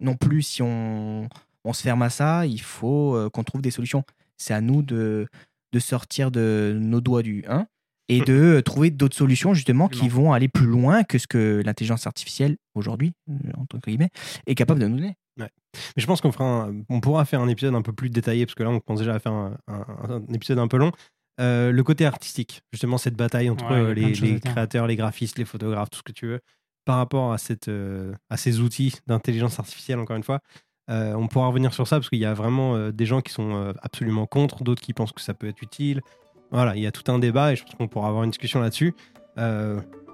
non 0.00 0.14
plus 0.14 0.42
si 0.42 0.62
on, 0.62 1.28
on 1.64 1.72
se 1.72 1.82
ferme 1.82 2.02
à 2.02 2.10
ça. 2.10 2.46
Il 2.46 2.60
faut 2.60 3.16
euh, 3.16 3.30
qu'on 3.30 3.42
trouve 3.42 3.62
des 3.62 3.70
solutions. 3.72 4.04
C'est 4.36 4.54
à 4.54 4.60
nous 4.60 4.82
de, 4.82 5.26
de 5.72 5.78
sortir 5.80 6.30
de 6.30 6.78
nos 6.80 7.00
doigts 7.00 7.22
du 7.22 7.44
1 7.48 7.66
et 8.08 8.20
de 8.20 8.32
euh, 8.32 8.62
trouver 8.62 8.90
d'autres 8.90 9.16
solutions 9.16 9.54
justement 9.54 9.88
qui 9.88 10.08
vont 10.08 10.32
aller 10.32 10.48
plus 10.48 10.66
loin 10.66 11.04
que 11.04 11.18
ce 11.18 11.26
que 11.26 11.62
l'intelligence 11.64 12.06
artificielle 12.06 12.56
aujourd'hui, 12.74 13.12
euh, 13.28 13.34
entre 13.58 13.78
guillemets, 13.86 14.10
est 14.46 14.54
capable 14.54 14.80
de 14.80 14.86
nous 14.86 14.96
donner. 14.96 15.16
Mais 15.38 15.50
je 15.96 16.06
pense 16.06 16.20
qu'on 16.20 16.32
fera 16.32 16.44
un- 16.64 16.82
on 16.88 17.00
pourra 17.00 17.24
faire 17.24 17.40
un 17.40 17.48
épisode 17.48 17.74
un 17.74 17.82
peu 17.82 17.92
plus 17.92 18.10
détaillé 18.10 18.44
parce 18.46 18.54
que 18.54 18.62
là 18.62 18.70
on 18.70 18.80
pense 18.80 18.98
déjà 18.98 19.14
à 19.14 19.18
faire 19.18 19.32
un, 19.32 19.56
un- 19.68 19.86
un 20.08 20.32
épisode 20.34 20.58
un 20.58 20.68
peu 20.68 20.76
long. 20.76 20.92
Euh, 21.40 21.70
le 21.70 21.82
côté 21.84 22.04
artistique, 22.04 22.62
justement 22.72 22.98
cette 22.98 23.14
bataille 23.14 23.48
entre 23.48 23.64
Ouais, 23.70 23.76
euh, 23.78 23.94
les, 23.94 24.12
créateurs, 24.40 24.86
les 24.88 24.96
graphistes, 24.96 25.38
les 25.38 25.44
photographes, 25.44 25.88
tout 25.90 25.98
ce 25.98 26.02
que 26.02 26.10
tu 26.12 26.26
veux, 26.26 26.40
par 26.84 26.96
rapport 26.96 27.32
à, 27.32 27.38
cette, 27.38 27.68
euh, 27.68 28.12
à 28.28 28.36
ces 28.36 28.58
outils 28.60 28.94
d'intelligence 29.06 29.58
artificielle, 29.60 30.00
encore 30.00 30.16
une 30.16 30.24
fois. 30.24 30.40
Euh, 30.90 31.14
on 31.14 31.28
pourra 31.28 31.46
revenir 31.48 31.72
sur 31.74 31.86
ça 31.86 31.96
parce 31.96 32.08
qu'il 32.08 32.18
y 32.18 32.24
a 32.24 32.34
vraiment 32.34 32.90
des 32.90 33.06
gens 33.06 33.20
qui 33.20 33.32
sont 33.32 33.72
absolument 33.82 34.26
contre, 34.26 34.64
d'autres 34.64 34.80
qui 34.82 34.94
pensent 34.94 35.12
que 35.12 35.20
ça 35.20 35.34
peut 35.34 35.46
être 35.46 35.62
utile. 35.62 36.00
Voilà, 36.50 36.74
il 36.74 36.82
y 36.82 36.86
a 36.86 36.90
tout 36.92 37.12
un 37.12 37.18
débat 37.18 37.52
et 37.52 37.56
je 37.56 37.62
pense 37.62 37.74
qu'on 37.74 37.88
pourra 37.88 38.08
avoir 38.08 38.24
une 38.24 38.30
discussion 38.30 38.58
là-dessus. 38.60 38.94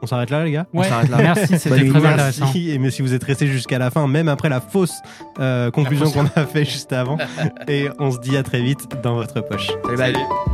On 0.04 0.06
s'arrête 0.06 0.28
là, 0.28 0.44
les 0.44 0.52
gars 0.52 0.66
On 0.74 0.80
Ouais, 0.80 0.88
s'arrête 0.88 1.08
là. 1.08 1.16
merci, 1.16 1.58
c'était 1.58 1.76
très 1.76 1.84
Merci. 2.00 2.06
intéressant. 2.06 2.52
Et 2.54 2.78
mais 2.78 2.90
si 2.90 3.00
vous 3.00 3.14
êtes 3.14 3.24
resté 3.24 3.46
jusqu'à 3.46 3.78
la 3.78 3.90
fin, 3.90 4.06
même 4.06 4.28
après 4.28 4.50
la 4.50 4.60
fausse 4.60 4.92
euh, 5.40 5.70
conclusion 5.70 6.10
qu'on 6.10 6.26
a 6.36 6.44
fait 6.44 6.64
juste 6.66 6.92
avant, 6.92 7.16
et 7.68 7.88
on 7.98 8.10
se 8.10 8.18
dit 8.18 8.36
à 8.36 8.42
très 8.42 8.60
vite 8.62 8.86
dans 9.02 9.14
votre 9.14 9.40
poche. 9.40 9.68
Salut, 9.86 9.96
bye. 9.96 10.12
Salut. 10.12 10.53